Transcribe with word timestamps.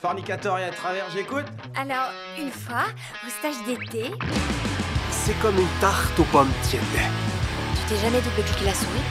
Fornicator 0.00 0.60
et 0.60 0.64
à 0.64 0.70
travers, 0.70 1.10
j'écoute. 1.10 1.44
Alors, 1.74 2.12
une 2.38 2.52
fois, 2.52 2.84
au 3.26 3.30
stage 3.30 3.56
d'été, 3.66 4.12
C'est 5.10 5.36
comme 5.40 5.58
une 5.58 5.80
tarte 5.80 6.16
aux 6.20 6.24
pommes 6.24 6.52
tièdes. 6.62 6.82
tu 7.74 7.82
t'es 7.88 8.00
jamais 8.00 8.20
doublé 8.20 8.44
toute 8.44 8.64
la 8.64 8.72
souris 8.74 9.02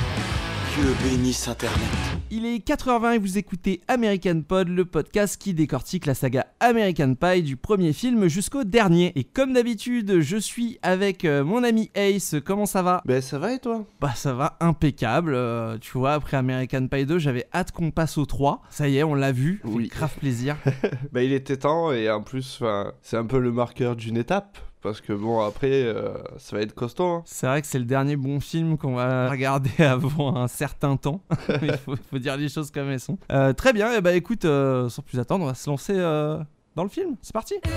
Dieu 0.77 0.93
bénisse 1.03 1.47
Internet. 1.47 1.87
Il 2.29 2.45
est 2.45 2.65
4h20 2.67 3.15
et 3.15 3.17
vous 3.17 3.37
écoutez 3.37 3.81
American 3.87 4.41
Pod, 4.41 4.67
le 4.67 4.85
podcast 4.85 5.41
qui 5.41 5.53
décortique 5.53 6.05
la 6.05 6.13
saga 6.13 6.45
American 6.59 7.15
Pie 7.15 7.41
du 7.41 7.55
premier 7.57 7.93
film 7.93 8.27
jusqu'au 8.27 8.63
dernier. 8.63 9.11
Et 9.15 9.23
comme 9.23 9.53
d'habitude, 9.53 10.19
je 10.19 10.37
suis 10.37 10.77
avec 10.83 11.25
euh, 11.25 11.43
mon 11.43 11.63
ami 11.63 11.89
Ace. 11.95 12.35
Comment 12.45 12.65
ça 12.65 12.81
va? 12.83 13.01
Ben 13.05 13.21
ça 13.21 13.39
va 13.39 13.53
et 13.53 13.59
toi? 13.59 13.85
Bah 14.01 14.13
ça 14.15 14.33
va 14.33 14.57
impeccable. 14.59 15.33
euh, 15.35 15.77
tu 15.79 15.97
vois, 15.97 16.13
après 16.13 16.37
American 16.37 16.87
Pie 16.87 17.05
2, 17.05 17.17
j'avais 17.17 17.45
hâte 17.53 17.71
qu'on 17.71 17.89
passe 17.91 18.17
au 18.17 18.25
3. 18.25 18.61
Ça 18.69 18.87
y 18.87 18.97
est, 18.97 19.03
on 19.03 19.15
l'a 19.15 19.31
vu. 19.31 19.61
Ça 19.63 19.69
Oui. 19.71 19.87
grave 19.87 20.13
plaisir. 20.19 20.57
Ben 21.11 21.21
il 21.21 21.31
était 21.33 21.57
temps 21.57 21.91
et 21.91 22.09
en 22.11 22.21
plus 22.21 22.61
c'est 23.01 23.17
un 23.17 23.25
peu 23.25 23.39
le 23.39 23.51
marqueur 23.51 23.95
d'une 23.95 24.17
étape 24.17 24.57
parce 24.81 25.01
que 25.01 25.13
bon 25.13 25.41
après 25.41 25.83
euh, 25.83 26.13
ça 26.37 26.55
va 26.55 26.61
être 26.61 26.73
costaud. 26.73 27.05
hein. 27.07 27.23
C'est 27.25 27.47
vrai 27.47 27.61
que 27.61 27.67
c'est 27.67 27.79
le 27.79 27.85
dernier 27.85 28.15
bon 28.15 28.39
film 28.39 28.77
qu'on 28.77 28.95
va 28.95 29.29
regarder 29.31 29.71
avant 29.83 30.35
un 30.35 30.47
certain 30.47 30.97
temps. 30.97 31.21
Il 31.61 31.77
faut, 31.77 31.95
faut 32.09 32.19
dire 32.19 32.37
les 32.37 32.49
choses 32.49 32.71
comme 32.71 32.89
elles 32.89 32.99
sont. 32.99 33.17
Euh, 33.31 33.53
très 33.53 33.73
bien, 33.73 33.93
et 33.95 34.01
bah 34.01 34.13
écoute, 34.13 34.45
euh, 34.45 34.89
sans 34.89 35.01
plus 35.01 35.19
attendre, 35.19 35.43
on 35.43 35.47
va 35.47 35.53
se 35.55 35.69
lancer 35.69 35.93
euh, 35.95 36.37
dans 36.75 36.83
le 36.83 36.89
film. 36.89 37.15
C'est 37.21 37.33
parti? 37.33 37.55
Ooh, 37.55 37.67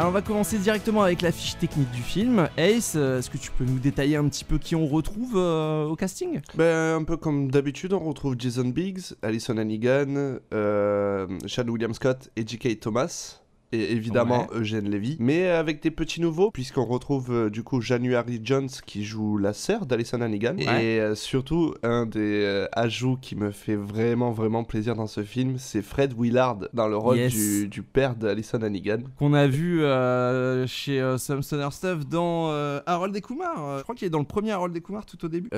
Alors 0.00 0.08
on 0.08 0.14
va 0.14 0.22
commencer 0.22 0.56
directement 0.56 1.02
avec 1.02 1.20
la 1.20 1.30
fiche 1.30 1.58
technique 1.58 1.90
du 1.90 2.00
film. 2.00 2.48
Ace, 2.56 2.94
euh, 2.96 3.18
est-ce 3.18 3.28
que 3.28 3.36
tu 3.36 3.50
peux 3.50 3.64
nous 3.64 3.78
détailler 3.78 4.16
un 4.16 4.26
petit 4.30 4.44
peu 4.46 4.56
qui 4.56 4.74
on 4.74 4.86
retrouve 4.86 5.34
euh, 5.36 5.84
au 5.84 5.94
casting? 5.94 6.40
Ben 6.54 6.96
un 6.96 7.04
peu 7.04 7.18
comme 7.18 7.50
d'habitude 7.50 7.92
on 7.92 7.98
retrouve 7.98 8.34
Jason 8.38 8.64
Biggs, 8.64 9.12
Alison 9.20 9.58
Hannigan, 9.58 10.38
euh, 10.54 11.26
Sean 11.44 11.68
William 11.68 11.92
Scott 11.92 12.30
et 12.34 12.46
J.K. 12.46 12.80
Thomas. 12.80 13.39
Et 13.72 13.92
évidemment 13.92 14.48
Eugène 14.52 14.90
Levy, 14.90 15.16
mais 15.20 15.48
avec 15.48 15.80
des 15.82 15.92
petits 15.92 16.20
nouveaux, 16.20 16.50
puisqu'on 16.50 16.84
retrouve 16.84 17.30
euh, 17.30 17.50
du 17.50 17.62
coup 17.62 17.80
January 17.80 18.40
Jones 18.42 18.68
qui 18.84 19.04
joue 19.04 19.38
la 19.38 19.52
sœur 19.52 19.86
d'Alison 19.86 20.20
Hannigan. 20.20 20.56
Ouais. 20.56 20.84
Et 20.84 21.00
euh, 21.00 21.14
surtout, 21.14 21.74
un 21.84 22.04
des 22.06 22.42
euh, 22.44 22.66
ajouts 22.72 23.16
qui 23.20 23.36
me 23.36 23.52
fait 23.52 23.76
vraiment 23.76 24.32
vraiment 24.32 24.64
plaisir 24.64 24.96
dans 24.96 25.06
ce 25.06 25.22
film, 25.22 25.54
c'est 25.58 25.82
Fred 25.82 26.14
Willard 26.18 26.58
dans 26.72 26.88
le 26.88 26.96
rôle 26.96 27.16
Yes. 27.18 27.32
du, 27.32 27.68
du 27.68 27.82
père 27.82 28.16
d'Alison 28.16 28.60
Hannigan. 28.62 28.98
Qu'on 29.18 29.34
a 29.34 29.46
vu 29.46 29.82
chez 30.66 31.14
Stoner 31.18 31.68
Stuff 31.70 32.06
dans 32.08 32.50
Harold 32.86 33.14
et 33.14 33.20
Kumar. 33.20 33.78
Je 33.78 33.82
crois 33.84 33.94
qu'il 33.94 34.06
est 34.06 34.10
dans 34.10 34.18
le 34.18 34.24
premier 34.24 34.50
Harold 34.52 34.76
et 34.76 34.80
Kumar 34.80 35.06
tout 35.06 35.24
au 35.24 35.28
début. 35.28 35.50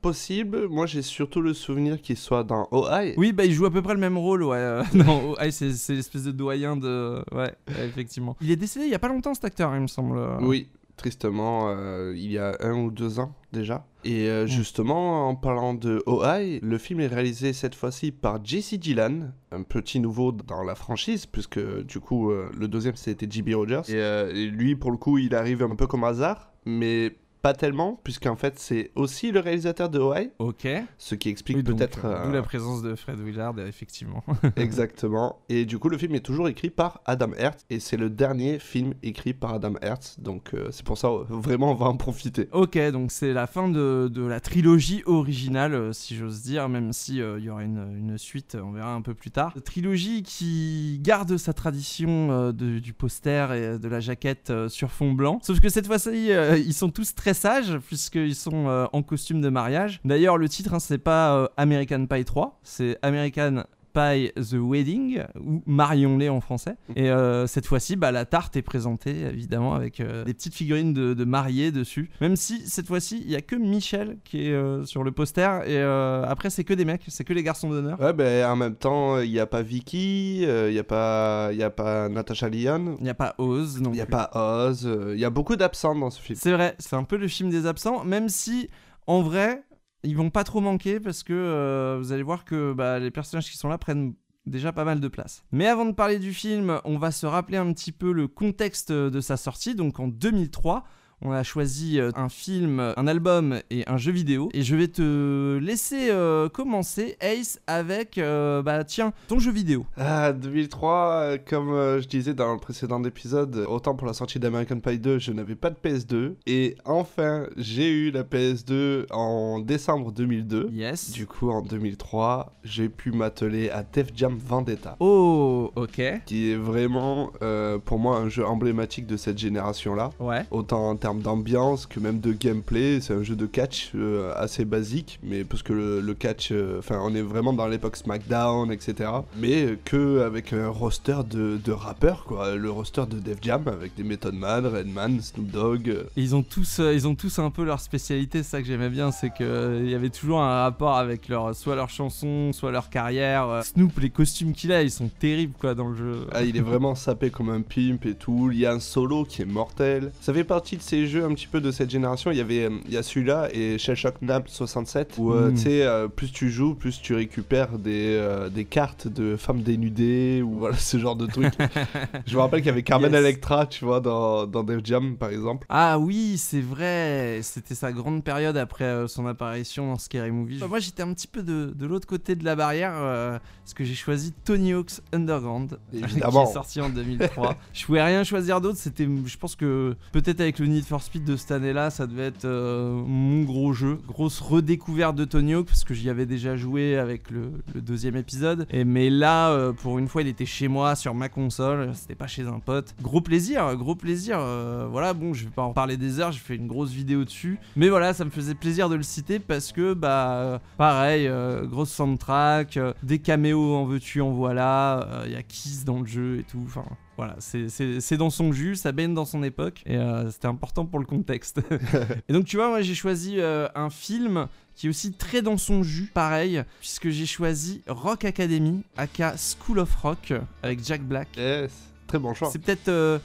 Possible, 0.00 0.68
moi 0.68 0.86
j'ai 0.86 1.02
surtout 1.02 1.40
le 1.40 1.54
souvenir 1.54 2.00
qu'il 2.00 2.16
soit 2.16 2.44
dans 2.44 2.68
OI. 2.70 3.14
Oui, 3.16 3.32
bah 3.32 3.44
il 3.44 3.52
joue 3.52 3.66
à 3.66 3.70
peu 3.70 3.82
près 3.82 3.94
le 3.94 4.00
même 4.00 4.16
rôle, 4.18 4.42
ouais. 4.44 4.82
non, 4.94 5.32
ouais, 5.32 5.50
c'est 5.50 5.72
c'est 5.72 5.94
l'espèce 5.94 6.24
de 6.24 6.32
doyen 6.32 6.76
de. 6.76 7.22
Ouais, 7.34 7.54
effectivement. 7.84 8.36
Il 8.40 8.50
est 8.50 8.56
décédé 8.56 8.84
il 8.86 8.90
y 8.90 8.94
a 8.94 8.98
pas 8.98 9.08
longtemps 9.08 9.34
cet 9.34 9.44
acteur, 9.44 9.74
il 9.74 9.80
me 9.82 9.86
semble. 9.86 10.18
Oui, 10.40 10.68
tristement, 10.96 11.68
euh, 11.68 12.12
il 12.16 12.30
y 12.30 12.38
a 12.38 12.56
un 12.60 12.74
ou 12.74 12.90
deux 12.90 13.18
ans 13.18 13.34
déjà. 13.52 13.86
Et 14.04 14.28
euh, 14.28 14.44
Mm. 14.44 14.48
justement, 14.48 15.28
en 15.28 15.34
parlant 15.36 15.74
de 15.74 16.02
OI, 16.06 16.58
le 16.60 16.78
film 16.78 17.00
est 17.00 17.06
réalisé 17.06 17.52
cette 17.52 17.74
fois-ci 17.74 18.10
par 18.12 18.44
Jesse 18.44 18.74
Gillan, 18.80 19.30
un 19.52 19.62
petit 19.62 20.00
nouveau 20.00 20.32
dans 20.32 20.62
la 20.64 20.74
franchise, 20.74 21.26
puisque 21.26 21.60
du 21.84 22.00
coup, 22.00 22.30
euh, 22.30 22.50
le 22.58 22.68
deuxième 22.68 22.96
c'était 22.96 23.26
J.B. 23.30 23.54
Rogers. 23.54 23.82
Et, 23.88 23.94
euh, 23.96 24.32
et 24.34 24.46
lui, 24.46 24.74
pour 24.76 24.90
le 24.90 24.96
coup, 24.96 25.18
il 25.18 25.34
arrive 25.34 25.62
un 25.62 25.74
peu 25.76 25.86
comme 25.86 26.04
hasard, 26.04 26.52
mais 26.66 27.16
pas 27.42 27.54
tellement, 27.54 28.00
puisqu'en 28.04 28.36
fait, 28.36 28.58
c'est 28.58 28.90
aussi 28.94 29.32
le 29.32 29.40
réalisateur 29.40 29.90
de 29.90 29.98
OI, 29.98 30.26
Ok. 30.38 30.66
ce 30.98 31.14
qui 31.16 31.28
explique 31.28 31.56
Oui, 31.58 31.62
peut-être. 31.64 32.04
euh, 32.04 32.14
euh, 32.16 32.26
D'où 32.26 32.32
la 32.32 32.42
présence 32.42 32.82
de 32.82 32.94
Fred 32.94 33.18
Willard, 33.18 33.54
euh, 33.58 33.66
effectivement. 33.66 34.22
Exactement. 34.56 35.40
Et 35.48 35.64
du 35.64 35.78
coup, 35.78 35.88
le 35.88 35.98
film 35.98 36.14
est 36.14 36.20
toujours 36.24 36.48
écrit 36.48 36.70
par 36.70 37.00
Adam 37.04 37.30
Hertz. 37.36 37.64
Et 37.68 37.80
c'est 37.80 37.96
le 37.96 38.08
dernier 38.10 38.58
film 38.58 38.94
écrit 39.02 39.34
par 39.34 39.54
Adam 39.54 39.74
Hertz. 39.82 40.18
Donc, 40.20 40.54
euh, 40.54 40.68
c'est 40.70 40.84
pour 40.84 40.96
ça, 40.98 41.08
euh, 41.08 41.24
vraiment, 41.28 41.72
on 41.72 41.74
va 41.74 41.86
en 41.86 41.96
profiter. 41.96 42.48
ok, 42.52 42.78
donc 42.92 43.10
c'est 43.12 43.32
la 43.32 43.46
fin 43.46 43.68
de, 43.68 44.08
de 44.12 44.22
la 44.24 44.40
trilogie 44.40 45.02
originale, 45.06 45.92
si 45.92 46.14
j'ose 46.16 46.42
dire, 46.42 46.68
même 46.68 46.92
si 46.92 47.16
il 47.16 47.44
y 47.44 47.50
aura 47.50 47.64
une, 47.64 47.92
une 47.98 48.18
suite, 48.18 48.56
on 48.62 48.70
verra 48.72 48.94
un 48.94 49.02
peu 49.02 49.14
plus 49.14 49.30
tard. 49.30 49.54
Trilogie 49.64 50.22
qui 50.22 50.98
garde 51.02 51.36
sa 51.36 51.52
tradition 51.52 52.52
de- 52.52 52.78
du 52.78 52.92
poster 52.92 53.52
et 53.52 53.78
de 53.78 53.88
la 53.88 54.00
jaquette 54.00 54.52
sur 54.68 54.90
fond 54.92 55.12
blanc. 55.12 55.38
Sauf 55.42 55.60
que 55.60 55.68
cette 55.68 55.86
fois-ci, 55.86 56.30
ils 56.64 56.74
sont 56.74 56.90
tous 56.90 57.14
très 57.14 57.31
sages, 57.34 57.78
puisqu'ils 57.78 58.34
sont 58.34 58.68
euh, 58.68 58.86
en 58.92 59.02
costume 59.02 59.40
de 59.40 59.48
mariage. 59.48 60.00
D'ailleurs, 60.04 60.36
le 60.36 60.48
titre, 60.48 60.74
hein, 60.74 60.80
c'est 60.80 60.98
pas 60.98 61.34
euh, 61.34 61.48
American 61.56 62.06
Pie 62.06 62.24
3, 62.24 62.60
c'est 62.62 62.98
American 63.02 63.64
Pie 63.92 64.32
The 64.34 64.54
Wedding, 64.54 65.22
ou 65.38 65.62
Marion-les 65.66 66.28
en 66.28 66.40
français. 66.40 66.76
Et 66.96 67.10
euh, 67.10 67.46
cette 67.46 67.66
fois-ci, 67.66 67.96
bah, 67.96 68.12
la 68.12 68.24
tarte 68.24 68.56
est 68.56 68.62
présentée, 68.62 69.20
évidemment, 69.22 69.74
avec 69.74 70.00
euh, 70.00 70.24
des 70.24 70.34
petites 70.34 70.54
figurines 70.54 70.92
de, 70.92 71.14
de 71.14 71.24
mariés 71.24 71.72
dessus. 71.72 72.10
Même 72.20 72.36
si, 72.36 72.68
cette 72.68 72.86
fois-ci, 72.86 73.22
il 73.24 73.30
y 73.30 73.36
a 73.36 73.40
que 73.40 73.56
Michel 73.56 74.18
qui 74.24 74.46
est 74.46 74.52
euh, 74.52 74.84
sur 74.84 75.04
le 75.04 75.12
poster, 75.12 75.62
et 75.66 75.80
après, 75.82 76.50
c'est 76.50 76.64
que 76.64 76.74
des 76.74 76.84
mecs, 76.84 77.02
c'est 77.08 77.24
que 77.24 77.32
les 77.32 77.42
garçons 77.42 77.70
d'honneur. 77.70 78.00
Ouais, 78.00 78.12
ben, 78.12 78.50
en 78.50 78.56
même 78.56 78.74
temps, 78.74 79.20
il 79.20 79.30
n'y 79.30 79.38
a 79.38 79.46
pas 79.46 79.62
Vicky, 79.62 80.42
il 80.42 80.72
n'y 80.72 80.78
a 80.78 80.84
pas, 80.84 81.50
il 81.52 81.58
y 81.58 81.62
a 81.62 81.70
pas 81.70 82.08
Natasha 82.08 82.48
Lyon, 82.48 82.96
Il 82.98 83.04
n'y 83.04 83.10
a 83.10 83.14
pas 83.14 83.34
Oz, 83.38 83.80
non 83.80 83.90
il 83.90 83.94
n'y 83.94 84.00
a 84.00 84.06
pas 84.06 84.30
Oz. 84.34 84.88
Il 85.12 85.20
y 85.20 85.24
a 85.24 85.30
beaucoup 85.30 85.56
d'absents 85.56 85.94
dans 85.94 86.10
ce 86.10 86.20
film. 86.20 86.38
C'est 86.40 86.52
vrai, 86.52 86.74
c'est 86.78 86.96
un 86.96 87.04
peu 87.04 87.16
le 87.16 87.28
film 87.28 87.50
des 87.50 87.66
absents, 87.66 88.04
même 88.04 88.28
si, 88.28 88.68
en 89.06 89.22
vrai, 89.22 89.62
ils 90.04 90.16
vont 90.16 90.30
pas 90.30 90.44
trop 90.44 90.60
manquer 90.60 91.00
parce 91.00 91.22
que 91.22 91.32
euh, 91.32 91.98
vous 91.98 92.12
allez 92.12 92.22
voir 92.22 92.44
que 92.44 92.72
bah, 92.72 92.98
les 92.98 93.10
personnages 93.10 93.50
qui 93.50 93.56
sont 93.56 93.68
là 93.68 93.78
prennent 93.78 94.14
déjà 94.46 94.72
pas 94.72 94.84
mal 94.84 95.00
de 95.00 95.08
place. 95.08 95.44
Mais 95.52 95.66
avant 95.66 95.84
de 95.84 95.92
parler 95.92 96.18
du 96.18 96.32
film, 96.32 96.80
on 96.84 96.98
va 96.98 97.10
se 97.10 97.26
rappeler 97.26 97.58
un 97.58 97.72
petit 97.72 97.92
peu 97.92 98.12
le 98.12 98.26
contexte 98.28 98.90
de 98.90 99.20
sa 99.20 99.36
sortie, 99.36 99.74
donc 99.74 100.00
en 100.00 100.08
2003. 100.08 100.84
On 101.24 101.30
a 101.30 101.44
choisi 101.44 102.00
euh, 102.00 102.10
un 102.16 102.28
film, 102.28 102.80
un 102.96 103.06
album 103.06 103.60
et 103.70 103.84
un 103.86 103.96
jeu 103.96 104.10
vidéo. 104.10 104.48
Et 104.54 104.62
je 104.62 104.74
vais 104.74 104.88
te 104.88 105.56
laisser 105.58 106.10
euh, 106.10 106.48
commencer, 106.48 107.16
Ace, 107.20 107.60
avec, 107.68 108.18
euh, 108.18 108.60
bah 108.62 108.82
tiens, 108.82 109.12
ton 109.28 109.38
jeu 109.38 109.52
vidéo. 109.52 109.86
Ah, 109.96 110.32
2003, 110.32 111.10
euh, 111.12 111.38
comme 111.48 111.70
euh, 111.70 112.00
je 112.00 112.08
disais 112.08 112.34
dans 112.34 112.52
le 112.52 112.58
précédent 112.58 113.00
épisode, 113.04 113.64
autant 113.68 113.94
pour 113.94 114.08
la 114.08 114.14
sortie 114.14 114.40
d'American 114.40 114.80
Pie 114.80 114.98
2, 114.98 115.20
je 115.20 115.30
n'avais 115.30 115.54
pas 115.54 115.70
de 115.70 115.76
PS2. 115.76 116.34
Et 116.46 116.74
enfin, 116.84 117.46
j'ai 117.56 117.88
eu 117.88 118.10
la 118.10 118.24
PS2 118.24 119.06
en 119.12 119.60
décembre 119.60 120.10
2002. 120.10 120.70
Yes. 120.72 121.12
Du 121.12 121.28
coup, 121.28 121.50
en 121.50 121.62
2003, 121.62 122.52
j'ai 122.64 122.88
pu 122.88 123.12
m'atteler 123.12 123.70
à 123.70 123.84
Def 123.84 124.08
Jam 124.16 124.36
Vendetta. 124.44 124.96
Oh, 124.98 125.70
ok. 125.76 126.02
Qui 126.26 126.50
est 126.50 126.56
vraiment, 126.56 127.30
euh, 127.42 127.78
pour 127.78 128.00
moi, 128.00 128.16
un 128.16 128.28
jeu 128.28 128.44
emblématique 128.44 129.06
de 129.06 129.16
cette 129.16 129.38
génération-là. 129.38 130.10
Ouais. 130.18 130.42
Autant 130.50 130.88
en 130.90 130.96
termes 130.96 131.11
d'ambiance 131.20 131.86
que 131.86 132.00
même 132.00 132.20
de 132.20 132.32
gameplay. 132.32 133.00
C'est 133.00 133.14
un 133.14 133.22
jeu 133.22 133.36
de 133.36 133.46
catch 133.46 133.92
euh, 133.94 134.32
assez 134.36 134.64
basique, 134.64 135.18
mais 135.22 135.44
parce 135.44 135.62
que 135.62 135.72
le, 135.72 136.00
le 136.00 136.14
catch, 136.14 136.50
euh, 136.52 136.78
enfin, 136.78 137.00
on 137.02 137.14
est 137.14 137.22
vraiment 137.22 137.52
dans 137.52 137.66
l'époque 137.66 137.96
SmackDown, 137.96 138.72
etc. 138.72 139.10
Mais 139.36 139.78
que 139.84 140.20
avec 140.22 140.52
un 140.52 140.68
roster 140.68 141.18
de, 141.28 141.58
de 141.64 141.72
rappeurs, 141.72 142.24
quoi. 142.24 142.54
Le 142.54 142.70
roster 142.70 143.04
de 143.10 143.18
Def 143.18 143.38
Jam 143.42 143.66
avec 143.68 143.94
des 143.94 144.04
Method 144.04 144.34
Man, 144.34 144.66
Redman, 144.66 145.20
Snoop 145.20 145.50
Dogg. 145.50 145.88
euh, 145.88 146.04
Et 146.16 146.22
ils 146.22 146.34
ont 146.34 146.42
tous, 146.42 146.78
ils 146.80 147.06
ont 147.08 147.14
tous 147.14 147.38
un 147.38 147.50
peu 147.50 147.64
leur 147.64 147.80
spécialité. 147.80 148.42
C'est 148.42 148.50
ça 148.50 148.60
que 148.60 148.66
j'aimais 148.66 148.90
bien, 148.90 149.10
c'est 149.10 149.30
que 149.30 149.80
il 149.82 149.90
y 149.90 149.94
avait 149.94 150.10
toujours 150.10 150.40
un 150.40 150.62
rapport 150.62 150.96
avec 150.96 151.28
leur, 151.28 151.54
soit 151.54 151.74
leur 151.76 151.90
chanson, 151.90 152.52
soit 152.52 152.70
leur 152.70 152.90
carrière. 152.90 153.62
Snoop, 153.64 153.98
les 154.00 154.10
costumes 154.10 154.52
qu'il 154.52 154.72
a, 154.72 154.82
ils 154.82 154.90
sont 154.90 155.08
terribles 155.08 155.54
quoi 155.58 155.74
dans 155.74 155.88
le 155.88 155.96
jeu. 155.96 156.26
Ah, 156.32 156.42
il 156.44 156.56
est 156.56 156.60
vraiment 156.60 156.94
sapé 156.94 157.30
comme 157.30 157.48
un 157.50 157.62
pimp 157.62 158.04
et 158.06 158.14
tout. 158.14 158.50
Il 158.52 158.58
y 158.58 158.66
a 158.66 158.72
un 158.72 158.80
solo 158.80 159.24
qui 159.24 159.42
est 159.42 159.46
mortel. 159.46 160.12
Ça 160.20 160.32
fait 160.32 160.44
partie 160.44 160.76
de 160.76 160.82
ces 160.82 161.01
les 161.02 161.08
jeux 161.08 161.24
un 161.24 161.34
petit 161.34 161.46
peu 161.46 161.60
de 161.60 161.70
cette 161.70 161.90
génération, 161.90 162.30
il 162.30 162.36
y 162.38 162.40
avait, 162.40 162.64
euh, 162.64 162.70
il 162.86 162.92
y 162.92 162.96
a 162.96 163.02
celui-là 163.02 163.48
et 163.52 163.78
Shell 163.78 163.96
Shock 163.96 164.14
Nap 164.22 164.48
67 164.48 165.14
où 165.18 165.32
euh, 165.32 165.50
Mm. 165.50 165.54
tu 165.54 165.60
sais, 165.60 165.82
euh, 165.82 166.08
plus 166.08 166.30
tu 166.32 166.50
joues, 166.50 166.74
plus 166.74 167.00
tu 167.00 167.14
récupères 167.14 167.78
des, 167.78 168.16
euh, 168.18 168.48
des 168.48 168.64
cartes 168.64 169.08
de 169.08 169.36
femmes 169.36 169.62
dénudées 169.62 170.42
ou 170.42 170.58
voilà 170.58 170.76
ce 170.76 170.96
genre 170.98 171.16
de 171.16 171.26
trucs. 171.26 171.52
Je 172.26 172.34
me 172.36 172.40
rappelle 172.40 172.60
qu'il 172.60 172.68
y 172.68 172.70
avait 172.70 172.82
Carmen 172.82 173.12
Yes. 173.12 173.20
Electra, 173.20 173.66
tu 173.66 173.84
vois, 173.84 174.00
dans, 174.00 174.46
dans 174.46 174.62
Def 174.62 174.80
Jam 174.84 175.16
par 175.16 175.30
exemple. 175.30 175.66
Ah 175.68 175.98
oui, 175.98 176.36
c'est 176.38 176.60
vrai. 176.60 177.40
C'était 177.42 177.74
sa 177.74 177.92
grande 177.92 178.22
période 178.24 178.56
après 178.56 178.84
euh, 178.84 179.08
son 179.08 179.26
apparition 179.26 179.88
dans 179.88 179.98
Scary 179.98 180.30
Movie. 180.30 180.60
Moi, 180.68 180.78
j'étais 180.78 181.02
un 181.02 181.12
petit 181.12 181.26
peu 181.28 181.42
de, 181.42 181.72
de 181.74 181.86
l'autre 181.86 182.06
côté 182.06 182.34
de 182.36 182.44
la 182.44 182.54
barrière 182.56 182.92
euh, 182.94 183.38
parce 183.64 183.74
que 183.74 183.84
j'ai 183.84 183.94
choisi 183.94 184.32
Tony 184.44 184.72
Hawk's 184.72 185.02
Underground, 185.12 185.78
Évidemment. 185.92 186.44
qui 186.44 186.50
est 186.50 186.54
sorti 186.54 186.80
en 186.80 186.88
2003. 186.88 187.56
je 187.72 187.84
pouvais 187.86 188.02
rien 188.02 188.24
choisir 188.24 188.60
d'autre. 188.60 188.78
C'était, 188.78 189.08
je 189.26 189.36
pense 189.36 189.56
que 189.56 189.96
peut-être 190.12 190.40
avec 190.40 190.58
le 190.58 190.66
For 190.84 191.02
Speed 191.02 191.24
de 191.24 191.36
cette 191.36 191.50
année-là, 191.50 191.90
ça 191.90 192.06
devait 192.06 192.26
être 192.26 192.44
euh, 192.44 193.02
mon 193.06 193.42
gros 193.42 193.72
jeu. 193.72 193.98
Grosse 194.06 194.40
redécouverte 194.40 195.16
de 195.16 195.24
Tony 195.24 195.54
Hawk 195.54 195.66
parce 195.66 195.84
que 195.84 195.94
j'y 195.94 196.10
avais 196.10 196.26
déjà 196.26 196.56
joué 196.56 196.96
avec 196.96 197.30
le, 197.30 197.52
deuxième 197.74 198.16
épisode. 198.16 198.66
Et 198.70 198.84
mais 198.84 199.10
là, 199.10 199.50
euh, 199.50 199.72
pour 199.72 199.98
une 199.98 200.08
fois, 200.08 200.22
il 200.22 200.28
était 200.28 200.46
chez 200.46 200.68
moi 200.68 200.94
sur 200.94 201.14
ma 201.14 201.28
console. 201.28 201.90
C'était 201.94 202.14
pas 202.14 202.26
chez 202.26 202.46
un 202.46 202.58
pote. 202.58 202.94
Gros 203.02 203.20
plaisir, 203.20 203.76
gros 203.76 203.94
plaisir. 203.94 204.38
euh, 204.40 204.86
voilà, 204.90 205.14
bon, 205.14 205.34
je 205.34 205.44
vais 205.44 205.50
pas 205.50 205.62
en 205.62 205.72
parler 205.72 205.96
des 205.96 206.20
heures. 206.20 206.32
J'ai 206.32 206.40
fait 206.40 206.56
une 206.56 206.66
grosse 206.68 206.90
vidéo 206.90 207.24
dessus. 207.24 207.58
Mais 207.76 207.88
voilà, 207.88 208.14
ça 208.14 208.24
me 208.24 208.30
faisait 208.30 208.54
plaisir 208.54 208.88
de 208.88 208.94
le 208.94 209.02
citer 209.02 209.38
parce 209.38 209.72
que 209.72 209.94
bah 209.94 210.60
pareil, 210.78 211.30
grosse 211.64 211.90
soundtrack, 211.90 212.78
des 213.02 213.18
caméos 213.18 213.74
en 213.74 213.84
veux-tu 213.84 214.20
en 214.20 214.30
voilà. 214.30 215.22
Il 215.26 215.32
y 215.32 215.36
a 215.36 215.42
Kiss 215.42 215.84
dans 215.84 216.00
le 216.00 216.06
jeu 216.06 216.38
et 216.38 216.44
tout. 216.44 216.62
Enfin. 216.64 216.84
Voilà, 217.18 217.36
c'est- 217.40 218.16
dans 218.16 218.30
son 218.30 218.52
jus, 218.52 218.74
ça 218.76 218.90
baigne 218.90 219.12
dans 219.14 219.26
son 219.26 219.42
époque, 219.42 219.82
et 219.86 219.96
euh, 219.96 220.30
c'était 220.30 220.46
important 220.48 220.86
pour 220.86 220.98
le 220.98 221.04
contexte. 221.04 221.60
et 222.28 222.32
donc 222.32 222.46
tu 222.46 222.56
vois, 222.56 222.68
moi 222.68 222.80
j'ai 222.82 222.94
choisi 222.94 223.34
euh, 223.38 223.68
un 223.74 223.90
film 223.90 224.48
qui 224.74 224.86
est 224.86 224.90
aussi 224.90 225.12
très 225.12 225.42
dans 225.42 225.58
son 225.58 225.82
jus, 225.82 226.10
pareil, 226.12 226.64
puisque 226.80 227.10
j'ai 227.10 227.26
choisi 227.26 227.82
Rock 227.86 228.24
Academy, 228.24 228.82
aka 228.96 229.34
School 229.36 229.78
of 229.80 229.94
Rock, 229.96 230.32
avec 230.62 230.82
Jack 230.84 231.02
Black. 231.02 231.28
Yes, 231.36 231.70
très 232.06 232.18
bon 232.18 232.32
choix. 232.32 232.48
C'est 232.50 232.58
peut-être 232.58 232.88
euh, 232.88 233.18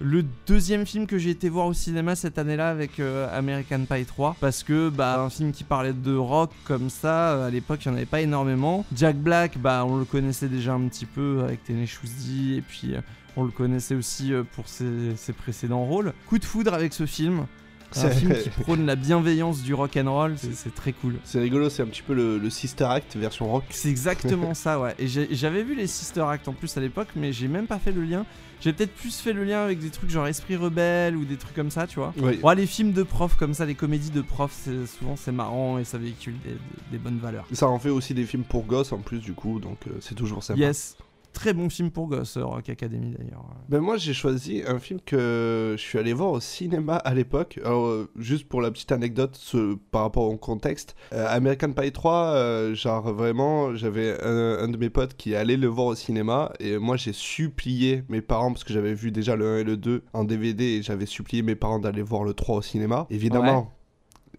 le 0.00 0.24
deuxième 0.46 0.86
film 0.86 1.06
que 1.06 1.18
j'ai 1.18 1.30
été 1.30 1.50
voir 1.50 1.66
au 1.66 1.74
cinéma 1.74 2.16
cette 2.16 2.38
année-là 2.38 2.70
avec 2.70 2.98
American 2.98 3.84
Pie 3.84 4.06
3 4.06 4.36
parce 4.40 4.62
que 4.62 4.88
bah 4.88 5.20
un 5.20 5.30
film 5.30 5.52
qui 5.52 5.62
parlait 5.64 5.92
de 5.92 6.16
rock 6.16 6.50
comme 6.64 6.90
ça 6.90 7.44
à 7.46 7.50
l'époque 7.50 7.84
il 7.84 7.88
n'y 7.88 7.94
en 7.94 7.96
avait 7.98 8.06
pas 8.06 8.20
énormément. 8.22 8.84
Jack 8.94 9.16
Black 9.16 9.56
bah 9.58 9.84
on 9.86 9.96
le 9.96 10.04
connaissait 10.04 10.48
déjà 10.48 10.72
un 10.74 10.88
petit 10.88 11.06
peu 11.06 11.42
avec 11.44 11.62
Tenacious 11.62 12.08
D 12.26 12.56
et 12.56 12.60
puis 12.62 12.94
on 13.36 13.44
le 13.44 13.50
connaissait 13.50 13.94
aussi 13.94 14.32
euh, 14.32 14.42
pour 14.54 14.68
ses, 14.68 15.16
ses 15.16 15.32
précédents 15.32 15.84
rôles. 15.84 16.12
Coup 16.28 16.38
de 16.38 16.44
foudre 16.44 16.74
avec 16.74 16.92
ce 16.92 17.06
film. 17.06 17.46
C'est 17.92 18.06
un 18.06 18.10
film 18.10 18.34
qui 18.42 18.48
prône 18.50 18.86
la 18.86 18.96
bienveillance 18.96 19.62
du 19.62 19.72
rock 19.72 19.96
and 19.96 20.12
roll, 20.12 20.34
c'est 20.36 20.74
très 20.74 20.92
cool. 20.92 21.14
C'est 21.22 21.38
rigolo, 21.38 21.70
c'est 21.70 21.80
un 21.82 21.86
petit 21.86 22.02
peu 22.02 22.12
le, 22.12 22.38
le 22.38 22.50
Sister 22.50 22.82
Act 22.82 23.14
version 23.14 23.46
rock. 23.48 23.62
C'est 23.70 23.88
exactement 23.88 24.52
ça, 24.54 24.80
ouais. 24.80 24.96
Et 24.98 25.06
j'avais 25.06 25.62
vu 25.62 25.76
les 25.76 25.86
Sister 25.86 26.22
Act 26.22 26.48
en 26.48 26.54
plus 26.54 26.76
à 26.76 26.80
l'époque, 26.80 27.06
mais 27.14 27.32
j'ai 27.32 27.46
même 27.46 27.68
pas 27.68 27.78
fait 27.78 27.92
le 27.92 28.02
lien. 28.02 28.26
J'ai 28.60 28.72
peut-être 28.72 28.92
plus 28.96 29.14
fait 29.20 29.32
le 29.32 29.44
lien 29.44 29.62
avec 29.62 29.78
des 29.78 29.90
trucs 29.90 30.10
genre 30.10 30.26
Esprit 30.26 30.56
Rebelle 30.56 31.14
ou 31.16 31.24
des 31.24 31.36
trucs 31.36 31.54
comme 31.54 31.70
ça, 31.70 31.86
tu 31.86 32.00
vois. 32.00 32.12
Oui. 32.20 32.40
Ouais, 32.42 32.56
les 32.56 32.66
films 32.66 32.90
de 32.90 33.04
profs 33.04 33.36
comme 33.36 33.54
ça, 33.54 33.64
les 33.64 33.76
comédies 33.76 34.10
de 34.10 34.22
profs, 34.22 34.66
souvent 34.98 35.14
c'est 35.14 35.30
marrant 35.32 35.78
et 35.78 35.84
ça 35.84 35.96
véhicule 35.96 36.34
des, 36.44 36.50
des- 36.50 36.56
des 36.92 36.98
bonnes 36.98 37.18
valeurs. 37.18 37.46
Ça 37.52 37.68
en 37.68 37.78
fait 37.78 37.90
aussi 37.90 38.12
des 38.14 38.24
films 38.24 38.42
pour 38.42 38.64
gosses 38.64 38.90
en 38.92 38.98
plus 38.98 39.20
du 39.20 39.34
coup, 39.34 39.60
donc 39.60 39.78
euh, 39.86 39.92
c'est 40.00 40.16
toujours 40.16 40.42
sympa. 40.42 40.58
Yes, 40.58 40.96
très 41.34 41.52
bon 41.52 41.68
film 41.68 41.90
pour 41.90 42.06
gosses, 42.08 42.38
euh, 42.38 42.44
Rock 42.46 42.70
Academy 42.70 43.10
d'ailleurs. 43.18 43.44
Ben 43.68 43.80
moi 43.80 43.98
j'ai 43.98 44.14
choisi 44.14 44.62
un 44.66 44.78
film 44.78 45.00
que 45.04 45.74
je 45.76 45.82
suis 45.82 45.98
allé 45.98 46.12
voir 46.14 46.30
au 46.30 46.40
cinéma 46.40 46.96
à 46.96 47.12
l'époque. 47.12 47.60
Alors 47.64 47.86
euh, 47.88 48.08
juste 48.16 48.48
pour 48.48 48.62
la 48.62 48.70
petite 48.70 48.90
anecdote 48.92 49.36
ce- 49.38 49.74
par 49.90 50.02
rapport 50.02 50.24
au 50.24 50.36
contexte, 50.38 50.94
euh, 51.12 51.26
American 51.28 51.72
Pie 51.72 51.92
3, 51.92 52.12
euh, 52.34 52.74
genre 52.74 53.12
vraiment 53.12 53.74
j'avais 53.74 54.16
un, 54.24 54.58
un 54.60 54.68
de 54.68 54.76
mes 54.78 54.88
potes 54.90 55.14
qui 55.14 55.34
allait 55.34 55.56
le 55.58 55.66
voir 55.68 55.88
au 55.88 55.94
cinéma 55.94 56.52
et 56.60 56.78
moi 56.78 56.96
j'ai 56.96 57.12
supplié 57.12 58.04
mes 58.08 58.20
parents 58.22 58.52
parce 58.52 58.64
que 58.64 58.72
j'avais 58.72 58.94
vu 58.94 59.10
déjà 59.10 59.36
le 59.36 59.46
1 59.46 59.58
et 59.58 59.64
le 59.64 59.76
2 59.76 60.02
en 60.14 60.24
DVD 60.24 60.64
et 60.64 60.82
j'avais 60.82 61.06
supplié 61.06 61.42
mes 61.42 61.56
parents 61.56 61.78
d'aller 61.80 62.02
voir 62.02 62.24
le 62.24 62.32
3 62.32 62.56
au 62.56 62.62
cinéma. 62.62 63.06
Évidemment. 63.10 63.72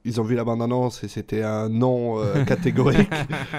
Ils 0.06 0.22
ont 0.22 0.24
vu 0.24 0.36
la 0.36 0.44
bande-annonce 0.44 1.04
et 1.04 1.08
c'était 1.08 1.44
un 1.44 1.68
non 1.70 2.20
euh, 2.20 2.44
catégorique. 2.46 3.10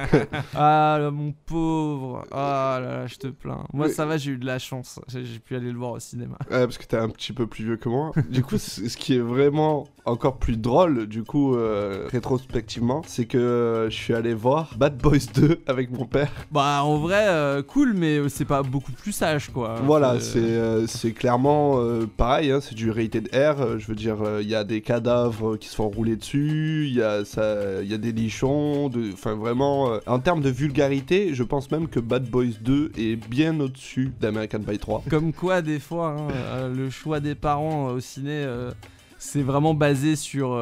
ah 0.55 0.97
là, 1.01 1.11
mon 1.11 1.33
pauvre, 1.33 2.25
ah 2.31 2.79
là 2.81 2.99
là, 2.99 3.07
je 3.07 3.17
te 3.17 3.27
plains. 3.27 3.65
Moi 3.73 3.89
ça 3.89 4.07
va, 4.07 4.17
j'ai 4.17 4.33
eu 4.33 4.39
de 4.39 4.47
la 4.47 4.59
chance, 4.59 5.01
j'ai 5.09 5.39
pu 5.39 5.57
aller 5.57 5.71
le 5.71 5.79
voir 5.79 5.93
au 5.93 5.99
cinéma. 6.01 6.39
Ouais, 6.51 6.65
parce 6.65 6.79
que 6.79 6.85
t'es 6.87 6.97
un 6.97 7.09
petit 7.09 7.33
peu 7.33 7.47
plus 7.47 7.65
vieux 7.65 7.77
que 7.77 7.89
moi. 7.89 8.13
Du 8.31 8.43
coup, 8.43 8.59
ce 8.59 8.97
qui 8.97 9.15
est 9.15 9.21
vraiment 9.21 9.87
encore 10.05 10.37
plus 10.39 10.57
drôle, 10.57 11.07
du 11.07 11.23
coup, 11.23 11.57
euh, 11.57 12.07
rétrospectivement, 12.11 13.03
c'est 13.07 13.27
que 13.27 13.39
euh, 13.39 13.91
je 13.91 13.95
suis 13.95 14.15
allé 14.15 14.35
voir 14.35 14.71
Bad 14.77 14.97
Boys 14.97 15.27
2 15.35 15.61
avec 15.67 15.91
mon 15.91 16.05
père. 16.05 16.31
Bah 16.51 16.83
en 16.85 16.99
vrai, 16.99 17.27
euh, 17.29 17.63
cool, 17.63 17.93
mais 17.95 18.29
c'est 18.29 18.45
pas 18.45 18.63
beaucoup 18.63 18.93
plus 18.93 19.13
sage 19.13 19.51
quoi. 19.51 19.77
Voilà, 19.85 20.21
c'est 20.21 20.39
euh, 20.39 20.87
c'est 20.87 21.13
clairement 21.13 21.81
euh, 21.81 22.07
pareil, 22.17 22.51
hein, 22.51 22.61
c'est 22.61 22.75
du 22.75 22.91
rated 22.91 23.29
R. 23.33 23.79
je 23.79 23.87
veux 23.87 23.95
dire, 23.95 24.23
euh, 24.23 24.41
il 24.43 24.49
y 24.49 24.55
a 24.55 24.65
des 24.65 24.81
cadavres 24.81 25.57
qui 25.57 25.69
se 25.69 25.77
font 25.77 25.89
rouler 25.89 26.17
dessus, 26.17 26.36
il 26.39 26.95
y, 26.95 27.03
a 27.03 27.23
y 27.83 27.95
a 27.95 27.99
des 27.99 28.13
nichons, 28.13 28.89
de- 28.89 29.13
enfin 29.13 29.35
vraiment, 29.35 29.93
euh, 29.93 29.99
en 30.07 30.19
termes 30.19 30.41
de 30.43 30.51
vulgarité, 30.51 31.35
je 31.35 31.43
pense 31.43 31.71
même 31.71 31.89
que 31.89 32.01
Bad 32.01 32.25
Boys 32.29 32.55
2 32.61 32.93
est 32.99 33.17
bien 33.29 33.59
au-dessus 33.61 34.13
d'American 34.21 34.61
Pie 34.61 34.79
3. 34.79 35.05
Comme 35.09 35.33
quoi, 35.33 35.63
des 35.63 35.79
fois, 35.81 36.09
hein, 36.19 36.29
euh, 36.33 36.75
le 36.75 36.91
choix 36.91 37.21
des 37.21 37.35
parents 37.35 37.91
euh, 37.91 37.95
au 37.95 38.01
ciné, 38.01 38.47
c'est 39.19 39.43
vraiment 39.43 39.73
basé 39.75 40.15
sur, 40.15 40.61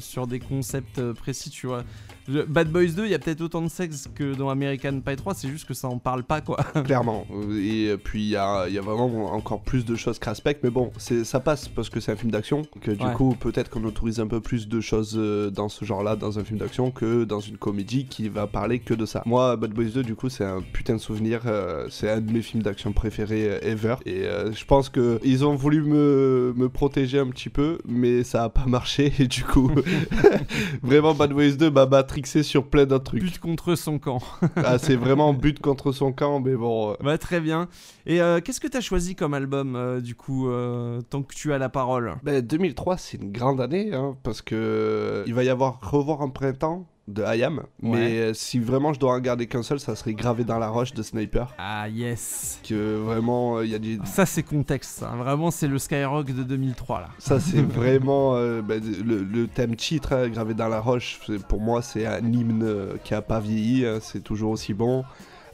sur 0.00 0.26
des 0.26 0.40
concepts 0.40 1.00
précis, 1.12 1.50
tu 1.50 1.66
vois. 1.68 1.84
Bad 2.28 2.70
Boys 2.70 2.92
2, 2.96 3.04
il 3.04 3.10
y 3.10 3.14
a 3.14 3.18
peut-être 3.18 3.40
autant 3.42 3.60
de 3.62 3.68
sexe 3.68 4.08
que 4.14 4.34
dans 4.34 4.48
American 4.48 5.00
Pie 5.00 5.16
3, 5.16 5.34
c'est 5.34 5.48
juste 5.48 5.66
que 5.66 5.74
ça 5.74 5.88
en 5.88 5.98
parle 5.98 6.22
pas, 6.24 6.40
quoi. 6.40 6.56
Clairement. 6.84 7.26
Et 7.52 7.94
puis 8.02 8.22
il 8.22 8.28
y 8.30 8.36
a, 8.36 8.66
y 8.68 8.78
a 8.78 8.80
vraiment 8.80 9.32
encore 9.34 9.60
plus 9.62 9.84
de 9.84 9.94
choses 9.94 10.18
qu'Aspect, 10.18 10.58
mais 10.62 10.70
bon, 10.70 10.90
ça 10.98 11.40
passe 11.40 11.68
parce 11.68 11.90
que 11.90 12.00
c'est 12.00 12.12
un 12.12 12.16
film 12.16 12.30
d'action. 12.30 12.62
Que 12.80 12.90
du 12.92 13.04
Ouais. 13.04 13.12
coup, 13.12 13.36
peut-être 13.38 13.68
qu'on 13.70 13.84
autorise 13.84 14.20
un 14.20 14.26
peu 14.26 14.40
plus 14.40 14.68
de 14.68 14.80
choses 14.80 15.14
euh, 15.18 15.50
dans 15.50 15.68
ce 15.68 15.84
genre-là, 15.84 16.16
dans 16.16 16.38
un 16.38 16.44
film 16.44 16.58
d'action, 16.58 16.90
que 16.90 17.24
dans 17.24 17.40
une 17.40 17.58
comédie 17.58 18.06
qui 18.06 18.28
va 18.30 18.46
parler 18.46 18.78
que 18.78 18.94
de 18.94 19.04
ça. 19.04 19.22
Moi, 19.26 19.56
Bad 19.56 19.72
Boys 19.72 19.90
2, 19.94 20.02
du 20.02 20.14
coup, 20.14 20.28
c'est 20.30 20.44
un 20.44 20.62
putain 20.72 20.94
de 20.94 21.00
souvenir. 21.00 21.42
euh, 21.46 21.86
c'est 21.90 22.08
un 22.10 22.20
de 22.20 22.32
mes 22.32 22.40
films 22.42 22.62
d'action 22.62 22.92
préférés 22.92 23.48
euh, 23.50 23.58
ever. 23.62 23.96
Et 24.06 24.24
euh, 24.24 24.50
je 24.52 24.64
pense 24.64 24.88
que 24.88 25.20
ils 25.24 25.44
ont 25.44 25.54
voulu 25.56 25.82
me, 25.82 26.54
me 26.56 26.68
protéger 26.70 27.18
un 27.18 27.28
petit 27.28 27.50
peu, 27.50 27.78
mais 27.86 28.24
ça 28.24 28.44
a 28.44 28.48
pas 28.48 28.64
marché. 28.66 29.12
Et 29.18 29.26
du 29.26 29.44
coup, 29.44 29.70
vraiment, 30.82 31.14
Bad 31.14 31.32
Boys 31.32 31.52
2 31.52 31.70
m'a 31.70 31.86
matrixé 32.14 32.42
sur 32.44 32.68
plein 32.68 32.86
d'autres 32.86 33.04
trucs. 33.04 33.22
But 33.22 33.38
contre 33.38 33.74
son 33.74 33.98
camp. 33.98 34.20
Ah, 34.56 34.78
c'est 34.78 34.96
vraiment 34.96 35.32
but 35.34 35.58
contre 35.60 35.92
son 35.92 36.12
camp, 36.12 36.40
mais 36.40 36.54
bon. 36.54 36.92
euh, 36.92 36.94
bah, 37.02 37.18
très 37.18 37.40
bien. 37.40 37.68
Et 38.06 38.20
euh, 38.20 38.40
qu'est-ce 38.40 38.60
que 38.60 38.68
t'as 38.68 38.80
choisi 38.80 39.14
comme 39.16 39.34
album, 39.34 39.74
euh, 39.74 40.00
du 40.00 40.14
coup, 40.14 40.48
euh, 40.48 41.00
tant 41.10 41.22
que 41.22 41.34
tu 41.34 41.52
as 41.52 41.58
la 41.58 41.68
parole? 41.68 42.14
Ben, 42.22 42.40
2003, 42.40 42.96
c'est 42.98 43.20
une 43.20 43.32
grande 43.32 43.60
année, 43.60 43.92
hein, 43.92 44.16
parce 44.22 44.42
que 44.42 45.24
il 45.26 45.34
va 45.34 45.42
y 45.44 45.48
avoir 45.48 45.80
Revoir 45.82 46.20
en 46.20 46.30
printemps 46.30 46.86
de 47.06 47.22
Hayam, 47.22 47.64
mais 47.82 48.18
euh, 48.18 48.34
si 48.34 48.58
vraiment 48.58 48.94
je 48.94 49.00
dois 49.00 49.12
en 49.12 49.20
garder 49.20 49.46
qu'un 49.46 49.62
seul, 49.62 49.78
ça 49.78 49.94
serait 49.94 50.14
Gravé 50.14 50.44
dans 50.44 50.58
la 50.58 50.68
roche 50.68 50.94
de 50.94 51.02
Sniper. 51.02 51.54
Ah, 51.58 51.88
yes. 51.88 52.60
Que 52.66 52.96
vraiment, 52.96 53.58
euh, 53.58 53.66
il 53.66 53.72
y 53.72 53.74
a 53.74 53.78
des... 53.78 53.98
Ça, 54.04 54.24
c'est 54.24 54.42
contexte, 54.42 55.00
ça. 55.00 55.08
Vraiment, 55.08 55.50
c'est 55.50 55.68
le 55.68 55.78
Skyrock 55.78 56.26
de 56.32 56.42
2003, 56.42 57.00
là. 57.00 57.08
Ça, 57.18 57.40
c'est 57.40 57.60
vraiment 57.68 58.36
euh, 58.36 58.62
ben, 58.62 58.82
le, 59.04 59.22
le 59.22 59.46
thème 59.48 59.76
titre, 59.76 60.14
hein, 60.14 60.28
Gravé 60.28 60.54
dans 60.54 60.68
la 60.68 60.80
roche, 60.80 61.20
pour 61.48 61.60
moi, 61.60 61.82
c'est 61.82 62.06
un 62.06 62.24
hymne 62.32 62.62
euh, 62.62 62.94
qui 63.04 63.12
a 63.14 63.20
pas 63.20 63.40
vieilli, 63.40 63.84
hein, 63.86 63.98
c'est 64.00 64.22
toujours 64.22 64.52
aussi 64.52 64.72
bon. 64.72 65.04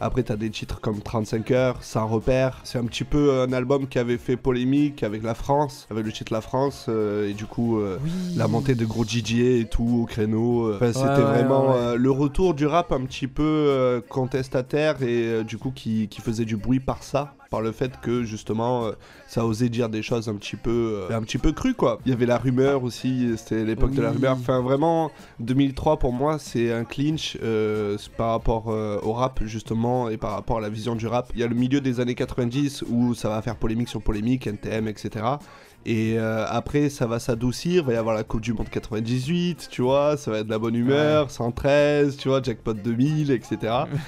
Après, 0.01 0.23
t'as 0.23 0.37
des 0.37 0.49
titres 0.51 0.81
comme 0.81 1.01
35 1.01 1.51
heures, 1.51 1.83
Sans 1.83 2.07
repère. 2.07 2.61
C'est 2.65 2.79
un 2.79 2.85
petit 2.85 3.05
peu 3.05 3.41
un 3.43 3.53
album 3.53 3.87
qui 3.87 3.99
avait 3.99 4.17
fait 4.19 4.37
polémique 4.37 5.03
avec 5.03 5.23
la 5.23 5.35
France, 5.35 5.87
avec 5.91 6.07
le 6.07 6.13
titre 6.13 6.33
La 6.33 6.41
France, 6.41 6.87
euh, 6.89 7.29
et 7.29 7.35
du 7.35 7.45
coup, 7.45 7.79
euh, 7.81 7.99
Oui. 8.03 8.11
la 8.37 8.49
montée 8.49 8.75
de 8.75 8.85
gros 8.87 9.05
DJ 9.05 9.35
et 9.61 9.67
tout 9.71 10.01
au 10.03 10.07
créneau. 10.07 10.69
euh, 10.69 10.77
Enfin, 10.77 10.93
c'était 10.93 11.07
ouais, 11.09 11.21
vraiment 11.23 11.71
ouais. 11.71 11.77
euh, 11.77 11.97
le 11.97 12.11
retour 12.11 12.55
du 12.55 12.67
rap 12.67 12.93
un 12.93 13.03
petit 13.05 13.27
peu 13.27 13.43
euh, 13.45 14.01
contestataire 14.09 15.03
et 15.03 15.25
euh, 15.27 15.43
du 15.45 15.59
coup 15.59 15.71
qui, 15.71 16.09
qui 16.09 16.21
faisait 16.21 16.45
du 16.47 16.57
bruit 16.57 16.81
par 16.81 17.03
ça, 17.03 17.35
par 17.51 17.61
le 17.61 17.73
fait 17.73 18.01
que 18.01 18.23
justement 18.23 18.85
euh, 18.85 18.93
ça 19.27 19.45
osait 19.45 19.69
dire 19.69 19.89
des 19.89 20.03
choses 20.03 20.29
un 20.29 20.37
petit 20.37 20.57
peu 20.57 21.07
euh, 21.11 21.17
un 21.17 21.23
petit 21.23 21.39
peu 21.39 21.53
crues 21.53 21.75
quoi. 21.75 21.99
Il 22.07 22.11
y 22.11 22.13
avait 22.13 22.27
la 22.27 22.39
rumeur 22.39 22.85
aussi, 22.85 23.33
c'était 23.37 23.65
l'époque 23.65 23.93
de 23.93 24.03
la 24.03 24.13
rumeur. 24.13 24.33
Enfin 24.33 24.61
vraiment 24.61 25.11
2003 25.41 25.99
pour 25.99 26.13
moi 26.13 26.39
c'est 26.39 26.73
un 26.73 26.85
clinch 26.85 27.37
euh, 27.43 27.99
par 28.17 28.31
rapport 28.31 28.71
euh, 28.71 28.99
au 29.03 29.13
rap 29.13 29.41
justement 29.45 30.09
et 30.09 30.17
par 30.17 30.31
rapport 30.31 30.59
à 30.59 30.61
la 30.61 30.69
vision 30.69 30.95
du 30.95 31.07
rap. 31.09 31.31
Il 31.35 31.41
y 31.41 31.43
a 31.43 31.49
le 31.49 31.55
milieu 31.57 31.81
des 31.81 31.99
années 31.99 32.15
90 32.15 32.85
où 32.89 33.15
ça 33.15 33.29
va 33.29 33.43
faire 33.43 33.57
polémique 33.57 33.89
sur 33.89 34.01
polémique, 34.01 34.47
NTM, 34.47 34.87
etc. 34.87 35.25
Et 35.87 36.17
euh, 36.19 36.45
après, 36.49 36.89
ça 36.91 37.07
va 37.07 37.19
s'adoucir. 37.19 37.83
Il 37.83 37.87
va 37.87 37.93
y 37.95 37.97
avoir 37.97 38.15
la 38.15 38.23
Coupe 38.25 38.41
du 38.43 38.53
Monde 38.53 38.69
98, 38.71 39.69
tu 39.71 39.83
vois. 39.83 40.17
Ça 40.17 40.31
va 40.31 40.39
être 40.39 40.47
de 40.47 40.51
la 40.51 40.59
bonne 40.59 40.75
humeur. 40.75 41.31
113, 41.31 42.17
tu 42.17 42.29
vois. 42.29 42.43
Jackpot 42.43 42.75
2000, 42.75 43.31
etc. 43.31 43.59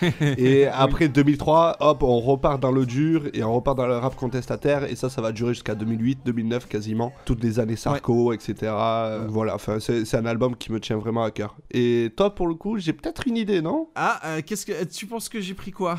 et 0.20 0.66
après 0.66 1.08
2003, 1.08 1.76
hop, 1.80 2.02
on 2.02 2.20
repart 2.20 2.60
dans 2.60 2.72
le 2.72 2.84
dur. 2.86 3.24
et 3.32 3.42
on 3.42 3.54
repart 3.54 3.76
dans 3.76 3.86
le 3.86 3.96
rap 3.96 4.14
contestataire 4.16 4.84
et 4.84 4.96
ça, 4.96 5.08
ça 5.08 5.22
va 5.22 5.32
durer 5.32 5.54
jusqu'à 5.54 5.74
2008, 5.74 6.20
2009 6.24 6.68
quasiment, 6.68 7.12
toutes 7.24 7.42
les 7.42 7.58
années 7.58 7.76
Sarko, 7.76 8.32
etc. 8.32 8.54
Euh, 8.62 9.26
Voilà, 9.28 9.54
enfin 9.54 9.78
c'est 9.80 10.14
un 10.14 10.26
album 10.26 10.56
qui 10.56 10.72
me 10.72 10.80
tient 10.80 10.96
vraiment 10.96 11.22
à 11.24 11.30
cœur. 11.30 11.56
Et 11.70 12.12
toi, 12.16 12.34
pour 12.34 12.46
le 12.46 12.54
coup, 12.54 12.78
j'ai 12.78 12.92
peut-être 12.92 13.26
une 13.26 13.36
idée, 13.36 13.62
non? 13.62 13.88
Ah, 13.94 14.20
euh, 14.24 14.40
qu'est-ce 14.44 14.66
que 14.66 14.84
tu 14.84 15.06
penses 15.06 15.28
que 15.28 15.40
j'ai 15.40 15.54
pris 15.54 15.70
quoi? 15.70 15.98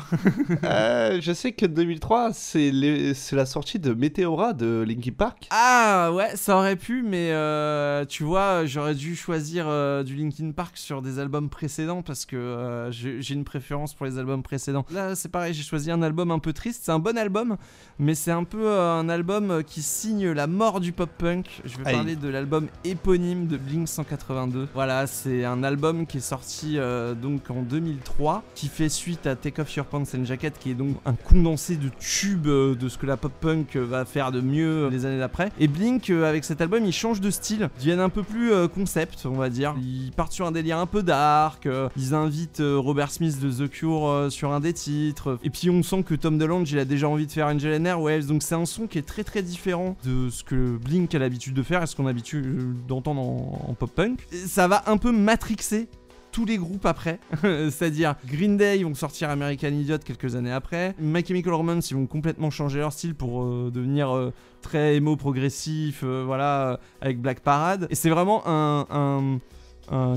Je 0.62 1.32
sais 1.34 1.52
que 1.52 1.66
2003, 1.66 2.32
c'est 2.32 2.70
les- 2.70 3.14
c'est 3.14 3.36
la 3.36 3.46
sortie 3.46 3.78
de 3.78 3.92
Meteora 3.94 4.52
de 4.52 4.84
Linkin 4.86 5.12
Park. 5.16 5.46
Ah 5.50 5.63
ouais, 6.12 6.36
ça 6.36 6.56
aurait 6.56 6.76
pu, 6.76 7.02
mais 7.02 7.30
euh, 7.30 8.04
tu 8.04 8.22
vois, 8.24 8.66
j'aurais 8.66 8.94
dû 8.94 9.16
choisir 9.16 9.66
euh, 9.68 10.02
du 10.02 10.14
Linkin 10.14 10.50
Park 10.52 10.76
sur 10.76 11.02
des 11.02 11.18
albums 11.18 11.48
précédents 11.48 12.02
parce 12.02 12.26
que 12.26 12.36
euh, 12.36 12.90
j'ai 12.90 13.34
une 13.34 13.44
préférence 13.44 13.94
pour 13.94 14.06
les 14.06 14.18
albums 14.18 14.42
précédents. 14.42 14.84
Là, 14.90 15.14
c'est 15.14 15.30
pareil, 15.30 15.54
j'ai 15.54 15.62
choisi 15.62 15.90
un 15.90 16.02
album 16.02 16.30
un 16.30 16.38
peu 16.38 16.52
triste. 16.52 16.82
C'est 16.84 16.92
un 16.92 16.98
bon 16.98 17.16
album, 17.16 17.56
mais 17.98 18.14
c'est 18.14 18.30
un 18.30 18.44
peu 18.44 18.70
un 18.78 19.08
album 19.08 19.62
qui 19.64 19.82
signe 19.82 20.30
la 20.30 20.46
mort 20.46 20.80
du 20.80 20.92
pop 20.92 21.10
punk. 21.16 21.62
Je 21.64 21.78
vais 21.78 21.92
parler 21.92 22.16
de 22.16 22.28
l'album 22.28 22.68
éponyme 22.84 23.46
de 23.46 23.56
Blink 23.56 23.88
182. 23.88 24.68
Voilà, 24.74 25.06
c'est 25.06 25.44
un 25.44 25.62
album 25.62 26.06
qui 26.06 26.18
est 26.18 26.20
sorti 26.20 26.78
donc 27.20 27.50
en 27.50 27.62
2003, 27.62 28.42
qui 28.54 28.68
fait 28.68 28.88
suite 28.88 29.26
à 29.26 29.36
Take 29.36 29.62
Off 29.62 29.74
Your 29.76 29.86
Pants 29.86 30.04
and 30.16 30.24
Jacket, 30.24 30.58
qui 30.58 30.70
est 30.70 30.74
donc 30.74 30.96
un 31.06 31.14
condensé 31.14 31.76
de 31.76 31.88
tubes 31.98 32.46
de 32.46 32.88
ce 32.88 32.98
que 32.98 33.06
la 33.06 33.16
pop 33.16 33.32
punk 33.40 33.76
va 33.76 34.04
faire 34.04 34.32
de 34.32 34.40
mieux 34.40 34.88
les 34.88 35.06
années 35.06 35.18
d'après. 35.18 35.50
Et 35.60 35.68
Blink, 35.68 36.10
euh, 36.10 36.28
avec 36.28 36.44
cet 36.44 36.60
album, 36.60 36.84
ils 36.84 36.92
changent 36.92 37.20
de 37.20 37.30
style, 37.30 37.70
ils 37.76 37.80
deviennent 37.80 38.00
un 38.00 38.08
peu 38.08 38.24
plus 38.24 38.52
euh, 38.52 38.66
concept, 38.66 39.24
on 39.24 39.36
va 39.36 39.50
dire. 39.50 39.74
Ils 39.80 40.10
partent 40.10 40.32
sur 40.32 40.46
un 40.46 40.52
délire 40.52 40.78
un 40.78 40.86
peu 40.86 41.02
dark, 41.02 41.66
euh, 41.66 41.88
ils 41.96 42.12
invitent 42.12 42.60
Robert 42.60 43.12
Smith 43.12 43.40
de 43.40 43.50
The 43.50 43.70
Cure 43.70 44.26
sur 44.30 44.52
un 44.52 44.60
des 44.60 44.72
titres. 44.72 45.38
Et 45.44 45.50
puis 45.50 45.70
on 45.70 45.82
sent 45.82 46.02
que 46.02 46.14
Tom 46.14 46.38
DeLonge, 46.38 46.70
il 46.72 46.78
a 46.78 46.84
déjà 46.84 47.08
envie 47.08 47.26
de 47.26 47.32
faire 47.32 47.46
Angel 47.46 47.80
and 47.80 47.84
Airwaves, 47.84 48.26
donc 48.26 48.42
c'est 48.42 48.56
un 48.56 48.66
son 48.66 48.86
qui 48.86 48.98
est 48.98 49.06
très 49.06 49.22
très 49.22 49.42
différent 49.42 49.96
de 50.04 50.28
ce 50.28 50.42
que 50.42 50.76
Blink 50.76 51.14
a 51.14 51.18
l'habitude 51.18 51.54
de 51.54 51.62
faire 51.62 51.82
et 51.82 51.86
ce 51.86 51.94
qu'on 51.94 52.04
a 52.04 52.08
l'habitude 52.08 52.74
d'entendre 52.88 53.20
en, 53.20 53.66
en 53.68 53.74
pop 53.74 53.90
punk. 53.94 54.26
Et 54.32 54.36
ça 54.36 54.66
va 54.66 54.82
un 54.86 54.96
peu 54.96 55.12
matrixer 55.12 55.88
tous 56.34 56.44
les 56.44 56.58
groupes 56.58 56.84
après, 56.84 57.20
c'est-à-dire 57.42 58.16
Green 58.26 58.56
Day 58.56 58.82
vont 58.82 58.96
sortir 58.96 59.30
American 59.30 59.68
Idiot 59.68 59.98
quelques 60.04 60.34
années 60.34 60.50
après, 60.50 60.96
My 60.98 61.24
Chemical 61.24 61.54
Romance 61.54 61.92
ils 61.92 61.94
vont 61.94 62.06
complètement 62.06 62.50
changer 62.50 62.80
leur 62.80 62.92
style 62.92 63.14
pour 63.14 63.44
euh, 63.44 63.70
devenir 63.72 64.10
euh, 64.10 64.32
très 64.60 64.96
émo 64.96 65.14
progressif, 65.14 66.00
euh, 66.02 66.24
voilà, 66.26 66.80
avec 67.00 67.20
Black 67.20 67.38
Parade. 67.38 67.86
Et 67.88 67.94
c'est 67.94 68.10
vraiment 68.10 68.42
un, 68.46 69.38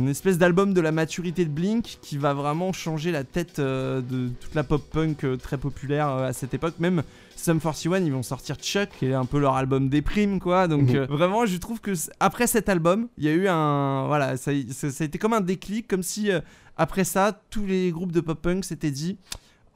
espèce 0.07 0.39
d'album 0.39 0.73
de 0.73 0.81
la 0.81 0.91
maturité 0.91 1.45
de 1.45 1.51
Blink 1.51 1.99
qui 2.01 2.17
va 2.17 2.33
vraiment 2.33 2.73
changer 2.73 3.11
la 3.11 3.23
tête 3.23 3.59
de 3.59 4.29
toute 4.39 4.55
la 4.55 4.63
pop 4.63 4.81
punk 4.89 5.23
très 5.37 5.57
populaire 5.57 6.07
à 6.07 6.33
cette 6.33 6.55
époque. 6.55 6.75
Même 6.79 7.03
Sum 7.37 7.59
41 7.61 8.03
ils 8.03 8.11
vont 8.11 8.23
sortir 8.23 8.55
Chuck 8.57 8.89
qui 8.99 9.05
est 9.05 9.13
un 9.13 9.25
peu 9.25 9.39
leur 9.39 9.55
album 9.55 9.89
déprime 9.89 10.39
quoi. 10.39 10.67
Donc 10.67 10.89
Mhm. 10.89 10.95
euh, 10.95 11.05
vraiment 11.07 11.45
je 11.45 11.55
trouve 11.57 11.79
que 11.79 11.91
après 12.19 12.47
cet 12.47 12.67
album 12.67 13.07
il 13.17 13.23
y 13.25 13.29
a 13.29 13.31
eu 13.33 13.47
un 13.47 14.05
voilà 14.07 14.35
ça, 14.37 14.51
ça, 14.71 14.89
ça 14.91 15.03
a 15.03 15.07
été 15.07 15.17
comme 15.17 15.33
un 15.33 15.41
déclic 15.41 15.87
comme 15.87 16.03
si 16.03 16.31
euh, 16.31 16.41
après 16.77 17.03
ça 17.03 17.39
tous 17.49 17.65
les 17.65 17.91
groupes 17.91 18.11
de 18.11 18.21
pop 18.21 18.41
punk 18.41 18.65
s'étaient 18.65 18.91
dit 18.91 19.17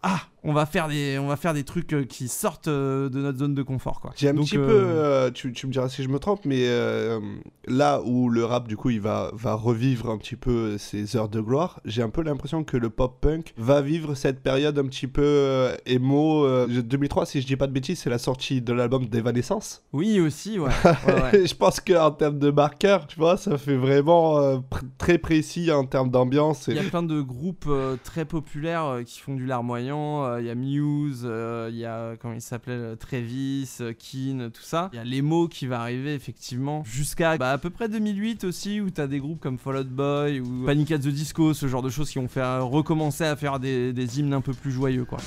ah 0.04 0.22
on 0.44 0.54
va 0.54 0.66
faire 0.66 0.88
des 0.88 1.20
on 1.20 1.28
va 1.28 1.36
faire 1.36 1.54
des 1.54 1.64
trucs 1.64 1.94
euh, 1.94 2.04
qui 2.04 2.28
sortent 2.28 2.68
euh, 2.68 3.10
de 3.10 3.20
notre 3.20 3.38
zone 3.40 3.54
de 3.54 3.62
confort 3.64 4.00
quoi. 4.02 4.12
J'ai 4.16 4.30
un 4.30 4.34
Donc, 4.34 4.46
petit 4.46 4.58
euh, 4.58 4.66
peu, 4.68 4.74
euh, 4.74 5.32
tu, 5.32 5.54
tu 5.54 5.68
me 5.68 5.72
diras 5.72 5.88
si 5.90 6.02
je 6.04 6.10
me 6.10 6.18
trompe, 6.20 6.46
mais 6.46 6.64
euh, 6.68 7.20
là 7.68 8.02
où 8.04 8.30
le 8.30 8.44
rap 8.46 8.68
du 8.68 8.76
coup 8.78 8.90
il 8.90 9.02
va, 9.02 9.32
va 9.34 9.54
revivre 9.54 10.10
un 10.10 10.18
petit 10.18 10.36
peu 10.36 10.78
ses 10.78 11.16
heures 11.16 11.30
de 11.30 11.40
gloire, 11.42 11.80
j'ai 11.86 12.02
un 12.02 12.10
peu 12.10 12.24
l'impression 12.24 12.64
que 12.64 12.76
le 12.78 12.90
pop 12.90 13.20
punk 13.22 13.54
va 13.58 13.82
vivre 13.82 14.16
cette 14.16 14.42
période 14.42 14.78
un 14.80 14.86
petit 14.86 15.08
peu 15.08 15.70
émo. 15.86 16.46
euh, 16.46 16.68
2003, 16.82 17.26
si 17.26 17.42
je 17.42 17.46
dis 17.48 17.56
pas 17.56 17.68
de 17.68 17.72
bêtises, 17.74 18.00
c'est 18.00 18.10
la 18.10 18.18
sortie 18.18 18.62
de 18.62 18.74
l'album 18.74 19.06
d'Evanescence. 19.06 19.84
Oui 19.94 20.20
aussi 20.20 20.58
ouais. 20.60 20.70
ouais, 20.86 21.22
ouais. 21.34 21.46
je 21.48 21.56
pense 21.56 21.80
qu'en 21.80 22.12
termes 22.12 22.40
de 22.40 22.50
marqueur, 22.50 23.06
tu 23.08 23.18
vois, 23.20 23.38
ça 23.38 23.58
fait 23.58 23.78
vraiment 23.78 24.40
pr- 24.58 24.82
très 24.98 25.18
précis 25.18 25.72
en 25.72 25.86
termes 25.86 26.10
d'ambiance. 26.10 26.68
et- 26.68 26.72
Il 26.72 26.78
y 26.78 26.86
a 26.86 26.90
plein 26.90 27.04
de 27.04 27.22
groupes 27.22 27.70
très 28.04 28.26
populaires 28.26 29.00
qui 29.06 29.20
font 29.20 29.36
du 29.36 29.46
larmoyant. 29.46 30.31
Euh, 30.32 30.42
Il 30.42 30.48
y 30.48 30.50
a 30.50 30.56
Muse, 30.56 31.24
euh, 31.26 31.70
il 31.72 31.78
y 31.78 31.86
a, 31.86 32.16
comment 32.18 32.34
il 32.34 32.42
s'appelait, 32.42 32.74
euh, 32.74 32.96
Travis, 32.96 33.78
Keane, 33.98 34.52
tout 34.52 34.62
ça. 34.62 34.90
Il 34.94 34.98
y 34.98 35.00
a 35.00 35.04
l'emo 35.04 35.48
qui 35.48 35.68
va 35.68 35.82
arriver 35.82 36.14
effectivement 36.14 36.84
jusqu'à 36.84 37.38
bah, 37.38 37.52
à 37.52 37.58
peu 37.58 37.70
près 37.70 37.90
2008 37.90 38.44
aussi, 38.44 38.82
où 38.82 38.90
t'as 38.90 39.08
des 39.08 39.20
groupes 39.20 39.40
comme 39.40 39.58
Fall 39.58 39.78
Out 39.78 39.90
Boy 39.90 40.40
ou 40.40 40.66
Panic 40.66 40.92
at 40.92 41.00
the 41.00 41.08
Disco, 41.08 41.54
ce 41.54 41.68
genre 41.68 41.82
de 41.82 41.90
choses 41.90 42.10
qui 42.10 42.20
ont 42.20 42.28
fait 42.28 42.42
recommencer 42.60 43.24
à 43.24 43.36
faire 43.36 43.60
des, 43.60 43.94
des 43.94 44.20
hymnes 44.20 44.34
un 44.34 44.42
peu 44.42 44.54
plus 44.54 44.72
joyeux, 44.72 45.06
quoi. 45.06 45.20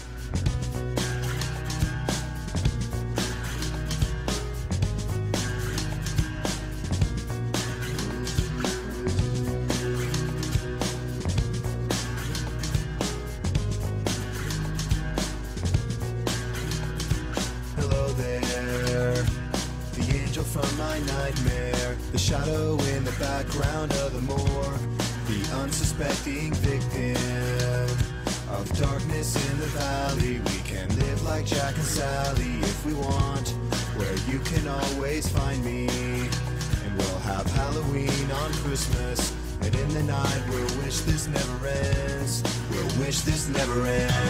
This 43.25 43.49
never 43.49 43.87
ends. 43.87 44.25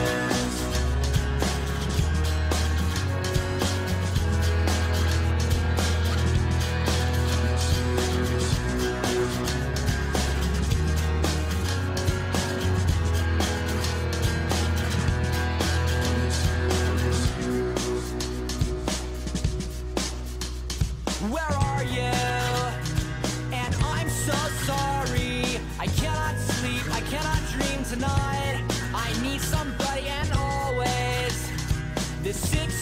Where 21.30 21.54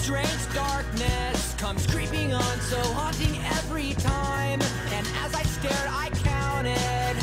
strange 0.02 0.52
darkness 0.52 1.54
comes 1.59 1.87
creeping 1.87 2.35
on, 2.35 2.61
so 2.61 2.76
haunting 2.92 3.38
every 3.59 3.92
time. 3.94 4.61
And 4.90 5.06
as 5.23 5.32
I 5.32 5.44
stared, 5.44 5.88
I 5.88 6.11
counted 6.11 7.16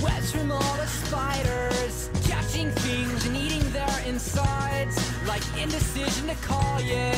webs 0.00 0.30
from 0.30 0.52
all 0.52 0.76
the 0.76 0.86
spiders, 0.86 2.08
catching 2.22 2.70
things 2.70 3.26
and 3.26 3.36
eating 3.36 3.68
their 3.72 4.00
insides, 4.06 4.96
like 5.26 5.42
indecision 5.58 6.28
to 6.28 6.36
call 6.36 6.80
you 6.80 7.10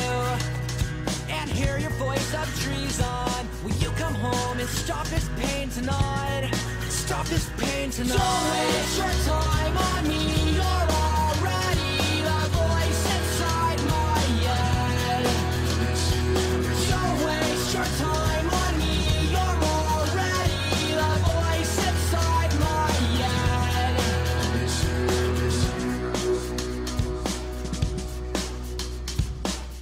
and 1.29 1.47
hear 1.51 1.77
your 1.77 1.91
voice 1.91 2.33
of 2.33 2.47
treason. 2.63 3.47
Will 3.63 3.75
you 3.75 3.91
come 3.91 4.15
home 4.15 4.59
and 4.59 4.69
stop 4.69 5.05
this 5.09 5.29
pain 5.37 5.69
tonight? 5.69 6.49
Stop 6.89 7.27
this 7.27 7.51
pain 7.57 7.91
tonight. 7.91 8.17
Don't 8.17 8.51
waste 8.51 8.97
your 8.97 9.13
time 9.31 9.77
on 9.77 10.07
me. 10.07 10.55
You're 10.55 11.18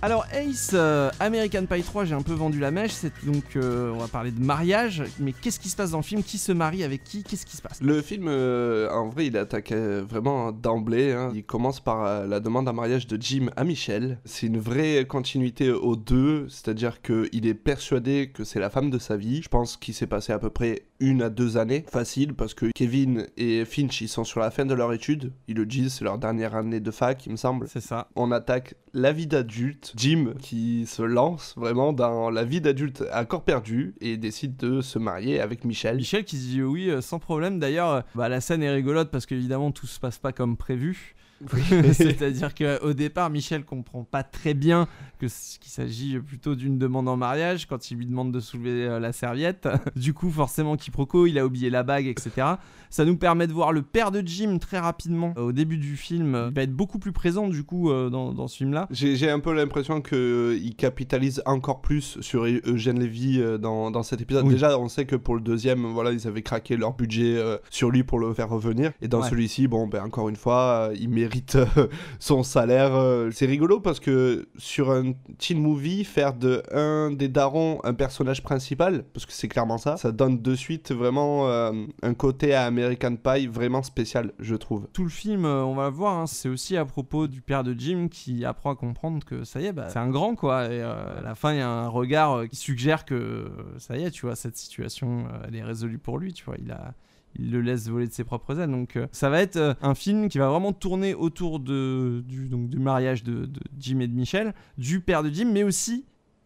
Alors 0.08 0.26
Ace, 0.32 0.72
euh, 0.74 1.12
American 1.20 1.66
Pie 1.66 1.84
3, 1.84 2.06
j'ai 2.06 2.16
un 2.16 2.22
peu 2.22 2.32
vendu 2.32 2.60
la 2.60 2.72
mèche. 2.72 2.94
C'est 2.94 3.12
donc, 3.26 3.58
euh, 3.58 3.92
on 3.94 3.98
va 3.98 4.08
parler 4.08 4.32
de 4.32 4.40
mariage. 4.42 5.04
Mais 5.20 5.34
qu'est-ce 5.34 5.60
qui 5.60 5.68
se 5.68 5.76
passe 5.76 5.92
dans 5.92 5.98
le 5.98 6.04
film? 6.04 6.24
Qui 6.24 6.38
se 6.38 6.54
marie 6.54 6.86
avec 6.86 7.04
qui? 7.04 7.24
Qu'est-ce 7.24 7.46
qui 7.46 7.58
se 7.58 7.62
passe? 7.62 7.82
Le 7.82 8.02
film, 8.02 8.28
euh, 8.30 8.90
en 8.90 9.10
vrai, 9.10 9.26
il 9.26 9.36
attaque 9.36 9.74
vraiment 9.74 10.54
d'emblée. 10.54 11.12
hein. 11.12 11.34
Il 11.36 11.44
commence 11.44 11.82
par 11.82 12.26
la 12.26 12.40
demande 12.40 12.70
en 12.70 12.74
mariage 12.74 13.06
de 13.08 13.22
Jim 13.22 13.48
à 13.58 13.66
Michelle. 13.66 14.20
C'est 14.24 14.48
une 14.48 14.60
vraie 14.60 15.04
continuité 15.06 15.72
aux 15.72 15.98
deux, 15.98 16.48
c'est-à-dire 16.48 17.02
qu'il 17.02 17.46
est 17.46 17.54
persuadé 17.54 18.32
que 18.34 18.46
c'est 18.46 18.62
la 18.62 18.70
femme 18.70 18.90
de 18.90 19.00
sa 19.00 19.18
vie. 19.18 19.42
Je 19.44 19.50
pense 19.50 19.76
qu'il 19.76 19.94
s'est 19.94 20.08
passé 20.08 20.32
à 20.32 20.40
peu 20.40 20.50
près 20.50 20.84
une 21.00 21.22
à 21.22 21.30
deux 21.30 21.58
années, 21.58 21.86
facile, 21.90 22.34
parce 22.34 22.54
que 22.54 22.68
Kevin 22.74 23.28
et 23.38 23.66
Finch, 23.66 24.02
ils 24.02 24.08
sont 24.08 24.24
sur 24.24 24.40
la 24.40 24.52
fin 24.52 24.66
de 24.66 24.74
leur 24.74 24.94
étude. 24.94 25.32
Ils 25.48 25.56
le 25.56 25.66
disent, 25.66 25.94
c'est 25.94 26.04
leur 26.04 26.18
dernière 26.18 26.56
année 26.56 26.80
de 26.80 26.92
fac, 26.92 27.26
il 27.26 27.34
me 27.34 27.38
semble. 27.38 27.68
C'est 27.68 27.82
ça. 27.82 28.10
On 28.16 28.32
attaque 28.32 28.76
la 28.94 29.12
vie 29.12 29.28
d'adulte. 29.28 29.94
Jim 29.96 30.34
qui 30.40 30.86
se 30.86 31.04
lance 31.04 31.54
vraiment 31.58 31.94
dans 31.94 32.30
la 32.30 32.44
vie 32.44 32.62
d'adulte 32.62 33.04
à 33.12 33.26
corps 33.26 33.44
perdu 33.44 33.94
et 34.02 34.18
décide 34.18 34.58
de 34.58 34.82
se 34.82 34.98
marier 35.00 35.40
avec 35.40 35.66
Michel. 35.66 35.98
Michel 35.98 36.26
qui 36.26 36.38
dit 36.38 36.64
oui 36.64 36.90
euh, 36.90 37.02
sans 37.02 37.20
problème. 37.20 37.60
D'ailleurs, 37.60 37.92
euh, 37.92 38.02
bah, 38.16 38.30
la 38.30 38.42
scène 38.42 38.64
est 38.64 38.72
rigolote 38.72 39.12
parce 39.12 39.26
qu'évidemment 39.26 39.72
tout 39.72 39.88
se 39.88 40.00
passe 40.00 40.18
pas 40.18 40.32
comme 40.32 40.58
prévu. 40.58 41.16
C'est-à-dire 41.94 42.56
qu'au 42.56 42.94
départ, 42.94 43.30
Michel 43.30 43.64
comprend 43.64 44.04
pas 44.04 44.24
très 44.24 44.54
bien 44.54 44.88
que 45.20 45.28
qu'il 45.28 45.72
s'agit 45.72 46.20
plutôt 46.20 46.56
d'une 46.56 46.80
demande 46.80 47.08
en 47.08 47.18
mariage 47.18 47.68
quand 47.68 47.92
il 47.92 47.98
lui 47.98 48.06
demande 48.06 48.32
de 48.32 48.40
soulever 48.40 48.88
euh, 48.88 49.00
la 49.00 49.12
serviette. 49.14 49.68
Du 49.96 50.14
coup, 50.14 50.30
forcément, 50.30 50.78
quiproquo, 50.92 51.26
il 51.28 51.38
a 51.38 51.46
oublié 51.46 51.70
la 51.70 51.84
bague, 51.84 52.08
etc. 52.08 52.32
Ça 52.90 53.04
nous 53.04 53.18
permet 53.18 53.48
de 53.48 53.52
voir 53.52 53.74
le 53.74 53.82
père 53.82 54.12
de 54.12 54.22
Jim 54.26 54.60
très 54.60 54.80
rapidement 54.80 55.34
euh, 55.38 55.42
au 55.48 55.52
début 55.52 55.78
du 55.78 55.98
film. 55.98 56.36
euh, 56.36 56.48
Il 56.52 56.56
va 56.56 56.62
être 56.62 56.72
beaucoup 56.74 57.00
plus 57.00 57.12
présent 57.12 57.50
du 57.50 57.64
coup 57.66 57.92
euh, 57.92 58.10
dans, 58.10 58.34
dans 58.34 58.48
ce 58.48 58.56
film-là. 58.58 58.88
J'ai 58.92 59.18
j'ai 59.18 59.30
un 59.30 59.42
peu 59.42 59.54
l'impression 59.54 60.00
qu'il 60.02 60.74
capitalise 60.78 61.42
encore 61.46 61.82
plus 61.82 62.18
sur 62.22 62.46
Eu- 62.46 62.62
Eugène 62.66 63.00
Lévy 63.00 63.42
euh, 63.42 63.58
dans, 63.58 63.92
dans 63.92 64.04
cet 64.04 64.22
épisode. 64.22 64.46
Oui. 64.46 64.54
Déjà, 64.54 64.80
on 64.80 64.88
sait 64.88 65.06
que 65.06 65.18
pour 65.18 65.36
le 65.36 65.42
deuxième, 65.42 65.86
voilà, 65.88 66.12
ils 66.12 66.28
avaient 66.28 66.44
craqué 66.44 66.78
leur 66.78 66.94
budget 66.94 67.36
euh, 67.36 67.58
sur 67.70 67.90
lui 67.92 68.04
pour 68.06 68.20
le 68.20 68.34
faire 68.34 68.50
revenir. 68.50 68.92
Et 69.02 69.10
dans 69.10 69.22
Ouais. 69.22 69.30
celui-ci, 69.30 69.68
bon, 69.68 69.88
ben 69.88 70.04
encore 70.06 70.30
une 70.30 70.36
fois, 70.38 70.90
euh, 70.92 70.96
il 70.98 71.10
mérite 71.10 71.56
euh, 71.58 71.66
son 72.20 72.44
salaire. 72.44 72.96
euh. 72.96 73.30
C'est 73.34 73.48
rigolo 73.48 73.82
parce 73.82 74.00
que 74.00 74.48
sur 74.58 74.92
un 74.92 75.12
teen 75.40 75.60
movie, 75.60 76.06
faire 76.06 76.34
de 76.34 76.64
un 76.72 77.12
des 77.12 77.28
darons 77.28 77.80
un 77.84 77.94
personnage 77.94 78.42
principal, 78.44 79.04
parce 79.14 79.26
que 79.26 79.34
c'est 79.34 79.50
clairement 79.50 79.78
ça, 79.78 79.98
ça 79.98 80.12
donne 80.14 80.42
de 80.42 80.56
suite 80.56 80.77
vraiment 80.92 81.50
euh, 81.50 81.72
un 82.02 82.14
côté 82.14 82.54
à 82.54 82.66
American 82.66 83.16
Pie 83.16 83.48
vraiment 83.48 83.84
spécial, 83.84 84.34
je 84.40 84.56
trouve. 84.56 84.88
Tout 84.94 85.04
le 85.04 85.10
film, 85.10 85.46
euh, 85.46 85.64
on 85.64 85.76
va 85.76 85.90
le 85.90 85.96
voir, 85.96 86.18
hein, 86.18 86.28
c'est 86.28 86.50
aussi 86.50 86.78
à 86.78 86.86
propos 86.86 87.28
du 87.28 87.42
père 87.42 87.64
de 87.64 87.76
Jim 87.78 88.08
qui 88.10 88.46
apprend 88.46 88.72
à 88.72 88.76
comprendre 88.76 89.26
que 89.26 89.44
ça 89.44 89.62
y 89.62 89.66
est, 89.66 89.74
bah, 89.74 89.90
c'est 89.90 90.00
un 90.00 90.10
grand 90.10 90.36
quoi. 90.36 90.66
Et 90.66 90.82
euh, 90.82 91.20
à 91.20 91.22
la 91.22 91.36
fin, 91.36 91.54
il 91.54 91.60
y 91.60 91.62
a 91.62 91.70
un 91.70 91.88
regard 91.88 92.48
qui 92.50 92.56
suggère 92.56 93.06
que 93.06 93.52
ça 93.78 93.98
y 93.98 94.04
est, 94.04 94.12
tu 94.12 94.26
vois, 94.26 94.36
cette 94.36 94.58
situation, 94.58 95.26
elle 95.48 95.56
est 95.56 95.64
résolue 95.64 96.00
pour 96.00 96.18
lui, 96.18 96.34
tu 96.34 96.46
vois. 96.46 96.56
Il 97.40 97.52
le 97.52 97.62
laisse 97.62 97.88
voler 97.88 98.08
de 98.08 98.14
ses 98.14 98.24
propres 98.24 98.60
ailes. 98.60 98.72
Donc, 98.72 98.98
ça 99.12 99.30
va 99.30 99.42
être 99.42 99.76
un 99.82 99.94
film 99.94 100.28
qui 100.30 100.38
va 100.38 100.50
vraiment 100.50 100.74
tourner 100.74 101.14
autour 101.14 101.60
de, 101.60 102.24
du, 102.26 102.48
donc, 102.48 102.70
du 102.70 102.80
mariage 102.80 103.24
de, 103.24 103.46
de 103.46 103.60
Jim 103.78 104.00
et 104.00 104.08
de 104.08 104.16
Michel, 104.16 104.54
du 104.78 105.02
père 105.02 105.24
de 105.24 105.30
Jim, 105.30 105.50
mais 105.54 105.64
aussi 105.64 106.06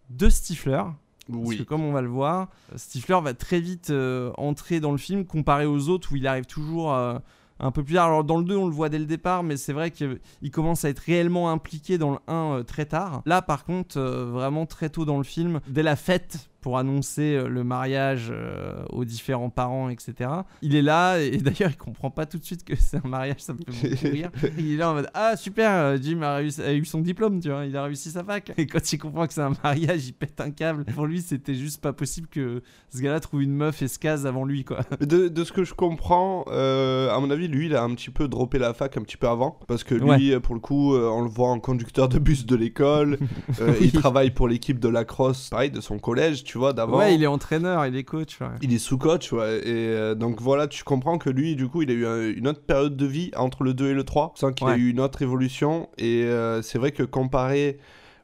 de 0.09 0.29
Stifler. 0.29 0.83
Parce 1.29 1.55
que 1.55 1.63
comme 1.63 1.83
on 1.83 1.91
va 1.91 2.01
le 2.01 2.09
voir, 2.09 2.49
Stifler 2.75 3.19
va 3.21 3.33
très 3.33 3.59
vite 3.59 3.89
euh, 3.89 4.31
entrer 4.37 4.79
dans 4.79 4.91
le 4.91 4.97
film 4.97 5.25
comparé 5.25 5.65
aux 5.65 5.89
autres 5.89 6.11
où 6.11 6.15
il 6.15 6.27
arrive 6.27 6.45
toujours 6.45 6.93
euh, 6.93 7.17
un 7.59 7.71
peu 7.71 7.83
plus 7.83 7.95
tard. 7.95 8.07
Alors 8.07 8.23
dans 8.23 8.37
le 8.37 8.43
2 8.43 8.55
on 8.55 8.67
le 8.67 8.73
voit 8.73 8.89
dès 8.89 8.99
le 8.99 9.05
départ 9.05 9.43
mais 9.43 9.57
c'est 9.57 9.73
vrai 9.73 9.91
qu'il 9.91 10.19
commence 10.51 10.83
à 10.83 10.89
être 10.89 10.99
réellement 10.99 11.49
impliqué 11.49 11.97
dans 11.97 12.11
le 12.11 12.17
1 12.27 12.33
euh, 12.33 12.63
très 12.63 12.85
tard. 12.85 13.21
Là 13.25 13.41
par 13.41 13.65
contre 13.65 13.99
vraiment 13.99 14.65
très 14.65 14.89
tôt 14.89 15.05
dans 15.05 15.17
le 15.17 15.23
film, 15.23 15.61
dès 15.67 15.83
la 15.83 15.95
fête 15.95 16.50
pour 16.61 16.77
annoncer 16.77 17.35
euh, 17.35 17.47
le 17.47 17.63
mariage 17.63 18.29
euh, 18.31 18.83
aux 18.89 19.03
différents 19.05 19.49
parents, 19.49 19.89
etc. 19.89 20.29
Il 20.61 20.75
est 20.75 20.81
là 20.81 21.19
et 21.19 21.37
d'ailleurs 21.37 21.71
il 21.71 21.77
comprend 21.77 22.11
pas 22.11 22.25
tout 22.25 22.37
de 22.37 22.43
suite 22.45 22.63
que 22.63 22.75
c'est 22.75 22.97
un 23.03 23.07
mariage, 23.07 23.39
ça 23.39 23.53
me 23.53 23.59
fait 23.71 23.89
beaucoup 23.89 24.07
rire. 24.07 24.29
Il 24.57 24.73
est 24.73 24.77
là 24.77 24.91
en 24.91 24.93
mode 24.93 25.09
Ah 25.13 25.35
super, 25.35 25.71
euh, 25.71 25.97
Jim 26.01 26.21
a, 26.21 26.39
réussi- 26.39 26.61
a 26.61 26.73
eu 26.73 26.85
son 26.85 26.99
diplôme, 27.01 27.39
tu 27.39 27.49
vois, 27.49 27.65
il 27.65 27.75
a 27.75 27.83
réussi 27.83 28.11
sa 28.11 28.23
fac. 28.23 28.51
Et 28.57 28.67
quand 28.67 28.93
il 28.93 28.97
comprend 28.97 29.25
que 29.27 29.33
c'est 29.33 29.41
un 29.41 29.53
mariage, 29.63 30.07
il 30.07 30.13
pète 30.13 30.39
un 30.41 30.51
câble. 30.51 30.85
Pour 30.85 31.05
lui, 31.05 31.21
c'était 31.21 31.55
juste 31.55 31.81
pas 31.81 31.93
possible 31.93 32.27
que 32.27 32.61
ce 32.93 33.01
gars-là 33.01 33.19
trouve 33.19 33.41
une 33.41 33.53
meuf 33.53 33.81
et 33.81 33.87
se 33.87 33.97
case 33.99 34.25
avant 34.27 34.45
lui, 34.45 34.63
quoi. 34.63 34.81
De, 34.99 35.27
de 35.27 35.43
ce 35.43 35.51
que 35.51 35.63
je 35.63 35.73
comprends, 35.73 36.45
euh, 36.49 37.09
à 37.13 37.19
mon 37.19 37.29
avis, 37.31 37.47
lui, 37.47 37.65
il 37.67 37.75
a 37.75 37.83
un 37.83 37.93
petit 37.95 38.09
peu 38.11 38.27
droppé 38.27 38.59
la 38.59 38.73
fac 38.73 38.97
un 38.97 39.01
petit 39.01 39.17
peu 39.17 39.27
avant. 39.27 39.59
Parce 39.67 39.83
que 39.83 39.95
lui, 39.95 40.33
Ouais. 40.33 40.39
pour 40.39 40.53
le 40.55 40.61
coup, 40.61 40.95
on 40.95 41.21
le 41.21 41.29
voit 41.29 41.49
en 41.49 41.59
conducteur 41.59 42.07
de 42.09 42.19
bus 42.19 42.45
de 42.45 42.55
l'école. 42.55 43.17
euh, 43.61 43.73
Il 43.81 43.91
travaille 43.93 44.31
pour 44.31 44.47
l'équipe 44.47 44.79
de 44.79 44.89
lacrosse, 44.89 45.49
pareil, 45.49 45.71
de 45.71 45.81
son 45.81 45.97
collège, 45.99 46.43
tu 46.43 46.50
vois, 46.57 46.73
d'avant. 46.73 46.97
Ouais, 46.97 47.15
il 47.15 47.23
est 47.23 47.27
entraîneur, 47.27 47.85
il 47.85 47.95
est 47.95 48.03
coach. 48.03 48.39
ouais. 48.41 48.47
Il 48.61 48.73
est 48.73 48.79
sous-coach, 48.79 49.31
ouais. 49.33 49.59
Et 49.67 49.87
euh, 49.89 50.15
donc 50.15 50.41
voilà, 50.41 50.67
tu 50.67 50.83
comprends 50.83 51.17
que 51.17 51.29
lui, 51.29 51.55
du 51.55 51.67
coup, 51.67 51.81
il 51.81 51.89
a 51.91 51.93
eu 51.93 52.05
un- 52.05 52.29
une 52.29 52.47
autre 52.47 52.61
période 52.61 52.95
de 52.97 53.05
vie 53.05 53.31
entre 53.35 53.63
le 53.63 53.73
2 53.73 53.89
et 53.89 53.93
le 53.93 54.03
3, 54.03 54.33
sans 54.35 54.51
qu'il 54.53 54.67
a 54.67 54.71
Ouais. 54.71 54.77
eu 54.77 54.89
une 54.89 54.99
autre 54.99 55.21
évolution. 55.21 55.89
Et 55.97 56.23
euh, 56.23 56.61
c'est 56.61 56.77
vrai 56.79 56.91
que 56.91 57.03
comparé 57.03 57.77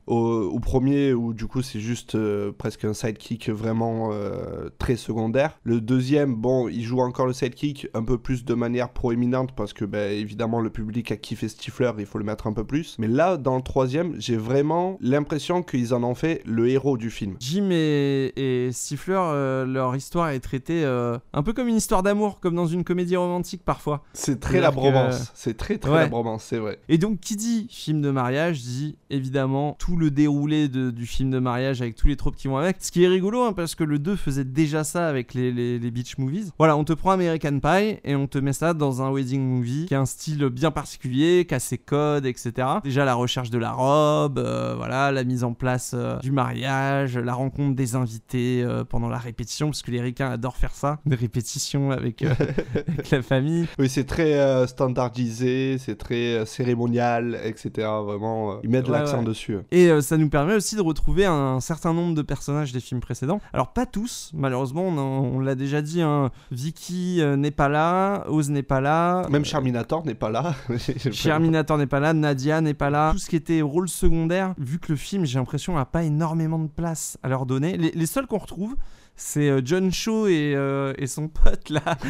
au, 0.07 0.17
au 0.53 0.59
premier, 0.59 1.13
où 1.13 1.33
du 1.33 1.45
coup, 1.47 1.61
c'est 1.61 1.79
juste 1.79 2.15
euh, 2.15 2.51
presque 2.57 2.85
un 2.85 2.93
sidekick 2.93 3.49
vraiment 3.49 4.09
euh, 4.13 4.69
très 4.79 4.95
secondaire. 4.95 5.59
Le 5.63 5.81
deuxième, 5.81 6.35
bon, 6.35 6.67
il 6.69 6.83
joue 6.83 6.99
encore 7.01 7.27
le 7.27 7.33
sidekick 7.33 7.87
un 7.93 8.03
peu 8.03 8.17
plus 8.17 8.45
de 8.45 8.53
manière 8.53 8.89
proéminente, 8.89 9.51
parce 9.55 9.73
que, 9.73 9.85
ben, 9.85 10.11
évidemment, 10.11 10.59
le 10.61 10.69
public 10.69 11.11
a 11.11 11.17
kiffé 11.17 11.47
Stifler, 11.49 11.91
il 11.99 12.05
faut 12.05 12.17
le 12.17 12.23
mettre 12.25 12.47
un 12.47 12.53
peu 12.53 12.63
plus. 12.63 12.95
Mais 12.99 13.07
là, 13.07 13.37
dans 13.37 13.55
le 13.57 13.61
troisième, 13.61 14.15
j'ai 14.19 14.37
vraiment 14.37 14.97
l'impression 15.01 15.61
qu'ils 15.63 15.93
en 15.93 16.03
ont 16.03 16.15
fait 16.15 16.41
le 16.45 16.69
héros 16.69 16.97
du 16.97 17.09
film. 17.11 17.35
Jim 17.39 17.69
et, 17.71 18.33
et 18.35 18.71
Stifler, 18.71 19.19
euh, 19.19 19.65
leur 19.65 19.95
histoire 19.95 20.29
est 20.29 20.39
traitée 20.39 20.85
un 20.85 21.43
peu 21.43 21.53
comme 21.53 21.67
une 21.67 21.75
histoire 21.75 22.03
d'amour, 22.03 22.39
comme 22.39 22.55
dans 22.55 22.67
une 22.67 22.83
comédie 22.83 23.15
romantique 23.17 23.63
parfois. 23.65 24.03
C'est 24.13 24.39
très 24.39 24.59
la 24.61 24.69
que- 24.69 24.75
bromance. 24.75 25.31
C'est 25.35 25.57
très, 25.57 25.77
très 25.77 25.91
Ouais. 25.91 25.97
la 25.99 26.07
bromance, 26.07 26.43
c'est 26.43 26.57
vrai. 26.59 26.79
Et 26.89 26.97
donc, 26.97 27.19
qui 27.19 27.35
dit 27.35 27.67
film 27.69 28.01
de 28.01 28.11
mariage 28.11 28.61
dit 28.61 28.97
évidemment 29.09 29.75
tout 29.79 29.96
le 29.97 30.11
déroulé 30.11 30.67
de- 30.67 30.91
du 30.91 31.05
film 31.05 31.29
de 31.31 31.39
mariage 31.39 31.81
avec 31.81 31.95
tous 31.95 32.07
les 32.07 32.15
tropes 32.15 32.35
qui 32.35 32.47
vont 32.47 32.57
avec. 32.57 32.77
Ce 32.79 32.91
qui 32.91 33.03
est 33.03 33.07
rigolo, 33.07 33.43
hein, 33.43 33.53
parce 33.53 33.75
que 33.75 33.83
le 33.83 33.99
2 33.99 34.15
faisait 34.15 34.43
déjà 34.45 34.83
ça 34.83 35.07
avec 35.07 35.33
les, 35.33 35.51
les, 35.51 35.79
les 35.79 35.91
beach 35.91 36.17
movies. 36.17 36.51
Voilà, 36.57 36.77
on 36.77 36.83
te 36.83 36.93
prend 36.93 37.11
American 37.11 37.59
Pie 37.59 37.99
et 38.03 38.15
on 38.15 38.27
te 38.27 38.37
met 38.37 38.53
ça 38.53 38.73
dans 38.73 39.01
un 39.01 39.11
wedding 39.11 39.41
movie 39.41 39.85
qui 39.87 39.95
a 39.95 39.99
un 39.99 40.05
style 40.05 40.45
bien 40.49 40.71
particulier, 40.71 41.45
qui 41.47 41.53
a 41.55 41.59
ses 41.59 41.77
codes, 41.77 42.25
etc. 42.25 42.51
Déjà, 42.83 43.05
la 43.05 43.13
recherche 43.15 43.49
de 43.49 43.57
la 43.57 43.71
robe, 43.71 44.37
euh, 44.39 44.73
voilà, 44.77 45.11
la 45.11 45.23
mise 45.23 45.43
en 45.43 45.53
place 45.53 45.91
euh, 45.93 46.17
du 46.19 46.31
mariage, 46.31 47.17
la 47.17 47.33
rencontre 47.33 47.75
des 47.75 47.95
invités 47.95 48.63
euh, 48.63 48.83
pendant 48.83 49.09
la 49.09 49.17
répétition, 49.17 49.67
parce 49.67 49.81
que 49.81 49.91
les 49.91 50.01
ricains 50.01 50.31
adorent 50.31 50.57
faire 50.57 50.73
ça, 50.73 50.99
des 51.05 51.15
répétitions 51.15 51.91
avec, 51.91 52.21
avec 52.87 53.09
la 53.11 53.21
famille. 53.21 53.67
Oui, 53.79 53.89
c'est 53.89 54.05
très 54.05 54.65
standardisé, 54.67 55.77
c'est 55.79 55.97
très 55.97 56.45
cérémonial, 56.45 57.39
etc. 57.43 57.87
Vraiment, 58.05 58.59
ils 58.63 58.69
mettent 58.69 58.87
Ouais, 58.87 58.99
l'accent 58.99 59.19
ouais. 59.19 59.25
dessus. 59.25 59.57
Et 59.71 59.86
euh, 59.89 60.01
ça 60.01 60.17
nous 60.17 60.29
permet 60.29 60.53
aussi 60.53 60.75
de 60.75 60.81
retrouver 60.81 61.25
un 61.25 61.59
certain 61.59 61.93
nombre 61.93 62.15
de 62.15 62.21
personnages 62.21 62.71
des 62.71 62.79
films 62.79 62.99
précédents. 62.99 63.39
Alors 63.53 63.73
pas 63.73 63.85
tous, 63.85 64.31
malheureusement, 64.33 64.87
on, 64.87 65.39
l'a 65.39 65.55
déjà 65.55 65.81
dit, 65.81 66.01
hein, 66.01 66.31
Vicky 66.51 67.21
euh, 67.21 67.35
n'est 67.35 67.51
pas 67.51 67.69
là, 67.69 68.25
Oz 68.29 68.49
n'est 68.49 68.63
pas 68.63 68.81
là, 68.81 69.27
Même 69.29 69.41
euh, 69.41 69.45
Charminator 69.45 70.05
n'est 70.05 70.15
pas 70.15 70.29
là. 70.29 70.55
Charminator 71.11 71.77
n'est 71.77 71.87
pas 71.87 71.99
là, 71.99 72.13
Nadia 72.13 72.61
n'est 72.61 72.73
pas 72.73 72.89
là. 72.89 73.11
Tout 73.11 73.19
ce 73.19 73.29
qui 73.29 73.35
était 73.35 73.61
rôle 73.61 73.89
secondaire, 73.89 74.53
vu 74.57 74.79
que 74.79 74.91
le 74.91 74.97
film, 74.97 75.25
j'ai 75.25 75.39
l'impression, 75.39 75.77
a 75.77 75.85
pas 75.85 76.03
énormément 76.03 76.59
de 76.59 76.67
place 76.67 77.17
à 77.23 77.29
leur 77.29 77.45
donner. 77.45 77.77
Les, 77.77 77.91
les 77.91 78.05
seuls 78.05 78.27
qu'on 78.27 78.37
retrouve, 78.37 78.75
c'est 79.17 79.49
euh, 79.49 79.61
John 79.65 79.91
Cho 79.91 80.27
et, 80.27 80.53
euh, 80.55 80.93
et 80.97 81.07
son 81.07 81.27
pote 81.27 81.69
là. 81.69 81.81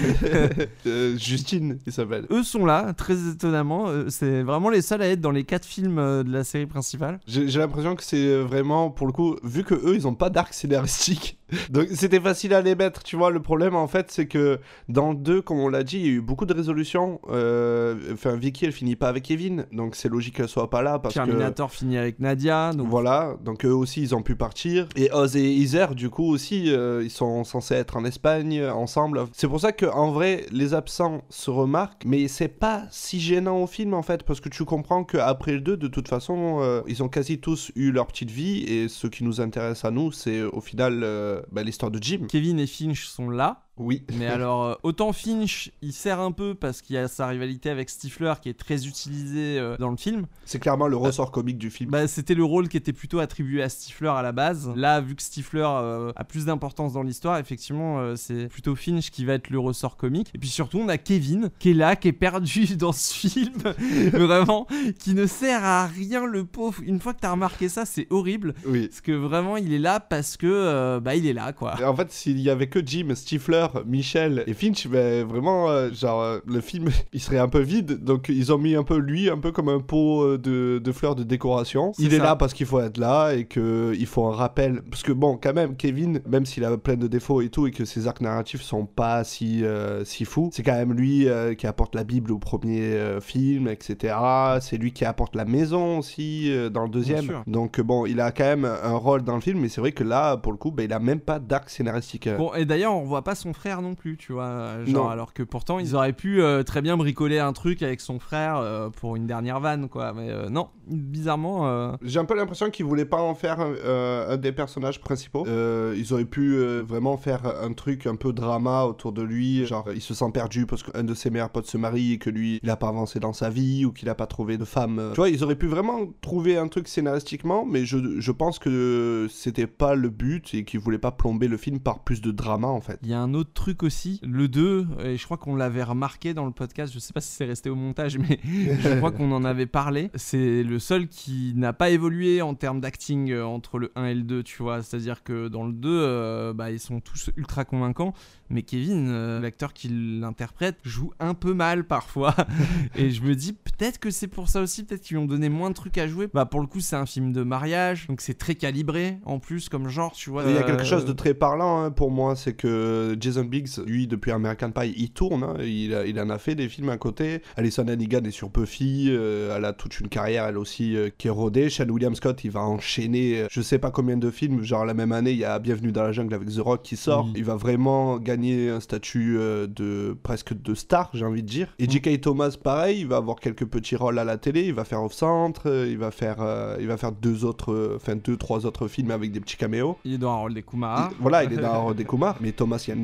Euh, 0.86 1.18
Justine, 1.18 1.80
il 1.86 1.92
s'appelle. 1.92 2.26
Eux 2.32 2.44
sont 2.44 2.66
là, 2.66 2.94
très 2.94 3.16
étonnamment. 3.30 3.88
Euh, 3.88 4.06
C'est 4.10 4.44
vraiment 4.44 4.70
les 4.70 4.82
seuls 4.82 5.02
à 5.02 5.08
être 5.08 5.22
dans 5.22 5.32
les 5.32 5.44
quatre 5.44 5.66
films 5.66 5.96
de 5.98 6.32
la 6.32 6.44
série 6.44 6.66
principale. 6.66 7.20
J'ai 7.28 7.48
l'impression 7.60 7.96
que 7.96 8.04
c'est 8.04 8.40
vraiment, 8.42 8.90
pour 8.90 9.08
le 9.08 9.14
coup, 9.14 9.36
vu 9.44 9.64
que 9.64 9.74
eux, 9.74 9.96
ils 9.96 10.08
ont 10.08 10.16
pas 10.16 10.30
d'arc 10.30 10.54
scénaristique. 10.54 11.38
Donc 11.70 11.88
c'était 11.94 12.20
facile 12.20 12.54
à 12.54 12.62
les 12.62 12.76
mettre, 12.76 13.04
tu 13.04 13.16
vois. 13.16 13.32
Le 13.32 13.42
problème, 13.42 13.76
en 13.76 13.88
fait, 13.88 14.12
c'est 14.12 14.28
que 14.28 14.60
dans 14.90 15.12
le 15.12 15.18
2, 15.18 15.42
comme 15.42 15.60
on 15.60 15.70
l'a 15.70 15.84
dit, 15.84 15.98
il 15.98 16.06
y 16.06 16.10
a 16.10 16.12
eu 16.14 16.22
beaucoup 16.22 16.46
de 16.46 16.54
résolutions. 16.54 17.22
Euh, 17.30 17.96
Enfin, 18.14 18.36
Vicky, 18.36 18.66
elle 18.66 18.72
finit 18.72 18.96
pas 18.96 19.10
avec 19.10 19.24
Kevin, 19.24 19.66
donc 19.72 19.96
c'est 19.96 20.10
logique 20.10 20.38
qu'elle 20.38 20.48
soit 20.48 20.70
pas 20.70 20.82
là 20.82 21.00
parce 21.00 21.14
que. 21.14 21.20
Terminator 21.20 21.72
finit 21.72 21.98
avec 21.98 22.20
Nadia. 22.20 22.72
Donc 22.74 22.88
Voilà, 22.88 23.36
donc 23.44 23.66
eux 23.66 23.74
aussi 23.74 24.02
ils 24.02 24.16
ont 24.16 24.22
pu 24.22 24.36
partir. 24.36 24.88
Et 24.96 25.12
Oz 25.12 25.36
et 25.36 25.54
Iser, 25.54 25.88
du 25.96 26.10
coup 26.10 26.26
aussi, 26.26 26.72
euh, 26.72 27.02
ils 27.04 27.10
sont 27.12 27.44
censés 27.44 27.76
être 27.76 27.98
en 27.98 28.06
Espagne 28.06 28.60
euh, 28.60 28.74
ensemble. 28.74 29.26
C'est 29.34 29.48
pour 29.48 29.60
ça 29.60 29.72
que 29.72 29.86
en 29.86 30.12
vrai, 30.12 30.46
les 30.52 30.74
absents 30.74 31.22
se 31.30 31.50
remarquent, 31.50 32.04
mais 32.06 32.28
c'est 32.28 32.48
pas 32.48 32.84
si 32.92 33.20
gênant 33.20 33.62
au 33.62 33.68
film 33.68 33.94
en 33.94 34.04
fait, 34.04 34.24
parce 34.24 34.40
que 34.40 34.50
tu 34.50 34.64
comprends 34.66 35.04
qu'après 35.04 35.54
le 35.54 35.62
2, 35.62 35.78
de 35.78 35.88
toute 35.88 36.08
façon, 36.08 36.58
euh, 36.62 36.82
ils 36.88 37.04
ont 37.04 37.10
quasi 37.10 37.40
tous 37.40 37.72
eu 37.76 37.92
leur 37.92 38.08
petite 38.08 38.32
vie, 38.32 38.64
et 38.64 38.88
ce 38.88 39.08
qui 39.08 39.24
nous 39.24 39.42
intéresse 39.42 39.86
à 39.86 39.92
nous, 39.92 40.12
c'est 40.12 40.42
au 40.44 40.62
final 40.62 41.02
euh, 41.04 41.37
bah, 41.52 41.64
l'histoire 41.64 41.92
de 41.92 42.02
Jim. 42.02 42.26
Kevin 42.28 42.60
et 42.60 42.68
Finch 42.68 43.06
sont 43.06 43.30
là. 43.30 43.67
Oui. 43.78 44.04
Mais 44.18 44.28
alors, 44.28 44.66
euh, 44.66 44.76
autant 44.84 45.14
Finch, 45.14 45.72
il 45.82 45.94
sert 45.94 46.20
un 46.20 46.32
peu 46.32 46.56
parce 46.56 46.82
qu'il 46.82 46.96
y 46.96 47.00
a 47.00 47.08
sa 47.08 47.28
rivalité 47.28 47.70
avec 47.70 47.90
Stifler 47.90 48.34
qui 48.42 48.50
est 48.50 48.58
très 48.58 48.88
utilisée 48.88 49.60
euh, 49.60 49.78
dans 49.78 49.90
le 49.90 49.98
film. 49.98 50.26
C'est 50.46 50.60
clairement 50.60 50.88
le 50.88 50.98
ressort 50.98 51.32
comique 51.32 51.58
du 51.58 51.70
film. 51.70 51.92
Bah, 51.92 52.08
c'était 52.08 52.36
le 52.36 52.44
rôle 52.44 52.70
qui 52.70 52.78
était 52.78 52.94
plutôt 52.94 53.20
attribué 53.20 53.62
à 53.62 53.70
Stifler 53.70 54.10
à 54.10 54.22
la 54.22 54.32
base. 54.32 54.72
Là, 54.76 55.02
vu 55.02 55.16
que 55.16 55.22
Stifler 55.22 55.68
euh, 55.68 56.12
a 56.16 56.24
plus 56.24 56.46
d'importance 56.46 56.94
dans 56.94 57.04
l'histoire, 57.04 57.38
effectivement, 57.38 58.00
euh, 58.00 58.16
c'est 58.16 58.48
plutôt 58.48 58.76
Finch 58.76 59.12
qui 59.12 59.26
va 59.26 59.34
être 59.34 59.50
le 59.50 59.60
ressort 59.60 59.98
comique. 59.98 60.32
Et 60.34 60.38
puis 60.38 60.50
surtout, 60.50 60.80
on 60.80 60.88
a 60.88 60.98
Kevin 60.98 61.50
qui 61.60 61.72
est 61.72 61.74
là, 61.74 61.96
qui 61.96 62.08
est 62.08 62.14
perdu 62.14 62.76
dans 62.78 62.94
ce 62.94 63.14
film, 63.14 63.54
vraiment, 64.14 64.68
qui 65.00 65.14
ne 65.14 65.26
sert 65.26 65.64
à 65.64 65.86
rien, 65.86 66.26
le 66.26 66.46
pauvre. 66.46 66.82
Une 66.84 67.00
fois 67.00 67.14
que 67.14 67.20
t'as 67.20 67.32
remarqué 67.32 67.70
ça, 67.70 67.86
c'est 67.86 68.08
horrible. 68.10 68.54
Oui. 68.66 68.88
Parce 68.88 69.02
que 69.02 69.12
vraiment, 69.12 69.58
il 69.58 69.74
est 69.74 69.80
là 69.80 70.00
parce 70.00 70.38
que, 70.38 70.48
euh, 70.48 71.00
bah, 71.00 71.16
il 71.16 71.28
est 71.28 71.34
là, 71.34 71.54
quoi. 71.54 71.76
Et 71.80 71.84
En 71.84 71.96
fait, 71.96 72.12
s'il 72.12 72.40
y 72.40 72.50
avait 72.50 72.68
que 72.68 72.80
Jim, 72.86 73.14
Stifler 73.16 73.67
Michel 73.86 74.44
et 74.48 74.54
Finch, 74.54 74.88
vraiment, 74.88 75.70
euh, 75.70 75.92
genre, 75.92 76.22
euh, 76.22 76.40
le 76.46 76.62
film, 76.62 76.90
il 77.14 77.20
serait 77.20 77.40
un 77.40 77.48
peu 77.48 77.60
vide. 77.60 78.04
Donc, 78.04 78.30
ils 78.30 78.54
ont 78.54 78.58
mis 78.58 78.76
un 78.76 78.84
peu 78.84 78.98
lui, 78.98 79.30
un 79.30 79.38
peu 79.38 79.52
comme 79.52 79.70
un 79.70 79.80
pot 79.80 80.24
euh, 80.24 80.38
de, 80.38 80.80
de 80.84 80.92
fleurs 80.92 81.16
de 81.16 81.24
décoration. 81.24 81.92
Il 82.00 82.14
est 82.14 82.20
là 82.20 82.36
parce 82.36 82.54
qu'il 82.54 82.66
faut 82.66 82.80
être 82.80 82.98
là 82.98 83.34
et 83.34 83.46
qu'il 83.46 84.06
faut 84.06 84.26
un 84.26 84.36
rappel. 84.36 84.82
Parce 84.90 85.04
que, 85.04 85.12
bon, 85.12 85.38
quand 85.42 85.54
même, 85.54 85.76
Kevin, 85.76 86.22
même 86.28 86.46
s'il 86.46 86.64
a 86.66 86.78
plein 86.78 86.96
de 86.96 87.08
défauts 87.08 87.42
et 87.42 87.50
tout, 87.50 87.68
et 87.68 87.72
que 87.72 87.86
ses 87.86 88.08
arcs 88.08 88.22
narratifs 88.22 88.62
sont 88.62 88.86
pas 88.86 89.24
si, 89.24 89.64
euh, 89.64 90.04
si 90.06 90.26
fous, 90.26 90.50
c'est 90.54 90.64
quand 90.64 90.74
même 90.74 90.94
lui 90.94 91.28
euh, 91.28 91.54
qui 91.54 91.68
apporte 91.68 91.96
la 91.96 92.04
Bible 92.04 92.32
au 92.32 92.40
premier 92.40 92.82
euh, 92.82 93.20
film, 93.20 93.68
etc. 93.68 94.16
C'est 94.62 94.78
lui 94.78 94.92
qui 94.92 95.06
apporte 95.06 95.36
la 95.36 95.46
maison 95.46 96.00
aussi 96.00 96.52
dans 96.72 96.84
le 96.84 96.90
deuxième. 96.90 97.44
Donc, 97.48 97.80
bon, 97.82 98.06
il 98.06 98.20
a 98.22 98.32
quand 98.32 98.44
même 98.44 98.66
un 98.66 98.96
rôle 98.96 99.24
dans 99.24 99.36
le 99.36 99.42
film, 99.42 99.60
mais 99.60 99.70
c'est 99.70 99.82
vrai 99.82 99.92
que 99.92 100.04
là, 100.04 100.38
pour 100.38 100.52
le 100.52 100.58
coup, 100.58 100.72
ben, 100.72 100.84
il 100.84 100.94
a 100.94 101.00
même 101.00 101.20
pas 101.20 101.40
d'arc 101.40 101.70
scénaristique. 101.70 102.30
Bon, 102.38 102.54
et 102.54 102.66
d'ailleurs, 102.66 102.96
on 102.96 103.04
voit 103.04 103.24
pas 103.24 103.36
son 103.36 103.54
frère 103.58 103.82
non 103.82 103.96
plus, 103.96 104.16
tu 104.18 104.32
vois. 104.34 104.84
Genre, 104.86 105.04
Non. 105.06 105.10
alors 105.10 105.34
que 105.34 105.44
pourtant, 105.44 105.80
ils 105.80 105.96
auraient 105.96 106.14
pu 106.14 106.42
euh, 106.42 106.64
très 106.64 106.82
bien 106.82 106.96
bricoler 106.96 107.40
un 107.40 107.52
truc 107.54 107.82
avec 107.84 108.00
son 108.00 108.20
frère 108.20 108.58
euh, 108.58 108.90
pour 108.90 109.16
une 109.16 109.28
dernière 109.28 109.60
vanne, 109.60 109.90
quoi. 109.90 110.14
Mais 110.14 110.30
euh, 110.30 110.48
non, 110.50 110.70
bizarrement. 110.88 111.68
euh, 111.68 111.92
J'ai 112.02 112.20
un 112.20 112.26
peu 112.26 112.36
l'impression 112.36 112.70
qu'ils 112.70 112.86
voulaient 112.86 113.06
pas 113.06 113.22
en 113.22 113.36
faire 113.36 113.58
euh, 113.60 114.34
un 114.34 114.38
des 114.38 114.52
personnages 114.52 115.02
principaux. 115.02 115.46
Euh, 115.48 115.94
ils 115.98 116.14
auraient 116.14 116.26
pu 116.26 116.54
euh, 116.56 116.82
vraiment 116.86 117.18
faire 117.18 117.42
un 117.62 117.74
truc 117.74 118.08
un 118.08 118.16
peu 118.16 118.32
drama 118.34 118.84
autour 118.86 119.12
de 119.12 119.22
lui, 119.22 119.66
genre 119.66 119.86
il 119.94 120.02
se 120.02 120.14
sent 120.14 120.32
perdu 120.34 120.66
parce 120.66 120.84
qu'un 120.84 121.04
de 121.04 121.14
ses 121.14 121.30
meilleurs 121.30 121.50
potes 121.50 121.66
se 121.68 121.78
marie 121.78 122.14
et 122.14 122.18
que 122.18 122.30
lui 122.30 122.60
il 122.64 122.70
a 122.70 122.76
pas 122.78 122.88
avancé 122.90 123.20
dans 123.20 123.34
sa 123.34 123.50
vie 123.50 123.86
ou 123.86 123.92
qu'il 123.92 124.10
a 124.10 124.16
pas 124.16 124.28
trouvé 124.28 124.58
de 124.58 124.66
femme. 124.66 125.02
Tu 125.12 125.16
vois, 125.18 125.30
ils 125.30 125.44
auraient 125.44 125.56
pu 125.56 125.68
vraiment 125.68 126.00
trouver 126.22 126.58
un 126.58 126.68
truc 126.68 126.88
scénaristiquement, 126.88 127.66
mais 127.66 127.86
je, 127.86 128.20
je 128.20 128.32
pense 128.32 128.60
que 128.60 129.28
c'était 129.30 129.68
pas 129.68 129.96
le 129.96 130.10
but 130.10 130.54
et 130.54 130.64
qu'ils 130.64 130.80
voulaient 130.80 130.98
pas 130.98 131.12
plomber 131.12 131.48
le 131.48 131.58
film 131.58 131.80
par 131.80 132.00
plus 132.04 132.22
de 132.22 132.32
drama 132.32 132.68
en 132.68 132.82
fait. 132.82 133.00
Il 133.04 133.10
y 133.10 133.14
a 133.14 133.20
un 133.22 133.34
autre 133.34 133.47
truc 133.54 133.84
aussi, 133.84 134.20
le 134.24 134.48
2, 134.48 134.88
et 135.04 135.18
je 135.18 135.24
crois 135.26 135.38
qu'on 135.38 135.56
l'avait 135.56 135.84
remarqué 135.84 136.34
dans 136.34 136.46
le 136.46 136.52
podcast, 136.52 136.94
je 136.94 137.00
sais 137.00 137.14
pas 137.14 137.22
si 137.22 137.32
c'est 137.32 137.46
resté 137.46 137.70
au 137.70 137.76
montage, 137.76 138.18
mais 138.18 138.40
je 138.44 138.98
crois 138.98 139.12
qu'on 139.12 139.32
en 139.32 139.44
avait 139.46 139.66
parlé. 139.66 140.10
C'est 140.16 140.64
le 140.64 140.80
seul 140.80 141.08
qui 141.08 141.54
n'a 141.56 141.74
pas 141.74 141.90
évolué 141.90 142.42
en 142.42 142.56
termes 142.56 142.80
d'acting 142.80 143.32
euh, 143.32 143.46
entre 143.46 143.80
le 143.80 143.92
1 143.96 144.06
et 144.06 144.16
le 144.16 144.22
2, 144.22 144.44
tu 144.44 144.64
vois. 144.64 144.82
C'est-à-dire 144.82 145.24
que 145.24 145.48
dans 145.48 145.66
le 145.66 145.74
2, 145.74 145.90
euh, 145.90 146.54
bah, 146.54 146.72
ils 146.72 146.80
sont 146.80 147.00
tous 147.00 147.32
ultra 147.38 147.66
convaincants, 147.66 148.14
mais 148.50 148.64
Kevin, 148.64 149.08
euh, 149.10 149.40
l'acteur 149.40 149.74
qui 149.74 149.90
l'interprète, 149.90 150.78
joue 150.84 151.12
un 151.20 151.34
peu 151.34 151.54
mal 151.54 151.86
parfois. 151.86 152.36
et 152.96 153.10
je 153.10 153.22
me 153.24 153.36
dis, 153.36 153.54
peut-être 153.54 154.00
que 154.00 154.12
c'est 154.12 154.28
pour 154.28 154.50
ça 154.50 154.62
aussi, 154.62 154.84
peut-être 154.84 155.02
qu'ils 155.02 155.18
lui 155.18 155.24
ont 155.24 155.28
donné 155.28 155.50
moins 155.50 155.70
de 155.70 155.76
trucs 155.76 155.98
à 155.98 156.08
jouer. 156.08 156.28
Bah, 156.34 156.46
pour 156.46 156.62
le 156.62 156.68
coup, 156.68 156.80
c'est 156.80 156.96
un 156.96 157.06
film 157.06 157.34
de 157.34 157.44
mariage, 157.44 158.08
donc 158.08 158.22
c'est 158.22 158.38
très 158.38 158.56
calibré 158.56 159.20
en 159.26 159.40
plus 159.40 159.70
comme 159.70 159.90
genre, 159.90 160.14
tu 160.14 160.30
vois. 160.30 160.44
Il 160.46 160.56
y 160.56 160.58
a 160.58 160.64
quelque 160.64 160.86
chose 160.86 161.06
de 161.06 161.14
très 161.14 161.34
parlant 161.34 161.84
hein, 161.84 161.92
pour 161.92 162.12
moi, 162.12 162.36
c'est 162.36 162.54
que 162.54 163.16
Jason 163.20 163.37
Biggs, 163.44 163.80
lui, 163.86 164.08
depuis 164.08 164.32
American 164.32 164.72
Pie, 164.72 164.94
il 164.98 165.12
tourne, 165.12 165.44
hein, 165.44 165.56
il, 165.64 165.94
a- 165.96 166.06
il 166.06 166.20
en 166.20 166.30
a 166.30 166.38
fait 166.38 166.56
des 166.56 166.70
films 166.70 166.90
à 166.90 166.98
côté. 166.98 167.42
Alison 167.56 167.88
Hannigan 167.88 168.24
est 168.24 168.32
sur 168.32 168.50
Buffy, 168.50 169.08
euh, 169.10 169.56
elle 169.58 169.66
a 169.66 169.74
toute 169.74 170.00
une 170.00 170.08
carrière, 170.10 170.46
elle 170.46 170.58
aussi, 170.58 170.96
euh, 170.96 171.10
qui 171.18 171.28
est 171.28 171.32
rodée. 171.32 171.70
Sean 171.70 171.88
William 171.90 172.16
Scott, 172.16 172.44
il 172.44 172.52
va 172.52 172.62
enchaîner, 172.62 173.42
euh, 173.42 173.48
je 173.50 173.62
sais 173.62 173.80
pas 173.80 173.92
combien 173.92 174.18
de 174.18 174.30
films, 174.32 174.64
genre 174.64 174.86
la 174.86 174.94
même 174.94 175.12
année, 175.12 175.32
il 175.32 175.38
y 175.38 175.46
a 175.46 175.60
Bienvenue 175.60 175.92
dans 175.92 176.04
la 176.04 176.12
jungle 176.12 176.34
avec 176.34 176.50
The 176.50 176.60
Rock 176.60 176.82
qui 176.84 176.96
sort. 176.96 177.26
Oui. 177.26 177.34
Il 177.38 177.44
va 177.46 177.56
vraiment 177.56 178.18
gagner 178.18 178.70
un 178.70 178.80
statut 178.80 179.38
euh, 179.38 179.68
de 179.68 180.16
presque 180.24 180.54
de 180.60 180.74
star, 180.76 181.10
j'ai 181.14 181.26
envie 181.26 181.44
de 181.44 181.48
dire. 181.48 181.74
Et 181.80 181.88
Mm. 181.88 181.90
J.K. 181.92 182.22
Thomas, 182.22 182.56
pareil, 182.62 183.00
il 183.02 183.08
va 183.08 183.18
avoir 183.18 183.38
quelques 183.40 183.66
petits 183.66 183.96
rôles 183.96 184.20
à 184.20 184.24
la 184.24 184.38
télé, 184.38 184.64
il 184.66 184.74
va 184.74 184.84
faire 184.86 185.04
Off 185.04 185.14
Centre, 185.14 185.64
euh, 185.68 185.88
il 185.90 185.98
va 185.98 186.12
faire, 186.12 186.38
il 186.80 186.88
va 186.88 186.98
faire 186.98 187.12
deux 187.12 187.46
autres, 187.46 187.94
enfin 187.96 188.16
deux, 188.16 188.38
trois 188.38 188.66
autres 188.66 188.88
films 188.88 189.12
avec 189.12 189.32
des 189.32 189.40
petits 189.40 189.58
caméos. 189.58 189.98
Il 190.06 190.14
est 190.14 190.18
dans 190.18 190.32
un 190.32 190.36
rôle 190.38 190.54
des 190.54 190.64
Kumara. 190.64 191.10
Il- 191.12 191.18
Voilà, 191.22 191.44
il 191.44 191.54
est 191.54 191.58
dans 191.58 191.94
des 191.94 192.06
Kumar, 192.06 192.38
mais 192.42 192.52
Thomas 192.52 192.84
Yann 192.88 193.02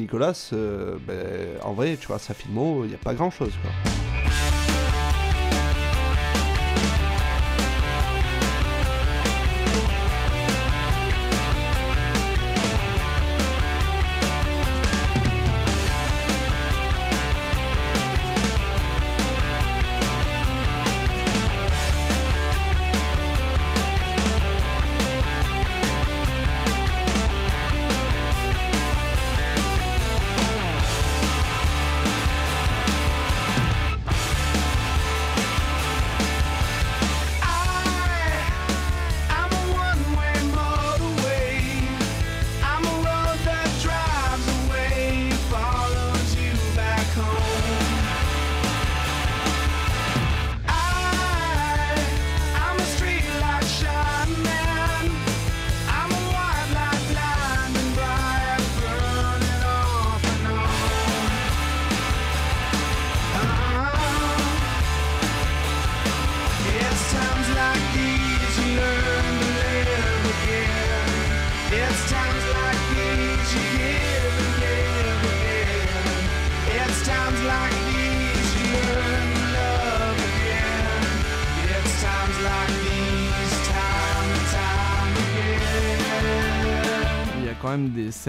Euh, 0.53 0.97
ben, 1.07 1.59
en 1.63 1.73
vrai, 1.73 1.97
tu 1.99 2.07
vois, 2.07 2.19
sa 2.19 2.33
filmo, 2.33 2.83
il 2.83 2.89
n'y 2.89 2.95
a 2.95 2.99
pas 2.99 3.13
grand 3.13 3.31
chose. 3.31 3.53
Quoi. 3.61 4.02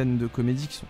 De 0.04 0.26
comédie 0.26 0.66
qui 0.68 0.76
sont 0.76 0.86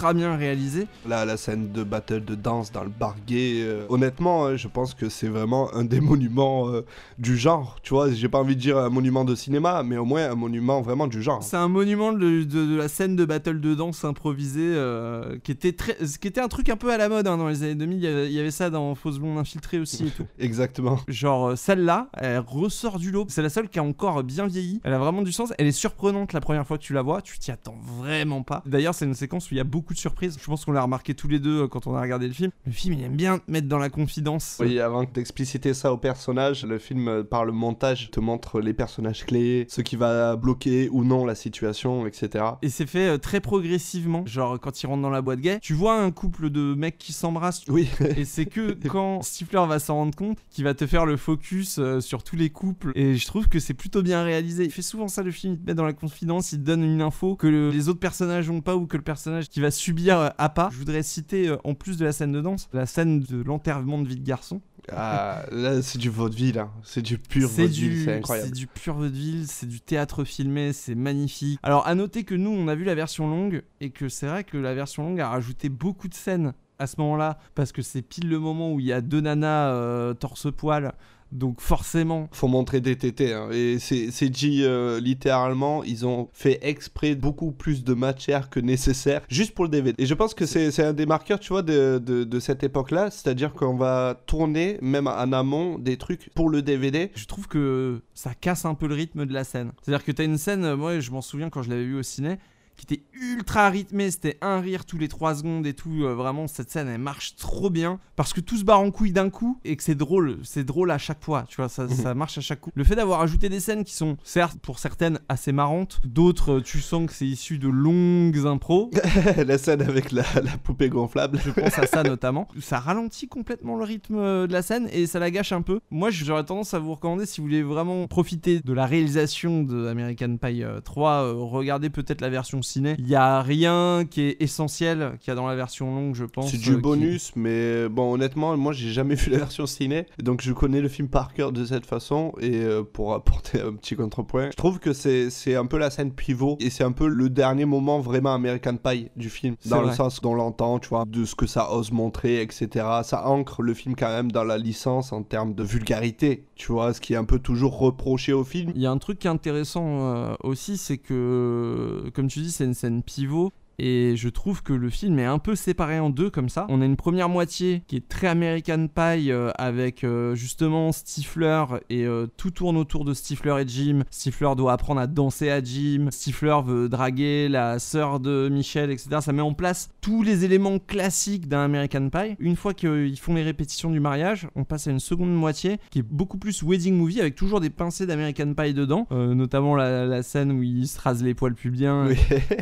ultra 0.00 0.14
bien 0.14 0.34
réalisées. 0.36 0.86
Là, 1.06 1.26
la 1.26 1.36
scène 1.36 1.72
de 1.72 1.82
battle 1.84 2.24
de 2.24 2.34
danse 2.34 2.72
dans 2.72 2.84
le 2.84 2.88
bar 2.88 3.16
gay, 3.26 3.60
euh, 3.60 3.84
honnêtement, 3.90 4.46
euh, 4.46 4.56
je 4.56 4.66
pense 4.66 4.94
que 4.94 5.10
c'est 5.10 5.28
vraiment 5.28 5.74
un 5.74 5.84
des 5.84 6.00
monuments 6.00 6.68
euh, 6.70 6.86
du 7.18 7.36
genre. 7.36 7.76
Tu 7.82 7.92
vois, 7.92 8.10
j'ai 8.10 8.28
pas 8.30 8.38
envie 8.38 8.56
de 8.56 8.60
dire 8.60 8.78
un 8.78 8.88
monument 8.88 9.24
de 9.26 9.34
cinéma, 9.34 9.82
mais 9.82 9.98
au 9.98 10.06
moins 10.06 10.30
un 10.30 10.34
monument 10.34 10.80
vraiment 10.80 11.06
du 11.06 11.20
genre. 11.22 11.42
C'est 11.42 11.58
un 11.58 11.68
monument 11.68 12.12
de, 12.14 12.44
de- 12.44 12.44
de 12.66 12.76
la 12.76 12.88
scène 12.88 13.14
de 13.14 13.24
battle 13.26 13.60
de 13.60 13.74
danse 13.74 14.02
improvisée 14.04 14.60
euh, 14.74 15.36
qui, 15.44 15.52
était 15.52 15.72
très, 15.72 15.96
qui 16.20 16.28
était 16.28 16.40
un 16.40 16.48
truc 16.48 16.70
un 16.70 16.76
peu 16.76 16.90
à 16.92 16.96
la 16.96 17.10
mode 17.10 17.26
hein, 17.26 17.36
dans 17.36 17.48
les 17.48 17.62
années 17.62 17.74
2000. 17.74 17.98
Il 17.98 18.02
y 18.04 18.06
avait, 18.06 18.26
il 18.28 18.32
y 18.32 18.40
avait 18.40 18.50
ça 18.50 18.70
dans 18.70 18.94
Fausse 18.94 19.18
Blonde 19.18 19.36
Infiltrée 19.36 19.80
aussi 19.80 20.06
et 20.06 20.10
tout. 20.10 20.26
Exactement. 20.38 20.98
Genre 21.08 21.58
celle-là, 21.58 22.08
elle 22.14 22.38
ressort 22.38 22.98
du 22.98 23.10
lot. 23.10 23.26
C'est 23.28 23.42
la 23.42 23.50
seule 23.50 23.68
qui 23.68 23.78
a 23.78 23.82
encore 23.82 24.22
bien 24.24 24.46
vieilli. 24.46 24.80
Elle 24.82 24.94
a 24.94 24.98
vraiment 24.98 25.20
du 25.20 25.32
sens. 25.32 25.52
Elle 25.58 25.66
est 25.66 25.72
surprenante 25.72 26.32
la 26.32 26.40
première 26.40 26.66
fois 26.66 26.78
que 26.78 26.82
tu 26.84 26.94
la 26.94 27.02
vois. 27.02 27.20
Tu 27.20 27.38
t'y 27.38 27.50
attends 27.50 27.76
vraiment 27.98 28.42
pas. 28.42 28.62
D'ailleurs, 28.64 28.94
c'est 28.94 29.04
une 29.04 29.14
séquence 29.14 29.50
où 29.50 29.54
il 29.54 29.58
y 29.58 29.60
a 29.60 29.64
beaucoup 29.64 29.89
de 29.94 29.98
surprises. 29.98 30.36
Je 30.40 30.44
pense 30.46 30.64
qu'on 30.64 30.72
l'a 30.72 30.82
remarqué 30.82 31.14
tous 31.14 31.28
les 31.28 31.38
deux 31.38 31.62
euh, 31.62 31.68
quand 31.68 31.86
on 31.86 31.94
a 31.94 32.00
regardé 32.00 32.26
le 32.26 32.32
film. 32.34 32.50
Le 32.66 32.72
film, 32.72 32.94
il 32.94 33.02
aime 33.04 33.16
bien 33.16 33.38
te 33.38 33.50
mettre 33.50 33.68
dans 33.68 33.78
la 33.78 33.90
confidence. 33.90 34.56
Oui, 34.60 34.78
avant 34.80 35.04
d'expliciter 35.04 35.74
ça 35.74 35.92
au 35.92 35.96
personnage, 35.98 36.64
le 36.64 36.78
film, 36.78 37.08
euh, 37.08 37.22
par 37.22 37.44
le 37.44 37.52
montage, 37.52 38.10
te 38.10 38.20
montre 38.20 38.60
les 38.60 38.74
personnages 38.74 39.24
clés, 39.24 39.66
ce 39.68 39.80
qui 39.80 39.96
va 39.96 40.36
bloquer 40.36 40.88
ou 40.90 41.04
non 41.04 41.24
la 41.24 41.34
situation, 41.34 42.06
etc. 42.06 42.44
Et 42.62 42.68
c'est 42.68 42.86
fait 42.86 43.08
euh, 43.08 43.18
très 43.18 43.40
progressivement. 43.40 44.24
Genre, 44.26 44.58
quand 44.60 44.82
ils 44.82 44.86
rentrent 44.86 45.02
dans 45.02 45.10
la 45.10 45.22
boîte 45.22 45.40
gay, 45.40 45.58
tu 45.60 45.74
vois 45.74 46.00
un 46.00 46.10
couple 46.10 46.50
de 46.50 46.74
mecs 46.74 46.98
qui 46.98 47.12
s'embrassent. 47.12 47.64
Oui, 47.68 47.88
Et 48.16 48.24
c'est 48.24 48.46
que 48.46 48.72
quand 48.88 49.22
Stifler 49.22 49.64
va 49.68 49.78
s'en 49.78 49.94
rendre 49.96 50.14
compte 50.16 50.38
qu'il 50.50 50.64
va 50.64 50.74
te 50.74 50.86
faire 50.86 51.06
le 51.06 51.16
focus 51.16 51.80
sur 52.00 52.22
tous 52.22 52.36
les 52.36 52.50
couples. 52.50 52.92
Et 52.94 53.14
je 53.16 53.26
trouve 53.26 53.48
que 53.48 53.58
c'est 53.58 53.74
plutôt 53.74 54.02
bien 54.02 54.22
réalisé. 54.22 54.64
Il 54.64 54.70
fait 54.70 54.82
souvent 54.82 55.08
ça 55.08 55.22
le 55.22 55.30
film, 55.30 55.54
il 55.54 55.60
te 55.60 55.66
met 55.66 55.74
dans 55.74 55.84
la 55.84 55.92
confidence, 55.92 56.52
il 56.52 56.58
te 56.60 56.64
donne 56.64 56.82
une 56.84 57.02
info 57.02 57.36
que 57.36 57.46
le- 57.46 57.70
les 57.70 57.88
autres 57.88 58.00
personnages 58.00 58.48
n'ont 58.48 58.60
pas 58.60 58.76
ou 58.76 58.86
que 58.86 58.96
le 58.96 59.02
personnage 59.02 59.48
qui 59.48 59.60
va 59.60 59.70
subir 59.80 60.18
euh, 60.18 60.28
a 60.38 60.48
pas. 60.48 60.68
Je 60.72 60.78
voudrais 60.78 61.02
citer, 61.02 61.48
euh, 61.48 61.56
en 61.64 61.74
plus 61.74 61.96
de 61.96 62.04
la 62.04 62.12
scène 62.12 62.32
de 62.32 62.40
danse, 62.40 62.68
la 62.72 62.86
scène 62.86 63.20
de 63.20 63.42
l'enterrement 63.42 63.98
de 63.98 64.08
vie 64.08 64.16
de 64.16 64.26
garçon. 64.26 64.60
Ah, 64.92 65.44
là, 65.52 65.82
c'est 65.82 65.98
du 65.98 66.10
vaudeville, 66.10 66.58
hein. 66.58 66.70
c'est 66.82 67.02
du 67.02 67.18
pur 67.18 67.48
vaudeville, 67.48 68.04
c'est 68.04 68.14
incroyable. 68.14 68.48
c'est 68.48 68.54
du 68.54 68.66
pur 68.66 68.94
vaudeville, 68.94 69.46
c'est 69.46 69.66
du 69.66 69.80
théâtre 69.80 70.24
filmé, 70.24 70.72
c'est 70.72 70.94
magnifique. 70.94 71.58
Alors 71.62 71.86
à 71.86 71.94
noter 71.94 72.24
que 72.24 72.34
nous 72.34 72.50
on 72.50 72.66
a 72.66 72.74
vu 72.74 72.84
la 72.84 72.94
version 72.94 73.28
longue 73.28 73.62
et 73.80 73.90
que 73.90 74.08
c'est 74.08 74.26
vrai 74.26 74.42
que 74.42 74.56
la 74.56 74.74
version 74.74 75.02
longue 75.02 75.20
a 75.20 75.28
rajouté 75.28 75.68
beaucoup 75.68 76.08
de 76.08 76.14
scènes 76.14 76.54
à 76.78 76.86
ce 76.86 76.96
moment-là 76.98 77.38
parce 77.54 77.72
que 77.72 77.82
c'est 77.82 78.02
pile 78.02 78.28
le 78.28 78.38
moment 78.38 78.72
où 78.72 78.80
il 78.80 78.86
y 78.86 78.92
a 78.92 79.00
deux 79.00 79.20
nanas 79.20 79.68
euh, 79.74 80.14
torse-poil 80.14 80.92
Donc 81.32 81.60
forcément, 81.60 82.28
Faut 82.32 82.48
montrer 82.48 82.80
des 82.80 82.96
tétés. 82.96 83.32
hein. 83.32 83.48
Et 83.52 83.78
c'est 83.78 84.28
dit 84.28 84.62
euh, 84.64 84.98
littéralement, 85.00 85.84
ils 85.84 86.04
ont 86.06 86.28
fait 86.32 86.58
exprès 86.62 87.14
beaucoup 87.14 87.52
plus 87.52 87.84
de 87.84 87.94
matière 87.94 88.50
que 88.50 88.58
nécessaire 88.60 89.22
juste 89.28 89.54
pour 89.54 89.64
le 89.64 89.70
DVD. 89.70 90.02
Et 90.02 90.06
je 90.06 90.14
pense 90.14 90.34
que 90.34 90.46
c'est 90.46 90.82
un 90.82 90.92
des 90.92 91.06
marqueurs, 91.06 91.38
tu 91.40 91.52
vois, 91.52 91.62
de, 91.62 92.02
de, 92.04 92.24
de 92.24 92.40
cette 92.40 92.62
époque-là. 92.62 93.10
C'est-à-dire 93.10 93.52
qu'on 93.52 93.76
va 93.76 94.20
tourner, 94.26 94.78
même 94.82 95.06
en 95.06 95.32
amont, 95.32 95.78
des 95.78 95.96
trucs 95.96 96.30
pour 96.34 96.48
le 96.50 96.62
DVD. 96.62 97.10
je 97.14 97.26
trouve 97.26 97.46
que 97.48 98.00
ça 98.14 98.34
casse 98.34 98.64
un 98.64 98.74
peu 98.74 98.86
le 98.88 98.94
rythme 98.94 99.24
de 99.26 99.32
la 99.32 99.44
scène. 99.44 99.72
C'est-à-dire 99.82 100.04
que 100.04 100.12
t'as 100.12 100.24
une 100.24 100.38
scène, 100.38 100.64
euh, 100.64 100.76
moi 100.76 100.98
je 101.00 101.10
m'en 101.10 101.22
souviens 101.22 101.48
quand 101.50 101.62
je 101.62 101.70
l'avais 101.70 101.84
vu 101.84 101.96
au 101.96 102.02
ciné, 102.02 102.38
qui 102.80 102.94
était 102.94 103.04
ultra 103.12 103.68
rythmée, 103.68 104.10
c'était 104.10 104.38
un 104.40 104.60
rire 104.60 104.84
tous 104.84 104.98
les 104.98 105.08
3 105.08 105.36
secondes 105.36 105.66
et 105.66 105.74
tout. 105.74 106.04
euh, 106.04 106.14
vraiment, 106.14 106.46
cette 106.46 106.70
scène 106.70 106.88
elle 106.88 107.00
marche 107.00 107.36
trop 107.36 107.70
bien 107.70 108.00
parce 108.16 108.32
que 108.32 108.40
tout 108.40 108.56
se 108.56 108.64
barre 108.64 108.80
en 108.80 108.90
couille 108.90 109.12
d'un 109.12 109.30
coup 109.30 109.58
et 109.64 109.76
que 109.76 109.82
c'est 109.82 109.94
drôle. 109.94 110.38
C'est 110.42 110.64
drôle 110.64 110.90
à 110.90 110.98
chaque 110.98 111.22
fois, 111.22 111.44
tu 111.48 111.56
vois, 111.56 111.68
ça, 111.68 111.88
ça 111.88 112.14
marche 112.14 112.38
à 112.38 112.40
chaque 112.40 112.60
coup. 112.60 112.70
Le 112.74 112.84
fait 112.84 112.96
d'avoir 112.96 113.20
ajouté 113.20 113.48
des 113.48 113.60
scènes 113.60 113.84
qui 113.84 113.94
sont, 113.94 114.16
certes, 114.24 114.58
pour 114.60 114.78
certaines 114.78 115.20
assez 115.28 115.52
marrantes, 115.52 116.00
d'autres, 116.04 116.58
euh, 116.58 116.62
tu 116.62 116.80
sens 116.80 117.06
que 117.06 117.12
c'est 117.12 117.26
issu 117.26 117.58
de 117.58 117.68
longues 117.68 118.46
impros. 118.46 118.90
la 119.46 119.58
scène 119.58 119.82
avec 119.82 120.12
la, 120.12 120.24
la 120.42 120.56
poupée 120.62 120.88
gonflable. 120.88 121.38
Je 121.44 121.50
pense 121.50 121.78
à 121.78 121.86
ça 121.86 122.02
notamment. 122.02 122.48
Ça 122.60 122.78
ralentit 122.78 123.28
complètement 123.28 123.76
le 123.76 123.84
rythme 123.84 124.16
euh, 124.16 124.46
de 124.46 124.52
la 124.52 124.62
scène 124.62 124.88
et 124.92 125.06
ça 125.06 125.18
la 125.18 125.30
gâche 125.30 125.52
un 125.52 125.62
peu. 125.62 125.80
Moi, 125.90 126.10
j'aurais 126.10 126.44
tendance 126.44 126.74
à 126.74 126.78
vous 126.78 126.94
recommander, 126.94 127.26
si 127.26 127.40
vous 127.40 127.46
voulez 127.46 127.62
vraiment 127.62 128.06
profiter 128.06 128.60
de 128.60 128.72
la 128.72 128.86
réalisation 128.86 129.62
de 129.62 129.86
American 129.86 130.36
Pie 130.36 130.62
euh, 130.62 130.80
3, 130.80 131.10
euh, 131.10 131.32
regardez 131.36 131.90
peut-être 131.90 132.20
la 132.20 132.28
version 132.30 132.62
ciné. 132.70 132.94
Il 132.98 133.08
y 133.08 133.14
a 133.14 133.42
rien 133.42 134.04
qui 134.08 134.22
est 134.22 134.36
essentiel 134.40 135.16
qu'il 135.20 135.28
y 135.28 135.32
a 135.32 135.34
dans 135.34 135.46
la 135.46 135.56
version 135.56 135.94
longue, 135.94 136.14
je 136.14 136.24
pense. 136.24 136.50
C'est 136.50 136.56
euh, 136.56 136.60
du 136.60 136.74
qui- 136.76 136.80
bonus, 136.80 137.32
mais 137.36 137.88
bon, 137.88 138.12
honnêtement, 138.12 138.56
moi 138.56 138.72
j'ai 138.72 138.90
jamais 138.90 139.14
vu 139.16 139.30
la 139.30 139.38
version 139.38 139.66
ciné, 139.66 140.06
donc 140.22 140.40
je 140.42 140.52
connais 140.52 140.80
le 140.80 140.88
film 140.88 141.08
par 141.08 141.32
cœur 141.34 141.52
de 141.52 141.64
cette 141.64 141.86
façon. 141.86 142.32
Et 142.40 142.56
euh, 142.56 142.82
pour 142.82 143.14
apporter 143.14 143.60
un 143.60 143.72
petit 143.74 143.96
contrepoint, 143.96 144.50
je 144.50 144.56
trouve 144.56 144.78
que 144.78 144.92
c'est 144.92 145.54
un 145.54 145.66
peu 145.66 145.78
la 145.78 145.90
scène 145.90 146.12
pivot 146.12 146.56
et 146.60 146.70
c'est 146.70 146.84
un 146.84 146.92
peu 146.92 147.08
le 147.08 147.28
dernier 147.30 147.64
moment 147.64 148.00
vraiment 148.00 148.32
American 148.34 148.76
Pie 148.76 149.08
du 149.16 149.30
film, 149.30 149.56
dans 149.66 149.82
le 149.82 149.92
sens 149.92 150.20
dont 150.20 150.34
l'entend, 150.34 150.78
tu 150.78 150.88
vois, 150.88 151.04
de 151.06 151.24
ce 151.24 151.34
que 151.34 151.46
ça 151.46 151.72
ose 151.72 151.92
montrer, 151.92 152.40
etc. 152.42 152.68
Ça 153.02 153.26
ancre 153.26 153.62
le 153.62 153.74
film 153.74 153.94
quand 153.96 154.08
même 154.08 154.30
dans 154.30 154.44
la 154.44 154.58
licence 154.58 155.12
en 155.12 155.22
termes 155.22 155.54
de 155.54 155.62
vulgarité, 155.64 156.44
tu 156.54 156.72
vois, 156.72 156.92
ce 156.94 157.00
qui 157.00 157.14
est 157.14 157.16
un 157.16 157.24
peu 157.24 157.38
toujours 157.38 157.78
reproché 157.78 158.32
au 158.32 158.44
film. 158.44 158.72
Il 158.74 158.80
y 158.80 158.86
a 158.86 158.90
un 158.90 158.98
truc 158.98 159.18
qui 159.18 159.26
est 159.26 159.30
intéressant 159.30 159.84
euh, 159.86 160.34
aussi, 160.42 160.76
c'est 160.76 160.98
que, 160.98 162.10
comme 162.14 162.28
tu 162.28 162.40
dis, 162.40 162.50
scène 162.74 163.02
pivot. 163.02 163.52
Et 163.82 164.14
je 164.14 164.28
trouve 164.28 164.62
que 164.62 164.74
le 164.74 164.90
film 164.90 165.18
est 165.18 165.24
un 165.24 165.38
peu 165.38 165.56
séparé 165.56 165.98
en 165.98 166.10
deux 166.10 166.28
comme 166.28 166.50
ça. 166.50 166.66
On 166.68 166.82
a 166.82 166.84
une 166.84 166.96
première 166.96 167.30
moitié 167.30 167.82
qui 167.86 167.96
est 167.96 168.06
très 168.06 168.26
American 168.26 168.88
Pie 168.88 169.30
euh, 169.30 169.52
avec 169.56 170.04
euh, 170.04 170.34
justement 170.34 170.92
Stifler 170.92 171.64
et 171.88 172.04
euh, 172.04 172.26
tout 172.36 172.50
tourne 172.50 172.76
autour 172.76 173.06
de 173.06 173.14
Stifler 173.14 173.62
et 173.62 173.66
Jim. 173.66 174.02
Stifler 174.10 174.50
doit 174.54 174.74
apprendre 174.74 175.00
à 175.00 175.06
danser 175.06 175.50
à 175.50 175.64
Jim. 175.64 176.08
Stifler 176.10 176.58
veut 176.62 176.90
draguer 176.90 177.48
la 177.48 177.78
sœur 177.78 178.20
de 178.20 178.50
Michel, 178.52 178.90
etc. 178.90 179.08
Ça 179.22 179.32
met 179.32 179.40
en 179.40 179.54
place 179.54 179.88
tous 180.02 180.22
les 180.22 180.44
éléments 180.44 180.78
classiques 180.78 181.48
d'un 181.48 181.64
American 181.64 182.10
Pie. 182.10 182.36
Une 182.38 182.56
fois 182.56 182.74
qu'ils 182.74 183.18
font 183.18 183.32
les 183.32 183.42
répétitions 183.42 183.90
du 183.90 184.00
mariage, 184.00 184.46
on 184.56 184.64
passe 184.64 184.88
à 184.88 184.90
une 184.90 185.00
seconde 185.00 185.32
moitié 185.34 185.78
qui 185.88 186.00
est 186.00 186.06
beaucoup 186.06 186.36
plus 186.36 186.62
wedding 186.62 186.94
movie 186.94 187.20
avec 187.20 187.34
toujours 187.34 187.60
des 187.60 187.70
pincées 187.70 188.04
d'American 188.04 188.52
Pie 188.52 188.74
dedans, 188.74 189.06
notamment 189.10 189.74
la, 189.74 190.22
scène 190.22 190.52
où 190.52 190.62
il 190.62 190.86
se 190.86 191.00
rase 191.00 191.22
les 191.22 191.32
poils 191.32 191.54
pubiens. 191.54 192.08
Oui. 192.08 192.16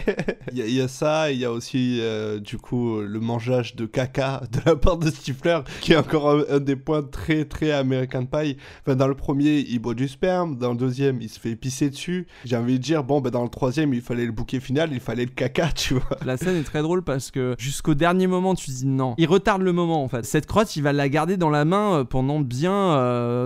il 0.52 0.70
y 0.70 0.80
a 0.80 0.86
ça, 0.86 1.07
il 1.30 1.38
y 1.38 1.44
a 1.44 1.52
aussi 1.52 1.98
euh, 2.00 2.38
du 2.40 2.56
coup 2.58 3.00
le 3.00 3.20
mangeage 3.20 3.76
de 3.76 3.86
caca 3.86 4.42
de 4.52 4.58
la 4.66 4.76
part 4.76 4.96
de 4.98 5.10
Stifler, 5.10 5.60
qui 5.80 5.92
est 5.92 5.96
encore 5.96 6.30
un, 6.30 6.42
un 6.50 6.60
des 6.60 6.76
points 6.76 7.02
très 7.02 7.44
très 7.44 7.72
American 7.72 8.26
Pie. 8.26 8.56
Enfin, 8.86 8.96
dans 8.96 9.08
le 9.08 9.14
premier, 9.14 9.58
il 9.68 9.78
boit 9.78 9.94
du 9.94 10.08
sperme, 10.08 10.56
dans 10.56 10.70
le 10.72 10.76
deuxième, 10.76 11.20
il 11.20 11.28
se 11.28 11.38
fait 11.40 11.56
pisser 11.56 11.90
dessus. 11.90 12.26
J'ai 12.44 12.56
envie 12.56 12.74
de 12.78 12.82
dire, 12.82 13.04
bon, 13.04 13.20
ben, 13.20 13.30
dans 13.30 13.42
le 13.42 13.48
troisième, 13.48 13.92
il 13.94 14.00
fallait 14.02 14.26
le 14.26 14.32
bouquet 14.32 14.60
final, 14.60 14.90
il 14.92 15.00
fallait 15.00 15.24
le 15.24 15.30
caca, 15.30 15.68
tu 15.74 15.94
vois. 15.94 16.18
La 16.24 16.36
scène 16.36 16.56
est 16.56 16.64
très 16.64 16.82
drôle 16.82 17.02
parce 17.02 17.30
que 17.30 17.54
jusqu'au 17.58 17.94
dernier 17.94 18.26
moment, 18.26 18.54
tu 18.54 18.70
dis 18.70 18.86
non. 18.86 19.14
Il 19.18 19.26
retarde 19.26 19.62
le 19.62 19.72
moment 19.72 20.02
en 20.04 20.08
fait. 20.08 20.24
Cette 20.24 20.46
crotte, 20.46 20.74
il 20.76 20.82
va 20.82 20.92
la 20.92 21.08
garder 21.08 21.36
dans 21.36 21.50
la 21.50 21.64
main 21.64 21.98
euh, 22.00 22.04
pendant 22.04 22.40
bien 22.40 22.68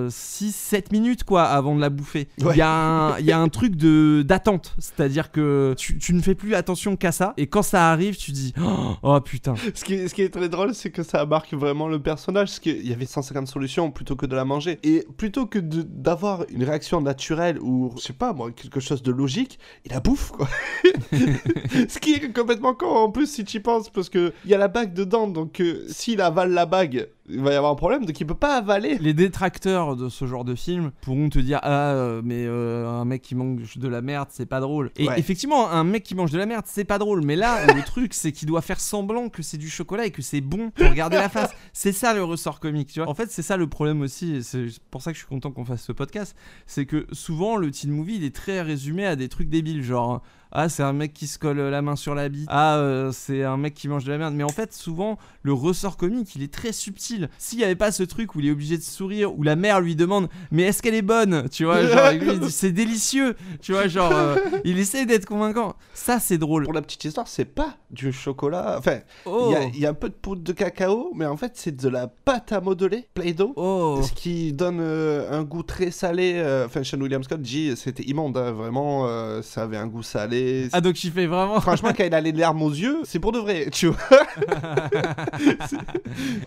6-7 0.09 0.93
minutes 0.93 1.25
quoi 1.25 1.45
avant 1.45 1.75
de 1.75 1.81
la 1.81 1.91
bouffer. 1.91 2.29
Il 2.39 2.47
Ouais. 2.47 2.57
y, 2.57 2.61
a 2.61 2.71
un- 2.71 3.19
il 3.19 3.25
y 3.27 3.33
a 3.33 3.39
un 3.39 3.49
truc 3.49 3.77
de 3.77 4.23
d'attente. 4.23 4.75
C'est-à-dire 4.79 5.31
que 5.31 5.75
tu, 5.79 5.99
tu 5.99 6.15
ne 6.15 6.21
fais 6.21 6.35
plus 6.35 6.55
attention 6.55 6.97
qu'à 6.97 7.13
ça. 7.13 7.35
Et 7.37 7.47
quand 7.53 7.63
ça 7.63 7.91
arrive, 7.91 8.17
tu 8.17 8.33
dis 8.33 8.55
oh, 8.61 8.95
oh, 9.03 9.21
putain. 9.21 9.55
Ce 9.75 9.85
qui, 9.85 9.95
est- 9.95 10.29
très 10.31 10.49
drôle, 10.49 10.75
c'est 10.75 10.91
que 10.91 11.03
ça 11.03 11.25
marque 11.27 11.53
vraiment 11.53 11.87
le 11.87 12.01
personnage. 12.01 12.49
Parce 12.49 12.61
qu'il 12.61 12.87
y 12.87 12.93
avait 12.93 13.07
150 13.07 13.47
solutions 13.47 13.91
plutôt 13.91 14.17
que 14.17 14.27
de 14.27 14.35
la 14.35 14.45
manger. 14.45 14.79
Et 14.83 15.07
plutôt 15.17 15.47
que 15.47 15.59
d'avoir 15.59 16.45
une 16.49 16.65
réaction 16.65 17.01
naturelle 17.01 17.59
ou, 17.61 17.93
je 17.97 18.03
sais 18.03 18.13
pas 18.15 18.33
moi, 18.33 18.51
quelque 18.51 18.81
chose 18.81 19.03
de 19.03 19.13
logique, 19.13 19.59
il 19.85 19.93
la 19.93 20.01
bouffe 20.01 20.31
quoi. 20.31 20.49
ce 21.13 21.99
qui 21.99 22.15
est 22.15 22.33
complètement 22.33 22.75
con 22.75 22.87
en 22.87 23.11
plus 23.11 23.27
si 23.31 23.45
tu 23.45 23.59
y 23.59 23.61
penses. 23.61 23.91
Parce 23.91 24.09
qu'il 24.09 24.33
y 24.47 24.55
a 24.55 24.59
la 24.59 24.69
bague 24.69 24.95
dedans. 24.95 25.29
Donc 25.29 25.61
euh, 25.61 25.85
s'il 25.89 26.21
avale 26.23 26.53
la 26.53 26.65
bague, 26.65 27.09
il 27.29 27.41
va 27.41 27.53
y 27.53 27.55
avoir 27.55 27.73
un 27.73 27.77
problème. 27.77 28.05
Donc 28.05 28.19
il 28.21 28.27
peut 28.27 28.35
pas 28.35 28.57
avaler. 28.57 28.99
Les 28.99 29.15
détracteurs 29.15 29.97
de 29.97 30.09
ce 30.09 30.27
genre 30.27 30.45
de 30.45 30.55
film 30.55 30.91
pourront 31.03 31.29
te 31.29 31.39
dire 31.39 31.61
ah 31.63 31.93
euh, 31.93 32.21
mais 32.25 32.45
euh, 32.47 32.89
un 32.89 33.05
mec 33.05 33.23
qui 33.23 33.35
mange 33.35 33.79
de 33.79 33.89
la 33.89 34.03
merde 34.03 34.29
c'est 34.31 34.47
pas 34.47 34.61
drôle. 34.61 34.91
Et 34.97 35.07
Ouais. 35.09 35.19
effectivement 35.19 35.71
un 35.71 35.85
mec 35.85 36.03
qui 36.03 36.15
mange 36.15 36.31
de 36.33 36.39
la 36.39 36.47
merde 36.47 36.65
c'est 36.67 36.85
pas 36.85 36.99
drôle. 36.99 37.23
Mais 37.25 37.37
là 37.37 37.67
le 37.75 37.83
truc 37.83 38.13
c'est 38.15 38.33
qu'il 38.33 38.49
doit 38.49 38.63
faire 38.63 38.81
semblant 38.81 39.29
que 39.29 39.43
c'est 39.43 39.59
du 39.59 39.69
chocolat 39.71 40.07
et 40.07 40.11
que 40.11 40.23
c'est 40.23 40.41
bon 40.41 40.71
pour 40.71 40.89
regarder 40.89 41.17
la 41.17 41.29
face. 41.29 41.53
C'est 41.73 41.93
ça 41.93 42.13
le 42.15 42.25
ressort 42.25 42.59
comique 42.61 42.89
tu 42.93 43.01
vois. 43.01 43.09
En 43.09 43.15
fait 43.15 43.31
c'est 43.31 43.43
ça 43.43 43.57
le 43.57 43.69
problème 43.69 44.01
aussi. 44.03 44.35
et 44.37 44.43
C'est 44.43 44.67
pour 44.91 45.03
ça 45.03 45.13
que 45.13 45.15
je 45.17 45.21
suis 45.23 45.29
content 45.29 45.51
qu'on 45.53 45.65
fasse 45.65 45.83
ce 45.85 45.93
podcast. 45.93 46.37
C'est 46.67 46.87
que 46.87 47.07
souvent 47.13 47.57
le 47.57 47.71
teen 47.71 47.91
movie 47.93 48.17
il 48.17 48.25
est 48.25 48.35
très 48.35 48.63
résumé 48.63 49.07
à 49.07 49.17
des 49.17 49.29
trucs 49.29 49.49
débiles 49.49 49.83
genre 49.83 50.23
ah 50.53 50.69
c'est 50.69 50.83
un 50.83 50.93
mec 50.93 51.13
qui 51.13 51.27
se 51.27 51.39
colle 51.39 51.59
la 51.59 51.83
main 51.83 51.97
sur 51.97 52.15
la 52.15 52.29
bite 52.29 52.47
ah 52.49 52.77
euh, 52.77 53.11
c'est 53.13 53.43
un 53.43 53.57
mec 53.57 53.75
qui 53.75 53.89
mange 53.89 54.05
de 54.05 54.11
la 54.13 54.19
merde 54.19 54.35
mais 54.35 54.45
en 54.45 54.49
fait 54.49 54.73
souvent 54.73 55.19
le 55.43 55.53
ressort 55.53 55.97
comique 55.97 56.35
il 56.37 56.43
est 56.43 56.53
très 56.53 56.73
subtil 56.73 57.29
s'il 57.39 57.59
y 57.59 57.65
avait 57.65 57.75
pas 57.75 57.93
ce 57.93 58.03
truc 58.03 58.35
où 58.35 58.41
il 58.41 58.47
est 58.49 58.53
obligé 58.53 58.77
de 58.79 58.83
sourire 58.83 59.37
où 59.37 59.43
la 59.43 59.57
mère 59.57 59.81
lui 59.81 59.97
demande 59.97 60.29
mais 60.51 60.63
est-ce 60.65 60.83
qu'elle 60.83 60.95
est 60.95 61.03
bonne? 61.03 61.49
Tu 61.51 61.65
vois 61.65 61.85
genre 61.87 62.07
et 62.09 62.19
lui, 62.19 62.33
il 62.35 62.41
dit 62.41 62.51
c'est 62.53 62.73
délicieux 62.73 63.37
tu 63.61 63.73
vois 63.73 63.89
genre 63.89 64.13
euh, 64.13 64.37
il 64.65 64.79
essaie 64.79 65.07
d'être 65.07 65.27
convaincant 65.27 65.75
ça 65.95 66.19
c'est 66.21 66.39
drôle 66.39 66.65
Pour 66.65 66.73
la 66.73 66.83
petite 66.83 67.05
histoire, 67.05 67.29
c'est 67.29 67.45
pas 67.45 67.77
du 67.91 68.13
chocolat. 68.13 68.77
Enfin, 68.79 68.99
il 69.27 69.31
oh 69.33 69.55
y 69.75 69.81
y, 69.81 69.87
a 69.87 69.91
un 69.91 69.95
peu 69.95 70.09
de 70.09 70.15
poudre 70.15 70.43
de 70.43 70.53
cacao, 70.53 71.13
mais 71.15 71.27
en 71.27 71.37
fait, 71.37 71.53
c'est 71.55 71.77
de 71.77 71.89
la 71.89 72.07
pâte 72.09 72.53
à 72.53 72.61
modeler, 72.61 73.09
Play-Doh. 73.15 73.53
oh 73.57 74.01
Ce 74.03 74.13
qui 74.13 74.53
donne 74.53 74.79
euh, 74.81 75.31
un 75.31 75.43
goût 75.43 75.63
très 75.63 75.91
salé. 75.91 76.35
euh, 76.37 76.67
Enfin, 76.67 76.83
Sean 76.85 77.01
William 77.01 77.23
Scott 77.23 77.41
dit 77.43 77.75
c'était 77.77 78.05
immonde, 78.05 78.37
hein, 78.37 78.53
vraiment, 78.53 79.07
euh, 79.07 79.43
ça 79.43 79.63
avait 79.63 79.77
un 79.77 79.87
goût 79.87 80.03
salé. 80.03 80.42
Ah 80.73 80.81
donc 80.81 81.03
il 81.05 81.13
fait 81.13 81.27
vraiment 81.27 81.61
Franchement, 81.63 81.93
quand 81.97 82.05
il 82.05 82.15
a 82.15 82.21
les 82.21 82.33
larmes 82.33 82.63
aux 82.63 82.71
yeux, 82.71 83.01
c'est 83.05 83.19
pour 83.19 83.33
de 83.33 83.39
vrai, 83.39 83.69
tu 83.71 83.89
vois. 83.89 83.99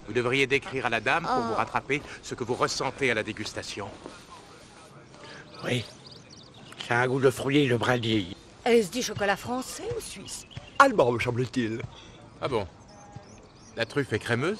Vous 0.07 0.13
devriez 0.13 0.47
décrire 0.47 0.85
à 0.85 0.89
la 0.89 0.99
dame 0.99 1.23
pour 1.23 1.43
vous 1.43 1.53
rattraper 1.53 2.01
ce 2.21 2.35
que 2.35 2.43
vous 2.43 2.55
ressentez 2.55 3.11
à 3.11 3.13
la 3.13 3.23
dégustation. 3.23 3.87
Oui. 5.63 5.85
Ça 6.87 6.99
a 6.99 7.03
un 7.03 7.07
goût 7.07 7.19
de 7.19 7.29
fruits 7.29 7.59
et 7.59 7.69
de 7.69 7.77
brindilles. 7.77 8.35
Est-ce 8.65 8.91
du 8.91 9.01
chocolat 9.01 9.35
français 9.35 9.87
ou 9.97 10.01
suisse? 10.01 10.45
Allemand, 10.79 11.11
me 11.11 11.19
semble-t-il. 11.19 11.81
Ah 12.41 12.47
bon? 12.47 12.67
La 13.75 13.85
truffe 13.85 14.13
est 14.13 14.19
crémeuse? 14.19 14.59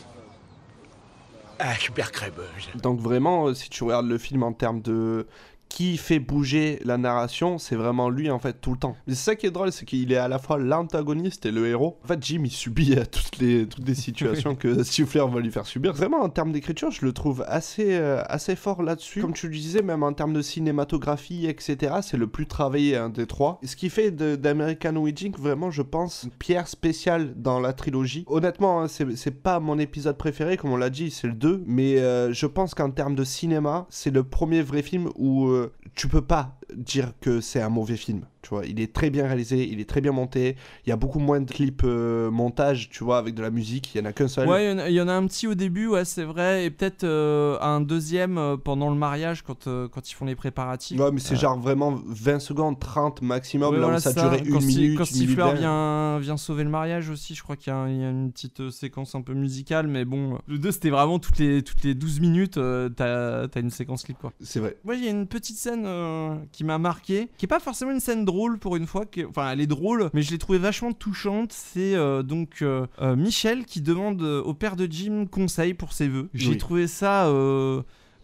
Ah, 1.60 1.76
super 1.76 2.12
crémeuse. 2.12 2.69
Donc, 2.76 3.00
vraiment, 3.00 3.48
euh, 3.48 3.54
si 3.54 3.69
tu 3.69 3.84
regardes 3.84 4.08
le 4.08 4.17
film 4.17 4.43
en 4.43 4.54
termes 4.54 4.82
de 4.82 5.28
qui 5.69 5.97
fait 5.97 6.19
bouger 6.19 6.80
la 6.86 6.97
narration, 6.97 7.58
c'est 7.58 7.75
vraiment 7.75 8.10
lui 8.10 8.30
en 8.30 8.39
fait 8.39 8.62
tout 8.62 8.71
le 8.71 8.78
temps. 8.78 8.95
Mais 9.08 9.13
c'est 9.13 9.23
ça 9.23 9.36
qui 9.36 9.45
est 9.45 9.51
drôle, 9.51 9.71
c'est 9.71 9.86
qu'il 9.86 10.12
est 10.12 10.17
à 10.17 10.28
la 10.28 10.39
fois 10.39 10.58
l'antagoniste 10.58 11.45
et 11.45 11.51
le 11.51 11.67
héros. 11.67 11.99
En 12.04 12.08
fait, 12.08 12.23
Jim 12.23 12.41
il 12.45 12.51
subit 12.51 12.95
euh, 12.95 13.04
toutes 13.12 13.38
les 13.39 13.67
toutes 13.67 13.88
les 13.88 13.95
situations 13.95 14.56
que 14.56 14.84
Stifler 14.84 15.25
va 15.32 15.39
lui 15.39 15.51
faire 15.51 15.65
subir. 15.65 15.93
Vraiment 15.93 16.21
en 16.21 16.30
termes 16.30 16.51
d'écriture, 16.51 16.91
je 16.91 17.06
le 17.06 17.13
trouve 17.13 17.43
assez 17.47 17.95
euh, 17.95 18.21
assez 18.28 18.56
fort 18.56 18.84
là-dessus. 18.84 19.21
Comme 19.21 19.34
tu 19.34 19.47
le 19.47 19.54
disais, 19.54 19.82
même 19.82 20.04
en 20.04 20.13
termes 20.13 20.34
de 20.34 20.41
cinématographie, 20.41 21.47
etc., 21.47 21.95
c'est 22.01 22.17
le 22.17 22.28
plus 22.28 22.47
travaillé 22.47 22.99
des 23.13 23.25
trois. 23.25 23.60
Ce 23.63 23.75
qui 23.75 23.89
fait 23.89 24.12
d'American 24.12 24.95
Wedding 24.95 25.36
vraiment, 25.38 25.71
je 25.71 25.82
pense, 25.82 26.23
une 26.23 26.32
pierre 26.32 26.67
spéciale 26.67 27.34
dans 27.36 27.60
la 27.60 27.73
trilogie. 27.73 28.23
Honnêtement, 28.28 28.82
hein, 28.82 28.88
c'est 28.88 29.15
c'est 29.15 29.41
pas 29.41 29.60
mon 29.60 29.80
épisode 29.80 30.17
préféré, 30.17 30.58
comme 30.58 30.71
on 30.71 30.78
l'a 30.78 30.89
dit, 30.89 31.12
c'est 31.12 31.28
le 31.28 31.34
2, 31.34 31.63
mais 31.65 31.97
euh, 31.97 32.32
je 32.34 32.45
pense 32.45 32.73
qu'en 32.73 32.91
termes 32.91 33.15
de 33.15 33.23
cinéma, 33.23 33.88
c'est 33.89 34.12
le 34.12 34.23
premier 34.23 34.62
vrai 34.62 34.82
film 34.82 35.10
où 35.15 35.47
euh, 35.47 35.55
tu 35.96 36.08
peux 36.08 36.22
pas 36.22 36.58
dire 36.73 37.13
que 37.21 37.41
c'est 37.41 37.62
un 37.62 37.69
mauvais 37.69 37.97
film. 37.97 38.25
Tu 38.41 38.49
vois, 38.49 38.65
il 38.67 38.80
est 38.80 38.93
très 38.93 39.10
bien 39.10 39.25
réalisé, 39.25 39.67
il 39.67 39.80
est 39.80 39.89
très 39.89 40.01
bien 40.01 40.12
monté. 40.12 40.56
Il 40.86 40.89
y 40.89 40.93
a 40.93 40.95
beaucoup 40.95 41.17
moins 41.17 41.41
de 41.41 41.49
clips 41.49 41.82
euh, 41.84 42.30
montage, 42.30 42.89
tu 42.91 43.04
vois, 43.04 43.17
avec 43.17 43.34
de 43.34 43.41
la 43.41 43.49
musique. 43.49 43.93
Il 43.95 43.97
y 43.97 44.01
en 44.01 44.06
a 44.06 44.13
qu'un 44.13 44.28
seul. 44.28 44.47
Ouais, 44.47 44.65
il 44.65 44.69
y 44.69 44.73
en 44.73 44.78
a- 44.78 44.89
il 44.89 44.93
y, 44.95 45.01
en 45.01 45.08
a 45.08 45.13
un 45.13 45.25
petit 45.25 45.47
au 45.47 45.56
début, 45.56 45.88
ouais, 45.88 46.06
c'est 46.06 46.23
vrai, 46.25 46.65
et 46.65 46.69
peut-être 46.69 47.04
euh, 47.06 47.58
un 47.62 47.82
deuxième 47.82 48.38
euh, 48.38 48.56
pendant 48.56 48.89
le 48.91 48.95
mariage 48.95 49.41
quand, 49.41 49.65
euh, 49.65 49.88
quand 49.88 50.10
ils 50.12 50.13
font 50.13 50.25
les 50.25 50.36
préparatifs. 50.36 50.99
Ouais, 50.99 51.10
mais 51.12 51.19
c'est 51.19 51.34
Euh, 51.34 51.39
genre 51.39 51.60
vraiment 51.60 51.99
20 52.06 52.38
secondes, 52.39 52.80
30 52.80 53.23
maximum. 53.23 53.69
ouais, 53.73 53.78
là 53.80 53.84
voilà, 53.86 53.97
où 53.97 54.01
ça 54.01 54.12
c'est 54.13 54.21
durait 54.21 54.43
Quand 54.43 54.60
une 54.60 54.65
minute. 54.67 54.97
Quand 54.99 55.06
Stifler 55.06 55.54
vient, 55.58 56.19
vient 56.19 56.38
sauver 56.38 56.63
le 56.63 56.69
mariage 56.69 57.10
aussi, 57.10 57.34
je 57.34 57.41
crois 57.41 57.56
qu'il 57.56 57.73
y, 57.73 57.75
a 57.75 57.88
y 57.89 58.04
une 58.10 58.32
petite 58.32 58.60
euh, 58.60 58.69
séquence 58.69 59.15
un 59.15 59.21
peu 59.21 59.34
musicale, 59.34 59.88
mais 59.88 60.06
bon, 60.06 60.38
le 60.47 60.60
2 60.60 60.71
c'était 60.71 60.91
vraiment 60.91 61.17
toutes 61.17 61.39
les, 61.39 61.63
toutes 61.63 61.84
les 61.84 61.95
12 61.95 62.19
minutes, 62.19 62.58
euh, 62.58 62.89
t'as 62.89 63.47
t'as 63.47 63.60
une 63.60 63.71
séquence 63.71 64.04
clip 64.04 64.17
quoi. 64.19 64.34
C'est 64.41 64.60
vrai. 64.60 64.78
Moi, 64.84 64.95
il 64.95 65.04
y 65.04 65.08
a 65.08 65.12
une 65.12 65.25
petite 65.28 65.58
scène 65.58 65.86
euh, 65.88 66.36
qui 66.56 66.63
m'a 66.63 66.78
marqué, 66.78 67.28
qui 67.38 67.46
est 67.46 67.48
pas 67.48 67.60
forcément 67.60 67.91
une 67.91 68.00
scène 68.00 68.24
drôle 68.24 68.58
pour 68.58 68.78
une 68.78 68.88
fois, 68.88 69.04
enfin 69.30 69.52
elle 69.52 69.60
est 69.60 69.68
drôle, 69.68 70.10
mais 70.13 70.22
je 70.22 70.32
l'ai 70.32 70.38
trouvée 70.38 70.58
vachement 70.58 70.94
touchante. 70.94 71.52
C'est 71.52 71.96
euh, 71.96 72.24
donc 72.24 72.62
euh, 72.62 72.88
euh, 73.02 73.15
Michel 73.18 73.65
qui 73.65 73.82
demande 73.82 74.22
au 74.22 74.54
père 74.54 74.76
de 74.78 74.88
Jim 74.89 75.26
conseil 75.30 75.74
pour 75.74 75.91
ses 75.91 76.08
vœux. 76.08 76.30
J'ai 76.34 76.52
Oui. 76.52 76.58
trouvé 76.58 76.88
ça 76.88 77.30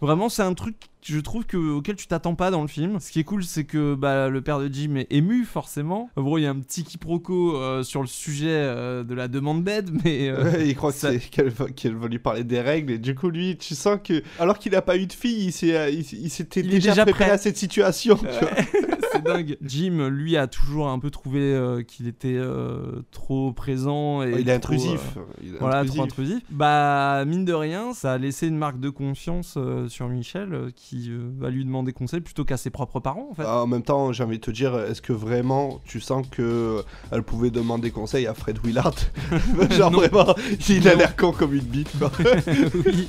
vraiment, 0.01 0.29
c'est 0.29 0.41
un 0.43 0.53
truc. 0.53 0.75
Je 1.03 1.19
trouve 1.19 1.45
que, 1.45 1.57
auquel 1.57 1.95
tu 1.95 2.05
t'attends 2.05 2.35
pas 2.35 2.51
dans 2.51 2.61
le 2.61 2.67
film. 2.67 2.99
Ce 2.99 3.11
qui 3.11 3.19
est 3.19 3.23
cool, 3.23 3.43
c'est 3.43 3.63
que 3.63 3.95
bah, 3.95 4.29
le 4.29 4.41
père 4.41 4.59
de 4.59 4.69
Jim 4.71 4.95
est 4.97 5.07
ému, 5.09 5.45
forcément. 5.45 6.11
En 6.15 6.21
gros, 6.21 6.37
il 6.37 6.43
y 6.43 6.45
a 6.45 6.51
un 6.51 6.59
petit 6.59 6.83
quiproquo 6.83 7.55
euh, 7.57 7.81
sur 7.81 8.01
le 8.01 8.07
sujet 8.07 8.49
euh, 8.51 9.03
de 9.03 9.15
la 9.15 9.27
demande 9.27 9.63
d'aide, 9.63 9.89
mais. 10.05 10.29
euh, 10.29 10.43
Ouais, 10.51 10.67
il 10.67 10.75
croit 10.75 10.91
ça- 10.91 11.15
qu'elle 11.17 11.49
va, 11.49 12.07
lui 12.07 12.19
parler 12.19 12.43
des 12.43 12.61
règles 12.61 12.93
et 12.93 12.97
du 12.99 13.15
coup 13.15 13.29
lui 13.29 13.57
tu 13.57 13.73
sens 13.73 13.97
que 14.03 14.21
alors 14.39 14.59
qu'il 14.59 14.73
n'a 14.73 14.81
pas 14.81 14.97
eu 14.97 15.07
de 15.07 15.13
fille 15.13 15.45
il 15.47 16.29
s'était 16.29 16.61
déjà 16.61 16.91
préparé 17.03 17.11
prêt. 17.25 17.29
à 17.31 17.37
cette 17.37 17.57
situation 17.57 18.15
tu 18.17 18.23
vois. 18.25 18.51
c'est 19.12 19.24
dingue. 19.24 19.58
Jim, 19.62 20.10
lui, 20.10 20.38
a 20.38 20.47
toujours 20.47 20.89
un 20.89 21.00
peu 21.00 21.10
trouvé 21.10 21.39
euh, 21.41 21.84
qu'il 21.84 22.08
était 22.08 22.36
euh, 22.36 23.02
trop 23.12 23.52
présent 23.54 24.24
et 24.24 24.32
il 24.39 24.50
est 24.50 24.60
trop, 24.60 24.74
intrusif 24.74 25.02
euh, 25.17 25.21
il 25.43 25.56
est 25.56 25.60
voilà, 25.60 25.80
intrusif. 25.80 25.95
trop 25.95 26.04
intrusif. 26.04 26.43
Bah, 26.50 27.24
mine 27.26 27.45
de 27.45 27.54
rien, 27.54 27.93
ça 27.93 28.13
a 28.13 28.17
laissé 28.17 28.47
une 28.47 28.58
marque 28.58 28.80
de 28.80 28.89
confiance 28.89 29.58
sur 29.88 30.08
Michel 30.10 30.71
qui 30.76 31.12
va 31.38 31.50
lui 31.50 31.65
demander 31.65 31.93
conseil 31.93 32.21
plutôt 32.21 32.45
qu'à 32.45 32.58
ses 32.58 32.69
propres 32.69 33.00
parents, 33.00 33.30
en 33.32 33.36
fait. 33.36 33.43
Ah, 33.45 33.62
en 33.62 33.67
même 33.67 33.84
temps 33.84 34.12
j'ai 34.12 34.24
envie 34.24 34.38
de 34.38 34.43
te 34.43 34.52
dire 34.52 34.78
est-ce 34.80 35.02
que 35.02 35.13
vraiment 35.13 35.82
tu 35.86 36.00
sens 36.00 36.26
que 36.30 36.84
elle 37.12 37.24
pouvait 37.24 37.52
demander 37.52 37.91
conseil 37.91 38.28
à 38.28 38.34
Fred 38.34 38.60
Willard? 38.63 38.95
Genre 39.71 39.91
Non. 39.91 40.00
vraiment 40.00 40.36
il 40.69 40.88
a 40.88 40.95
l'air 40.95 41.15
con 41.15 41.32
comme 41.32 41.54
une 41.54 41.62
bite 41.62 41.91
oui. 42.86 43.08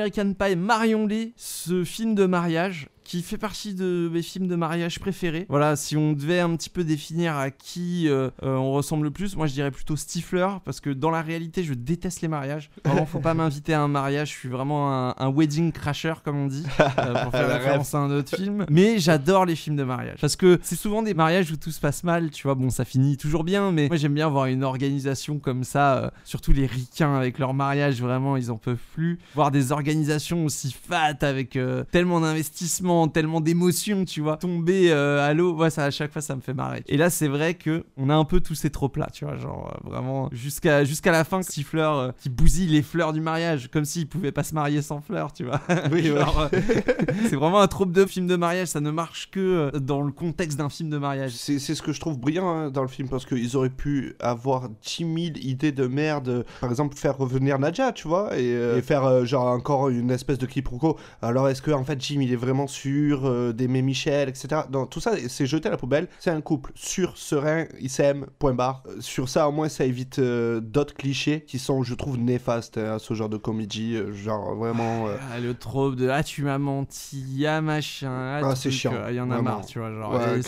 American 0.00 0.32
Pie, 0.32 0.56
Marion 0.56 1.06
Lee, 1.06 1.34
ce 1.36 1.84
film 1.84 2.14
de 2.14 2.24
mariage 2.24 2.88
qui 3.10 3.22
fait 3.22 3.38
partie 3.38 3.74
de 3.74 4.08
mes 4.12 4.22
films 4.22 4.46
de 4.46 4.54
mariage 4.54 5.00
préférés. 5.00 5.44
Voilà, 5.48 5.74
si 5.74 5.96
on 5.96 6.12
devait 6.12 6.38
un 6.38 6.54
petit 6.54 6.70
peu 6.70 6.84
définir 6.84 7.34
à 7.36 7.50
qui 7.50 8.08
euh, 8.08 8.30
euh, 8.44 8.54
on 8.54 8.70
ressemble 8.70 9.02
le 9.02 9.10
plus, 9.10 9.34
moi 9.34 9.48
je 9.48 9.52
dirais 9.52 9.72
plutôt 9.72 9.96
Stifler, 9.96 10.46
parce 10.64 10.78
que 10.78 10.90
dans 10.90 11.10
la 11.10 11.20
réalité, 11.20 11.64
je 11.64 11.74
déteste 11.74 12.20
les 12.20 12.28
mariages. 12.28 12.70
Vraiment, 12.84 13.06
faut 13.06 13.18
pas 13.18 13.34
m'inviter 13.34 13.74
à 13.74 13.82
un 13.82 13.88
mariage, 13.88 14.28
je 14.28 14.34
suis 14.34 14.48
vraiment 14.48 14.92
un, 14.92 15.16
un 15.18 15.28
wedding 15.28 15.72
crasher, 15.72 16.14
comme 16.24 16.36
on 16.36 16.46
dit, 16.46 16.64
euh, 16.78 17.24
pour 17.24 17.32
faire 17.32 17.48
référence 17.48 17.92
à 17.96 17.98
un 17.98 18.12
autre 18.12 18.36
film. 18.36 18.64
Mais 18.70 19.00
j'adore 19.00 19.44
les 19.44 19.56
films 19.56 19.74
de 19.74 19.82
mariage, 19.82 20.18
parce 20.20 20.36
que 20.36 20.60
c'est 20.62 20.76
souvent 20.76 21.02
des 21.02 21.14
mariages 21.14 21.50
où 21.50 21.56
tout 21.56 21.72
se 21.72 21.80
passe 21.80 22.04
mal, 22.04 22.30
tu 22.30 22.44
vois, 22.44 22.54
bon, 22.54 22.70
ça 22.70 22.84
finit 22.84 23.16
toujours 23.16 23.42
bien, 23.42 23.72
mais 23.72 23.88
moi 23.88 23.96
j'aime 23.96 24.14
bien 24.14 24.28
voir 24.28 24.46
une 24.46 24.62
organisation 24.62 25.40
comme 25.40 25.64
ça, 25.64 26.12
surtout 26.22 26.52
les 26.52 26.66
ricains 26.66 27.16
avec 27.16 27.40
leur 27.40 27.54
mariage, 27.54 28.00
vraiment, 28.00 28.36
ils 28.36 28.52
en 28.52 28.56
peuvent 28.56 28.78
plus. 28.94 29.18
Voir 29.34 29.50
des 29.50 29.72
organisations 29.72 30.44
aussi 30.44 30.72
fat 30.72 31.16
avec 31.22 31.58
tellement 31.90 32.20
d'investissement, 32.20 32.99
tellement 33.08 33.40
d'émotions, 33.40 34.04
tu 34.04 34.20
vois, 34.20 34.36
tomber 34.36 34.90
euh, 34.90 35.26
à 35.26 35.34
l'eau, 35.34 35.54
ouais, 35.54 35.70
ça 35.70 35.84
à 35.84 35.90
chaque 35.90 36.12
fois 36.12 36.22
ça 36.22 36.36
me 36.36 36.40
fait 36.40 36.54
marrer. 36.54 36.82
Et 36.86 36.96
là, 36.96 37.10
c'est 37.10 37.28
vrai 37.28 37.54
que 37.54 37.84
on 37.96 38.10
a 38.10 38.14
un 38.14 38.24
peu 38.24 38.40
tous 38.40 38.54
ces 38.54 38.70
tropes 38.70 38.96
là, 38.96 39.08
tu 39.12 39.24
vois, 39.24 39.36
genre 39.36 39.72
euh, 39.74 39.90
vraiment 39.90 40.28
jusqu'à 40.32 40.84
jusqu'à 40.84 41.12
la 41.12 41.24
fin, 41.24 41.42
Stifler 41.42 41.80
euh, 41.80 42.12
qui 42.20 42.28
bousille 42.28 42.68
les 42.68 42.82
fleurs 42.82 43.12
du 43.12 43.20
mariage, 43.20 43.68
comme 43.72 43.84
s'il 43.84 44.08
pouvait 44.08 44.32
pas 44.32 44.42
se 44.42 44.54
marier 44.54 44.82
sans 44.82 45.00
fleurs, 45.00 45.32
tu 45.32 45.44
vois. 45.44 45.60
Oui, 45.92 46.06
Genre, 46.10 46.48
euh, 46.52 46.60
c'est 47.28 47.36
vraiment 47.36 47.60
un 47.60 47.68
trope 47.68 47.92
de 47.92 48.04
film 48.04 48.26
de 48.26 48.36
mariage, 48.36 48.68
ça 48.68 48.80
ne 48.80 48.90
marche 48.90 49.30
que 49.30 49.70
dans 49.78 50.02
le 50.02 50.12
contexte 50.12 50.58
d'un 50.58 50.68
film 50.68 50.90
de 50.90 50.98
mariage. 50.98 51.32
C'est 51.32 51.58
c'est 51.58 51.74
ce 51.74 51.82
que 51.82 51.92
je 51.92 52.00
trouve 52.00 52.18
brillant 52.18 52.48
hein, 52.48 52.70
dans 52.70 52.82
le 52.82 52.88
film 52.88 53.08
parce 53.08 53.26
qu'ils 53.26 53.56
auraient 53.56 53.70
pu 53.70 54.14
avoir 54.20 54.68
10 54.68 54.96
000 54.98 55.14
idées 55.40 55.72
de 55.72 55.86
merde. 55.86 56.44
Par 56.60 56.70
exemple, 56.70 56.96
faire 56.96 57.16
revenir 57.16 57.58
Nadja, 57.58 57.92
tu 57.92 58.08
vois, 58.08 58.38
et, 58.38 58.50
et 58.50 58.82
faire 58.82 59.24
genre 59.24 59.46
encore 59.46 59.88
une 59.88 60.10
espèce 60.10 60.38
de 60.38 60.46
quiproquo. 60.46 60.96
Alors, 61.22 61.48
est-ce 61.48 61.62
que 61.62 61.70
en 61.70 61.84
fait 61.84 62.00
Jim 62.00 62.20
il 62.20 62.32
est 62.32 62.36
vraiment 62.36 62.66
sûr 62.66 62.89
euh, 62.98 63.52
d'aimer 63.52 63.82
Michel, 63.82 64.28
etc. 64.28 64.62
Non, 64.72 64.86
tout 64.86 65.00
ça 65.00 65.12
c'est 65.28 65.46
jeté 65.46 65.68
à 65.68 65.70
la 65.70 65.76
poubelle. 65.76 66.08
C'est 66.18 66.30
un 66.30 66.40
couple 66.40 66.72
sûr, 66.74 67.16
serein, 67.16 67.64
ils 67.80 67.90
s'aiment, 67.90 68.26
point 68.38 68.54
barre. 68.54 68.82
Euh, 68.86 69.00
Sur 69.00 69.28
ça, 69.28 69.48
au 69.48 69.52
moins, 69.52 69.68
ça 69.68 69.84
évite 69.84 70.18
euh, 70.18 70.60
d'autres 70.60 70.94
clichés 70.94 71.42
qui 71.46 71.58
sont, 71.58 71.82
je 71.82 71.94
trouve, 71.94 72.18
néfastes 72.18 72.78
hein, 72.78 72.94
à 72.94 72.98
ce 72.98 73.14
genre 73.14 73.28
de 73.28 73.36
comédie. 73.36 73.96
genre 74.12 74.54
vraiment. 74.54 75.06
Ah, 75.32 75.40
le 75.40 75.54
trope 75.54 75.96
de 75.96 76.08
ah 76.08 76.22
tu 76.22 76.42
m'as 76.42 76.58
menti, 76.58 77.44
ah 77.46 77.60
machin, 77.60 78.10
ah, 78.10 78.40
Ah, 78.42 78.56
c'est 78.56 78.70
chiant, 78.70 78.92
Il 79.08 79.14
y 79.14 79.20
en 79.20 79.30
a 79.30 79.40
marre, 79.42 79.64
tu 79.66 79.78
vois. 79.78 79.92
Genre, 79.92 80.12
Ouais. 80.12 80.40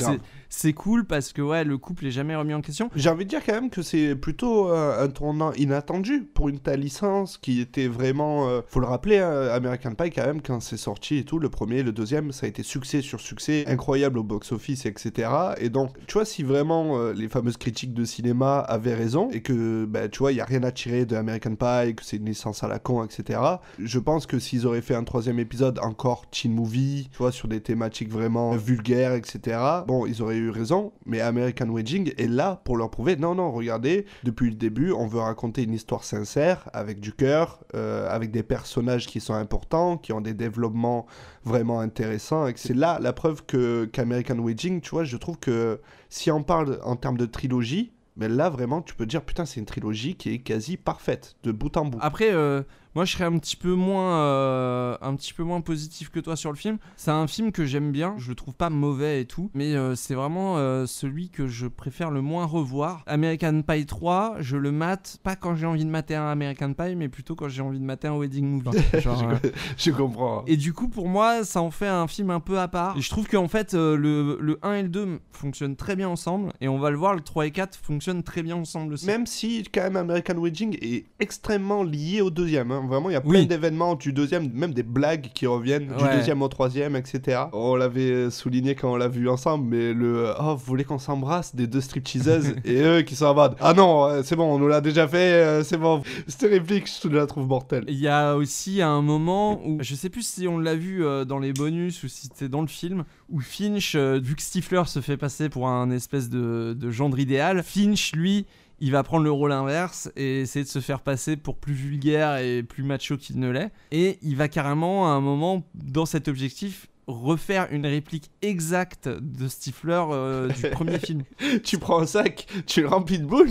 C'est- 0.52 0.72
cool 0.72 1.04
parce 1.04 1.32
que 1.32 1.42
ouais, 1.42 1.64
le 1.64 1.76
couple 1.78 2.06
est 2.06 2.10
jamais 2.10 2.34
remis 2.34 2.54
en 2.54 2.60
question. 2.60 2.90
J'ai 2.96 3.10
envie 3.10 3.24
de 3.24 3.30
dire 3.30 3.40
quand 3.44 3.52
même 3.52 3.70
que 3.70 3.82
c'est 3.82 4.16
plutôt 4.16 4.70
euh, 4.70 5.04
un 5.04 5.08
tournant 5.08 5.52
inattendu 5.52 6.22
pour 6.22 6.48
une 6.48 6.58
telle 6.58 6.80
licence 6.80 7.38
qui 7.38 7.60
était 7.60 7.88
vraiment, 7.88 8.48
euh, 8.48 8.60
faut 8.66 8.80
le 8.80 8.86
rappeler, 8.86 9.18
hein, 9.18 9.48
American 9.52 9.94
Pie 9.94 10.10
quand 10.10 10.26
même 10.26 10.40
quand 10.42 10.60
c'est 10.60 10.76
sorti 10.76 11.18
et 11.18 11.24
tout, 11.24 11.38
le 11.38 11.50
premier, 11.50 11.82
le 11.82 11.92
deuxième, 11.92 12.32
ça 12.32 12.46
a 12.46 12.48
été 12.48 12.62
succès 12.62 13.00
sur 13.02 13.20
succès, 13.20 13.64
incroyable 13.68 14.18
au 14.18 14.22
box-office, 14.22 14.86
etc. 14.86 15.30
Et 15.58 15.68
donc, 15.68 15.90
tu 16.06 16.14
vois, 16.14 16.24
si 16.24 16.42
vraiment 16.42 16.98
euh, 16.98 17.12
les 17.12 17.28
fameuses 17.28 17.56
critiques 17.56 17.94
de 17.94 18.04
cinéma 18.04 18.58
avaient 18.60 18.94
raison 18.94 19.30
et 19.30 19.42
que, 19.42 19.84
bah, 19.84 20.08
tu 20.08 20.20
vois, 20.20 20.32
il 20.32 20.36
y 20.36 20.40
a 20.40 20.44
rien 20.44 20.62
à 20.62 20.72
tirer 20.72 21.04
de 21.04 21.16
American 21.16 21.54
Pie, 21.54 21.94
que 21.94 22.04
c'est 22.04 22.16
une 22.16 22.26
licence 22.26 22.64
à 22.64 22.68
la 22.68 22.78
con, 22.78 23.04
etc. 23.04 23.40
Je 23.78 23.98
pense 23.98 24.26
que 24.26 24.38
s'ils 24.38 24.66
auraient 24.66 24.82
fait 24.82 24.94
un 24.94 25.04
troisième 25.04 25.38
épisode 25.38 25.78
encore 25.80 26.28
teen 26.30 26.52
movie, 26.52 27.08
tu 27.12 27.18
vois, 27.18 27.32
sur 27.32 27.48
des 27.48 27.60
thématiques 27.60 28.10
vraiment 28.10 28.52
vulgaires, 28.56 29.14
etc. 29.14 29.58
Bon, 29.86 30.06
ils 30.06 30.22
auraient 30.22 30.41
raison, 30.50 30.92
mais 31.06 31.20
American 31.20 31.68
Wedding 31.68 32.12
est 32.18 32.28
là 32.28 32.60
pour 32.64 32.76
leur 32.76 32.90
prouver 32.90 33.16
non, 33.16 33.34
non, 33.34 33.50
regardez, 33.52 34.06
depuis 34.24 34.50
le 34.50 34.56
début, 34.56 34.92
on 34.92 35.06
veut 35.06 35.20
raconter 35.20 35.62
une 35.62 35.72
histoire 35.72 36.04
sincère, 36.04 36.68
avec 36.72 37.00
du 37.00 37.12
cœur, 37.12 37.60
euh, 37.74 38.08
avec 38.08 38.30
des 38.30 38.42
personnages 38.42 39.06
qui 39.06 39.20
sont 39.20 39.34
importants, 39.34 39.96
qui 39.96 40.12
ont 40.12 40.20
des 40.20 40.34
développements 40.34 41.06
vraiment 41.44 41.80
intéressants. 41.80 42.46
et 42.46 42.54
C'est 42.56 42.74
là 42.74 42.98
la 43.00 43.12
preuve 43.12 43.44
que 43.44 43.84
qu'American 43.86 44.38
Wedding, 44.38 44.80
tu 44.80 44.90
vois, 44.90 45.04
je 45.04 45.16
trouve 45.16 45.38
que 45.38 45.80
si 46.08 46.30
on 46.30 46.42
parle 46.42 46.80
en 46.84 46.96
termes 46.96 47.16
de 47.16 47.26
trilogie, 47.26 47.92
mais 48.16 48.28
là 48.28 48.50
vraiment, 48.50 48.82
tu 48.82 48.94
peux 48.94 49.06
dire 49.06 49.22
putain, 49.22 49.46
c'est 49.46 49.60
une 49.60 49.66
trilogie 49.66 50.16
qui 50.16 50.34
est 50.34 50.38
quasi 50.38 50.76
parfaite, 50.76 51.36
de 51.42 51.52
bout 51.52 51.76
en 51.76 51.86
bout. 51.86 51.98
Après, 52.00 52.32
euh, 52.32 52.62
moi, 52.94 53.04
je 53.04 53.12
serais 53.12 53.24
un 53.24 53.38
petit 53.38 53.56
peu 53.56 53.72
moins, 53.74 54.16
euh, 54.18 54.96
un 55.00 55.14
petit 55.16 55.32
peu 55.32 55.42
moins 55.42 55.60
positif 55.60 56.10
que 56.10 56.20
toi 56.20 56.36
sur 56.36 56.50
le 56.50 56.56
film. 56.56 56.78
C'est 56.96 57.10
un 57.10 57.26
film 57.26 57.50
que 57.52 57.64
j'aime 57.64 57.90
bien. 57.92 58.14
Je 58.18 58.28
le 58.28 58.34
trouve 58.34 58.54
pas 58.54 58.70
mauvais 58.70 59.22
et 59.22 59.24
tout, 59.24 59.50
mais 59.54 59.74
euh, 59.74 59.94
c'est 59.94 60.14
vraiment 60.14 60.58
euh, 60.58 60.86
celui 60.86 61.30
que 61.30 61.46
je 61.46 61.66
préfère 61.66 62.10
le 62.10 62.20
moins 62.20 62.44
revoir. 62.44 63.02
American 63.06 63.62
Pie 63.62 63.86
3, 63.86 64.36
je 64.40 64.56
le 64.56 64.72
mate 64.72 65.18
pas 65.22 65.36
quand 65.36 65.54
j'ai 65.54 65.66
envie 65.66 65.84
de 65.84 65.90
mater 65.90 66.14
un 66.14 66.28
American 66.28 66.72
Pie, 66.74 66.94
mais 66.96 67.08
plutôt 67.08 67.34
quand 67.34 67.48
j'ai 67.48 67.62
envie 67.62 67.80
de 67.80 67.84
mater 67.84 68.08
un 68.08 68.16
wedding 68.18 68.44
movie. 68.46 68.78
Genre, 69.00 69.32
je 69.76 69.90
comprends. 69.90 70.44
Et 70.46 70.56
du 70.56 70.72
coup, 70.72 70.88
pour 70.88 71.08
moi, 71.08 71.44
ça 71.44 71.62
en 71.62 71.70
fait 71.70 71.88
un 71.88 72.06
film 72.06 72.30
un 72.30 72.40
peu 72.40 72.58
à 72.58 72.68
part. 72.68 72.96
Et 72.98 73.00
je 73.00 73.08
trouve 73.10 73.26
qu'en 73.28 73.48
fait, 73.48 73.72
le, 73.74 74.36
le 74.40 74.58
1 74.62 74.74
et 74.74 74.82
le 74.82 74.88
2 74.88 75.20
fonctionnent 75.32 75.76
très 75.76 75.96
bien 75.96 76.08
ensemble. 76.08 76.52
Et 76.60 76.68
on 76.68 76.78
va 76.78 76.90
le 76.90 76.96
voir, 76.96 77.14
le 77.14 77.20
3 77.20 77.46
et 77.46 77.50
4 77.50 77.78
fonctionnent 77.82 78.22
très 78.22 78.42
bien 78.42 78.56
ensemble 78.56 78.94
aussi. 78.94 79.06
Même 79.06 79.26
si, 79.26 79.62
quand 79.72 79.82
même, 79.82 79.96
American 79.96 80.34
Wedding 80.40 80.76
est 80.82 81.06
extrêmement 81.20 81.82
lié 81.82 82.20
au 82.20 82.30
deuxième. 82.30 82.70
hein. 82.70 82.81
Vraiment, 82.88 83.10
il 83.10 83.12
y 83.12 83.16
a 83.16 83.20
plein 83.20 83.40
Oui. 83.40 83.46
d'événements 83.46 83.94
du 83.94 84.12
deuxième, 84.12 84.50
même 84.52 84.72
des 84.74 84.82
blagues 84.82 85.30
qui 85.34 85.46
reviennent 85.46 85.86
du 85.88 86.02
Ouais. 86.04 86.16
deuxième 86.16 86.42
au 86.42 86.48
troisième, 86.48 86.96
etc. 86.96 87.42
On 87.52 87.76
l'avait 87.76 88.30
souligné 88.30 88.74
quand 88.74 88.92
on 88.92 88.96
l'a 88.96 89.08
vu 89.08 89.28
ensemble, 89.28 89.66
mais 89.68 89.92
le 89.92 90.32
Oh, 90.40 90.54
vous 90.56 90.64
voulez 90.64 90.84
qu'on 90.84 90.98
s'embrasse 90.98 91.54
des 91.54 91.66
deux 91.66 91.80
stripteaseuses 91.80 92.54
et 92.64 92.80
eux 92.82 93.02
qui 93.02 93.14
sont 93.16 93.26
en 93.26 93.34
mode 93.34 93.56
Ah 93.60 93.74
non, 93.74 94.04
euh, 94.06 94.22
c'est 94.24 94.36
bon, 94.36 94.44
on 94.54 94.58
nous 94.58 94.68
l'a 94.68 94.80
déjà 94.80 95.06
fait, 95.08 95.32
euh, 95.32 95.62
c'est 95.64 95.76
bon. 95.78 96.02
Cette 96.26 96.50
réplique, 96.50 96.86
je 97.02 97.08
la 97.08 97.26
trouve 97.26 97.46
mortelle. 97.46 97.84
Il 97.88 97.98
y 97.98 98.08
a 98.08 98.34
aussi 98.36 98.82
un 98.82 99.02
moment 99.02 99.60
où, 99.66 99.78
je 99.80 99.94
sais 99.94 100.08
plus 100.10 100.26
si 100.26 100.48
on 100.48 100.58
l'a 100.58 100.74
vu 100.74 101.04
euh, 101.04 101.24
dans 101.24 101.38
les 101.38 101.52
bonus 101.52 102.02
ou 102.02 102.08
si 102.08 102.22
c'était 102.28 102.48
dans 102.48 102.60
le 102.62 102.66
film, 102.66 103.04
où 103.28 103.40
Finch, 103.40 103.96
vu 103.96 104.34
que 104.36 104.42
Stifler 104.42 104.82
se 104.86 105.00
fait 105.00 105.16
passer 105.16 105.48
pour 105.48 105.68
un 105.68 105.90
espèce 105.90 106.28
de, 106.28 106.74
de 106.78 106.90
gendre 106.90 107.18
idéal, 107.18 107.62
Finch, 107.62 108.12
lui, 108.14 108.46
il 108.82 108.90
va 108.90 109.04
prendre 109.04 109.22
le 109.22 109.30
rôle 109.30 109.52
inverse 109.52 110.10
et 110.16 110.40
essayer 110.40 110.64
de 110.64 110.68
se 110.68 110.80
faire 110.80 111.02
passer 111.02 111.36
pour 111.36 111.56
plus 111.56 111.72
vulgaire 111.72 112.38
et 112.38 112.64
plus 112.64 112.82
macho 112.82 113.16
qu'il 113.16 113.38
ne 113.38 113.48
l'est. 113.48 113.70
Et 113.92 114.18
il 114.22 114.34
va 114.34 114.48
carrément, 114.48 115.06
à 115.06 115.10
un 115.10 115.20
moment, 115.20 115.62
dans 115.74 116.04
cet 116.04 116.26
objectif, 116.26 116.88
refaire 117.06 117.68
une 117.72 117.86
réplique 117.86 118.30
exacte 118.42 119.08
de 119.08 119.48
Stifler 119.48 120.04
euh, 120.10 120.48
du 120.48 120.62
premier 120.70 120.98
film. 120.98 121.22
tu 121.64 121.78
prends 121.78 122.00
un 122.00 122.06
sac, 122.06 122.46
tu 122.66 122.82
le 122.82 122.88
remplis 122.88 123.18
de 123.18 123.24
boules, 123.24 123.50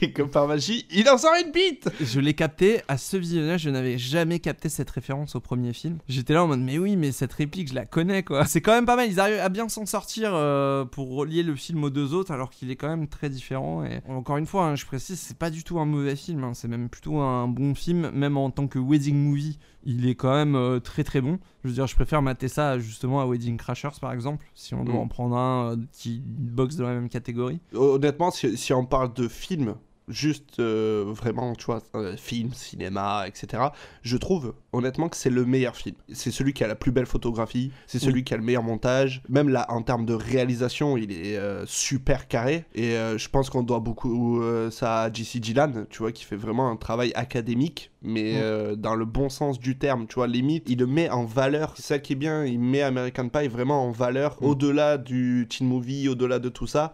et 0.00 0.12
comme 0.12 0.30
par 0.30 0.46
magie, 0.46 0.86
il 0.90 1.08
en 1.08 1.18
sort 1.18 1.32
une 1.44 1.50
bite 1.50 1.88
Je 2.00 2.20
l'ai 2.20 2.34
capté 2.34 2.82
à 2.88 2.96
ce 2.96 3.16
visionnage, 3.16 3.62
je 3.62 3.70
n'avais 3.70 3.98
jamais 3.98 4.38
capté 4.38 4.68
cette 4.68 4.90
référence 4.90 5.34
au 5.34 5.40
premier 5.40 5.72
film. 5.72 5.98
J'étais 6.08 6.34
là 6.34 6.44
en 6.44 6.48
mode 6.48 6.60
mais 6.60 6.78
oui 6.78 6.96
mais 6.96 7.12
cette 7.12 7.32
réplique 7.32 7.70
je 7.70 7.74
la 7.74 7.84
connais 7.84 8.22
quoi. 8.22 8.44
C'est 8.46 8.60
quand 8.60 8.72
même 8.72 8.86
pas 8.86 8.96
mal, 8.96 9.10
ils 9.10 9.20
arrivent 9.20 9.40
à 9.40 9.48
bien 9.48 9.68
s'en 9.68 9.86
sortir 9.86 10.30
euh, 10.34 10.84
pour 10.84 11.14
relier 11.14 11.42
le 11.42 11.56
film 11.56 11.82
aux 11.84 11.90
deux 11.90 12.14
autres 12.14 12.32
alors 12.32 12.50
qu'il 12.50 12.70
est 12.70 12.76
quand 12.76 12.88
même 12.88 13.08
très 13.08 13.28
différent 13.28 13.84
et 13.84 14.00
encore 14.08 14.36
une 14.36 14.46
fois 14.46 14.66
hein, 14.66 14.76
je 14.76 14.86
précise 14.86 15.18
c'est 15.18 15.38
pas 15.38 15.50
du 15.50 15.64
tout 15.64 15.78
un 15.80 15.86
mauvais 15.86 16.16
film, 16.16 16.44
hein, 16.44 16.52
c'est 16.54 16.68
même 16.68 16.88
plutôt 16.88 17.18
un 17.18 17.48
bon 17.48 17.74
film 17.74 18.10
même 18.12 18.36
en 18.36 18.50
tant 18.50 18.68
que 18.68 18.78
wedding 18.78 19.16
movie 19.16 19.58
il 19.84 20.08
est 20.08 20.14
quand 20.14 20.32
même 20.34 20.54
euh, 20.56 20.80
très 20.80 21.04
très 21.04 21.20
bon. 21.20 21.38
Je 21.62 21.68
veux 21.68 21.74
dire 21.74 21.86
je 21.86 21.94
préfère 21.94 22.22
mater 22.22 22.48
ça 22.48 22.78
justement 22.78 23.20
à 23.20 23.26
Wedding 23.26 23.56
Crashers 23.56 23.90
par 24.00 24.12
exemple 24.12 24.44
si 24.54 24.74
on 24.74 24.84
doit 24.84 24.94
Mm. 24.94 24.98
en 24.98 25.08
prendre 25.08 25.36
un 25.36 25.72
euh, 25.72 25.76
qui 25.92 26.22
boxe 26.24 26.76
dans 26.76 26.86
la 26.86 26.94
même 26.94 27.08
catégorie. 27.08 27.60
Honnêtement, 27.74 28.30
si, 28.30 28.56
si 28.56 28.72
on 28.72 28.84
parle 28.84 29.12
de 29.14 29.28
film, 29.28 29.74
juste 30.08 30.60
euh, 30.60 31.04
vraiment, 31.06 31.54
tu 31.54 31.66
vois, 31.66 31.82
film, 32.16 32.52
cinéma, 32.52 33.24
etc., 33.26 33.64
je 34.02 34.16
trouve 34.16 34.54
honnêtement 34.72 35.08
que 35.08 35.16
c'est 35.16 35.30
le 35.30 35.44
meilleur 35.44 35.76
film. 35.76 35.96
C'est 36.12 36.30
celui 36.30 36.52
qui 36.52 36.62
a 36.64 36.66
la 36.66 36.74
plus 36.74 36.92
belle 36.92 37.06
photographie, 37.06 37.70
c'est 37.86 37.98
celui 37.98 38.16
Oui. 38.20 38.24
qui 38.24 38.34
a 38.34 38.36
le 38.36 38.42
meilleur 38.42 38.62
montage. 38.62 39.22
Même 39.28 39.48
là, 39.48 39.66
en 39.70 39.82
termes 39.82 40.04
de 40.04 40.14
réalisation, 40.14 40.96
il 40.96 41.12
est 41.12 41.36
euh, 41.36 41.64
super 41.66 42.28
carré. 42.28 42.64
Et 42.74 42.96
euh, 42.96 43.16
je 43.18 43.28
pense 43.28 43.48
qu'on 43.50 43.62
doit 43.62 43.80
beaucoup 43.80 44.42
ça 44.70 45.02
à 45.02 45.12
J.C. 45.12 45.38
Gillan, 45.42 45.84
tu 45.90 45.98
vois, 45.98 46.12
qui 46.12 46.24
fait 46.24 46.36
vraiment 46.36 46.70
un 46.70 46.76
travail 46.76 47.12
académique, 47.14 47.90
mais 48.02 48.34
Mm. 48.34 48.76
dans 48.76 48.94
le 48.94 49.04
bon 49.04 49.28
sens 49.28 49.58
du 49.58 49.78
terme, 49.78 50.06
tu 50.06 50.16
vois, 50.16 50.26
limite, 50.26 50.64
il 50.68 50.78
le 50.78 50.86
met 50.86 51.08
en 51.10 51.24
valeur. 51.24 51.72
C'est 51.76 51.82
ça 51.82 51.98
qui 51.98 52.12
est 52.12 52.16
bien, 52.16 52.44
il 52.44 52.58
met 52.60 52.82
American 52.82 53.28
Pie 53.28 53.48
vraiment 53.48 53.86
en 53.86 53.90
valeur, 53.90 54.36
Mm. 54.40 54.44
au-delà 54.46 54.98
du 54.98 55.46
teen 55.48 55.66
movie, 55.66 56.08
au-delà 56.08 56.38
de 56.38 56.48
tout 56.48 56.66
ça. 56.66 56.92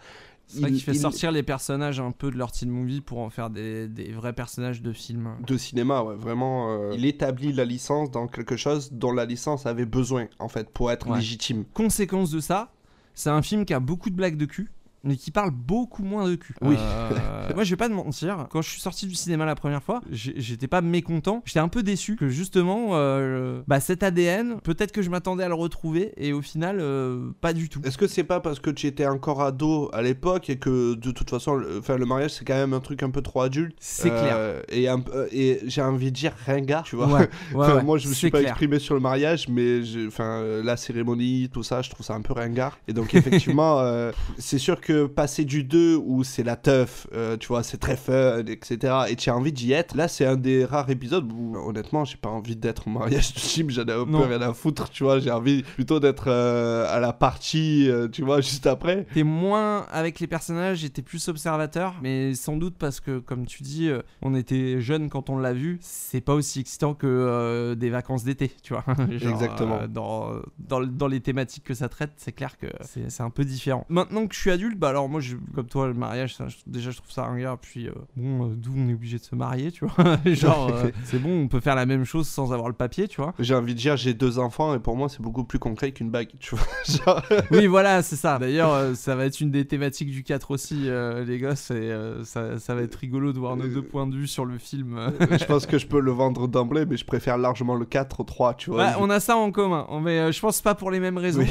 C'est 0.52 0.60
vrai 0.60 0.70
Il- 0.70 0.74
qu'il 0.74 0.82
fait 0.82 0.92
il- 0.92 0.98
sortir 1.00 1.30
les 1.30 1.42
personnages 1.44 2.00
un 2.00 2.10
peu 2.10 2.30
de 2.30 2.36
leur 2.36 2.50
teen 2.50 2.68
movie 2.70 3.00
pour 3.00 3.18
en 3.20 3.30
faire 3.30 3.50
des, 3.50 3.86
des 3.86 4.10
vrais 4.12 4.32
personnages 4.32 4.82
de 4.82 4.92
film. 4.92 5.36
de 5.46 5.56
cinéma, 5.56 6.02
ouais, 6.02 6.16
vraiment. 6.16 6.72
euh, 6.72 6.92
il 6.94 7.04
établit 7.04 7.52
la 7.52 7.64
licence 7.64 8.10
dans 8.10 8.26
quelque 8.26 8.56
chose 8.56 8.90
dont 8.92 9.12
la 9.12 9.26
licence 9.26 9.66
avait 9.66 9.86
besoin, 9.86 10.26
en 10.40 10.48
fait, 10.48 10.68
pour 10.70 10.90
être 10.90 11.08
Ouais. 11.08 11.18
légitime. 11.18 11.64
Conséquence 11.72 12.30
de 12.32 12.40
ça, 12.40 12.72
c'est 13.14 13.30
un 13.30 13.42
film 13.42 13.64
qui 13.64 13.74
a 13.74 13.80
beaucoup 13.80 14.10
de 14.10 14.16
blagues 14.16 14.36
de 14.36 14.46
cul. 14.46 14.70
Mais 15.02 15.16
qui 15.16 15.30
parle 15.30 15.50
beaucoup 15.50 16.02
moins 16.02 16.28
de 16.28 16.34
cul. 16.34 16.54
Oui. 16.60 16.76
Euh, 16.78 17.10
moi, 17.54 17.64
je 17.64 17.70
vais 17.70 17.76
pas 17.76 17.88
te 17.88 17.94
mentir. 17.94 18.46
Quand 18.50 18.60
je 18.60 18.68
suis 18.68 18.80
sorti 18.80 19.06
du 19.06 19.14
cinéma 19.14 19.46
la 19.46 19.54
première 19.54 19.82
fois, 19.82 20.00
j'étais 20.10 20.66
pas 20.68 20.82
mécontent. 20.82 21.42
J'étais 21.46 21.58
un 21.60 21.68
peu 21.68 21.82
déçu 21.82 22.16
que 22.16 22.28
justement, 22.28 22.90
euh, 22.92 23.62
bah, 23.66 23.80
cet 23.80 24.02
ADN, 24.02 24.60
peut-être 24.62 24.92
que 24.92 25.00
je 25.00 25.08
m'attendais 25.08 25.42
à 25.44 25.48
le 25.48 25.54
retrouver 25.54 26.12
et 26.18 26.32
au 26.34 26.42
final, 26.42 26.78
euh, 26.80 27.30
pas 27.40 27.52
du 27.54 27.68
tout. 27.70 27.80
Est-ce 27.84 27.96
que 27.96 28.06
c'est 28.06 28.24
pas 28.24 28.40
parce 28.40 28.60
que 28.60 28.68
tu 28.70 28.86
étais 28.86 29.06
encore 29.06 29.40
ado 29.42 29.88
à 29.94 30.02
l'époque 30.02 30.50
et 30.50 30.56
que 30.58 30.94
de 30.94 31.10
toute 31.12 31.30
façon, 31.30 31.54
le, 31.54 31.78
enfin, 31.78 31.96
le 31.96 32.04
mariage 32.04 32.32
c'est 32.32 32.44
quand 32.44 32.54
même 32.54 32.74
un 32.74 32.80
truc 32.80 33.02
un 33.02 33.10
peu 33.10 33.22
trop 33.22 33.40
adulte? 33.40 33.74
C'est 33.80 34.10
Euh, 34.12 34.60
Et, 34.70 34.86
un 34.88 35.00
peu- 35.00 35.28
et 35.32 35.60
j'ai 35.66 35.80
envie 35.82 36.10
de 36.12 36.16
dire 36.16 36.32
ringard, 36.46 36.82
tu 36.82 36.96
vois? 36.96 37.06
Ouais, 37.06 37.12
ouais, 37.20 37.28
Enfin, 37.54 37.76
ouais, 37.76 37.82
moi 37.82 37.96
je 37.96 38.06
me 38.08 38.12
suis 38.12 38.30
pas 38.30 38.40
clair. 38.40 38.50
exprimé 38.50 38.78
sur 38.78 38.94
le 38.94 39.00
mariage, 39.00 39.48
mais 39.48 39.80
enfin, 40.06 40.42
la 40.62 40.76
cérémonie, 40.76 41.48
tout 41.52 41.62
ça, 41.62 41.80
je 41.80 41.88
trouve 41.88 42.04
ça 42.04 42.14
un 42.14 42.20
peu 42.20 42.34
ringard. 42.34 42.78
Et 42.86 42.92
donc 42.92 43.14
effectivement, 43.14 43.78
euh, 43.80 44.12
c'est 44.38 44.58
sûr 44.58 44.80
que 44.80 44.89
passer 45.06 45.44
du 45.44 45.64
2 45.64 45.96
où 45.96 46.24
c'est 46.24 46.42
la 46.42 46.56
teuf, 46.56 47.06
euh, 47.12 47.36
tu 47.36 47.48
vois, 47.48 47.62
c'est 47.62 47.78
très 47.78 47.96
fun, 47.96 48.44
etc. 48.46 48.94
Et 49.08 49.16
tu 49.16 49.30
as 49.30 49.36
envie 49.36 49.52
d'y 49.52 49.72
être. 49.72 49.94
Là, 49.94 50.08
c'est 50.08 50.26
un 50.26 50.36
des 50.36 50.64
rares 50.64 50.90
épisodes 50.90 51.30
où 51.32 51.56
honnêtement, 51.56 52.04
j'ai 52.04 52.16
pas 52.16 52.28
envie 52.28 52.56
d'être 52.56 52.86
au 52.88 52.90
mariage 52.90 53.34
de 53.34 53.38
Jim, 53.40 53.66
j'en 53.68 53.84
ai 53.84 53.92
un 53.92 54.04
peu 54.04 54.16
rien 54.18 54.40
à 54.42 54.52
foutre, 54.52 54.90
tu 54.90 55.04
vois. 55.04 55.18
J'ai 55.20 55.30
envie 55.30 55.62
plutôt 55.62 56.00
d'être 56.00 56.24
euh, 56.28 56.86
à 56.88 57.00
la 57.00 57.12
partie, 57.12 57.88
euh, 57.88 58.08
tu 58.08 58.22
vois, 58.22 58.40
juste 58.40 58.66
après. 58.66 59.06
T'es 59.14 59.22
moins 59.22 59.86
avec 59.90 60.20
les 60.20 60.26
personnages, 60.26 60.78
j'étais 60.78 61.02
plus 61.02 61.28
observateur, 61.28 61.94
mais 62.02 62.34
sans 62.34 62.56
doute 62.56 62.76
parce 62.78 63.00
que, 63.00 63.18
comme 63.18 63.46
tu 63.46 63.62
dis, 63.62 63.90
on 64.22 64.34
était 64.34 64.80
jeunes 64.80 65.08
quand 65.08 65.30
on 65.30 65.38
l'a 65.38 65.52
vu, 65.52 65.78
c'est 65.80 66.20
pas 66.20 66.34
aussi 66.34 66.60
excitant 66.60 66.94
que 66.94 67.74
des 67.74 67.90
vacances 67.90 68.24
d'été, 68.24 68.50
tu 68.62 68.72
vois. 68.72 68.84
Genre, 69.10 69.32
Exactement. 69.32 69.80
dans, 69.88 70.32
dans, 70.58 70.80
dans 70.80 71.06
les 71.06 71.20
thématiques 71.20 71.64
que 71.64 71.74
ça 71.74 71.88
traite, 71.88 72.12
c'est 72.16 72.32
clair 72.32 72.56
que 72.58 72.66
c'est 73.08 73.22
un 73.22 73.30
peu 73.30 73.44
différent. 73.44 73.84
Maintenant 73.88 74.26
que 74.26 74.34
je 74.34 74.40
suis 74.40 74.50
adulte, 74.50 74.78
bah 74.80 74.88
alors 74.88 75.08
moi, 75.08 75.20
je, 75.20 75.36
comme 75.54 75.66
toi, 75.66 75.86
le 75.86 75.94
mariage, 75.94 76.34
ça, 76.34 76.48
je- 76.48 76.56
déjà 76.66 76.90
je 76.90 76.96
trouve 76.96 77.10
ça 77.10 77.24
ringard, 77.24 77.58
puis 77.58 77.86
euh, 77.88 77.92
bon, 78.16 78.46
euh, 78.46 78.54
d'où 78.56 78.72
on 78.76 78.88
est 78.88 78.94
obligé 78.94 79.18
de 79.18 79.22
se 79.22 79.34
marier, 79.34 79.70
tu 79.70 79.84
vois. 79.86 80.16
Genre, 80.24 80.70
euh, 80.72 80.90
c'est 81.04 81.18
bon, 81.18 81.42
on 81.42 81.48
peut 81.48 81.60
faire 81.60 81.74
la 81.74 81.84
même 81.86 82.04
chose 82.04 82.26
sans 82.26 82.52
avoir 82.52 82.68
le 82.68 82.74
papier, 82.74 83.06
tu 83.06 83.20
vois. 83.20 83.34
J'ai 83.38 83.54
envie 83.54 83.74
de 83.74 83.78
dire, 83.78 83.96
j'ai 83.96 84.14
deux 84.14 84.38
enfants 84.38 84.74
et 84.74 84.78
pour 84.78 84.96
moi, 84.96 85.08
c'est 85.08 85.20
beaucoup 85.20 85.44
plus 85.44 85.58
concret 85.58 85.92
qu'une 85.92 86.10
bague, 86.10 86.30
tu 86.40 86.56
vois. 86.56 86.66
Genre, 87.04 87.22
oui, 87.50 87.66
voilà, 87.66 88.02
c'est 88.02 88.16
ça. 88.16 88.38
D'ailleurs, 88.38 88.96
ça 88.96 89.14
va 89.14 89.26
être 89.26 89.40
une 89.40 89.50
des 89.50 89.66
thématiques 89.66 90.10
du 90.10 90.22
4 90.24 90.50
aussi, 90.50 90.88
les 91.26 91.38
gosses, 91.38 91.70
et 91.70 91.92
ça, 92.24 92.58
ça 92.58 92.74
va 92.74 92.82
être 92.82 92.94
rigolo 92.96 93.32
de 93.34 93.38
voir 93.38 93.56
nos 93.56 93.68
deux 93.68 93.82
points 93.82 94.06
de 94.06 94.16
vue 94.16 94.26
sur 94.26 94.44
le 94.46 94.56
film. 94.58 94.98
je 95.20 95.44
pense 95.44 95.66
que 95.66 95.76
je 95.78 95.86
peux 95.86 96.00
le 96.00 96.10
vendre 96.10 96.48
d'emblée, 96.48 96.86
mais 96.86 96.96
je 96.96 97.04
préfère 97.04 97.36
largement 97.38 97.74
le 97.74 97.84
4 97.84 98.20
au 98.20 98.24
3, 98.24 98.54
tu 98.54 98.70
vois. 98.70 98.84
Ouais, 98.84 98.92
on 98.98 99.10
a 99.10 99.20
ça 99.20 99.36
en 99.36 99.50
commun, 99.52 99.86
mais 100.02 100.32
je 100.32 100.40
pense 100.40 100.60
pas 100.62 100.74
pour 100.74 100.90
les 100.90 101.00
mêmes 101.00 101.18
raisons. 101.18 101.44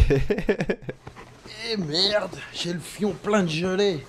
Eh 1.67 1.77
merde, 1.77 2.35
j'ai 2.53 2.73
le 2.73 2.79
fion 2.79 3.11
plein 3.11 3.43
de 3.43 3.49
gelée. 3.49 4.05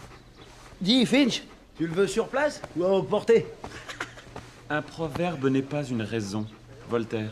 Dis, 0.80 1.04
Finch, 1.06 1.42
tu 1.76 1.86
le 1.86 1.94
veux 1.94 2.06
sur 2.06 2.28
place 2.28 2.60
ou 2.76 2.84
à 2.84 2.88
emporter 2.88 3.46
Un 4.68 4.82
proverbe 4.82 5.46
n'est 5.46 5.62
pas 5.62 5.84
une 5.84 6.02
raison, 6.02 6.46
Voltaire. 6.88 7.30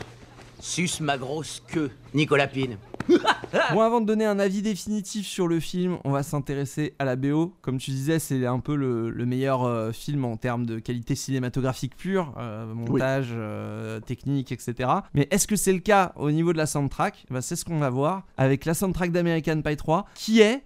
Suce 0.61 1.01
ma 1.01 1.17
grosse 1.17 1.63
queue, 1.67 1.91
Nicolas 2.15 2.49
Pine. 2.49 2.77
Bon, 3.73 3.81
avant 3.81 4.01
de 4.01 4.07
donner 4.07 4.25
un 4.25 4.39
avis 4.39 4.63
définitif 4.63 5.27
sur 5.27 5.49
le 5.49 5.61
film, 5.61 5.99
on 6.05 6.11
va 6.11 6.23
s'intéresser 6.23 6.95
à 6.99 7.05
la 7.05 7.17
BO. 7.17 7.55
Comme 7.63 7.79
tu 7.79 7.91
disais, 7.91 8.19
c'est 8.19 8.45
un 8.47 8.61
peu 8.61 8.75
le, 8.75 9.11
le 9.11 9.27
meilleur 9.27 9.65
euh, 9.65 9.93
film 9.93 10.25
en 10.25 10.37
termes 10.37 10.67
de 10.67 10.79
qualité 10.79 11.15
cinématographique 11.15 11.97
pure, 11.97 12.35
euh, 12.39 12.73
montage, 12.75 13.29
euh, 13.33 14.01
technique, 14.01 14.53
etc. 14.53 14.91
Mais 15.15 15.29
est-ce 15.31 15.47
que 15.47 15.57
c'est 15.57 15.73
le 15.73 15.81
cas 15.81 16.13
au 16.17 16.31
niveau 16.31 16.53
de 16.53 16.59
la 16.59 16.67
soundtrack? 16.67 17.27
Bah, 17.31 17.43
C'est 17.43 17.57
ce 17.57 17.65
qu'on 17.65 17.79
va 17.79 17.91
voir 17.91 18.25
avec 18.37 18.65
la 18.65 18.75
soundtrack 18.75 19.13
d'American 19.13 19.61
Pie 19.63 19.77
3, 19.77 20.07
qui 20.15 20.41
est 20.41 20.63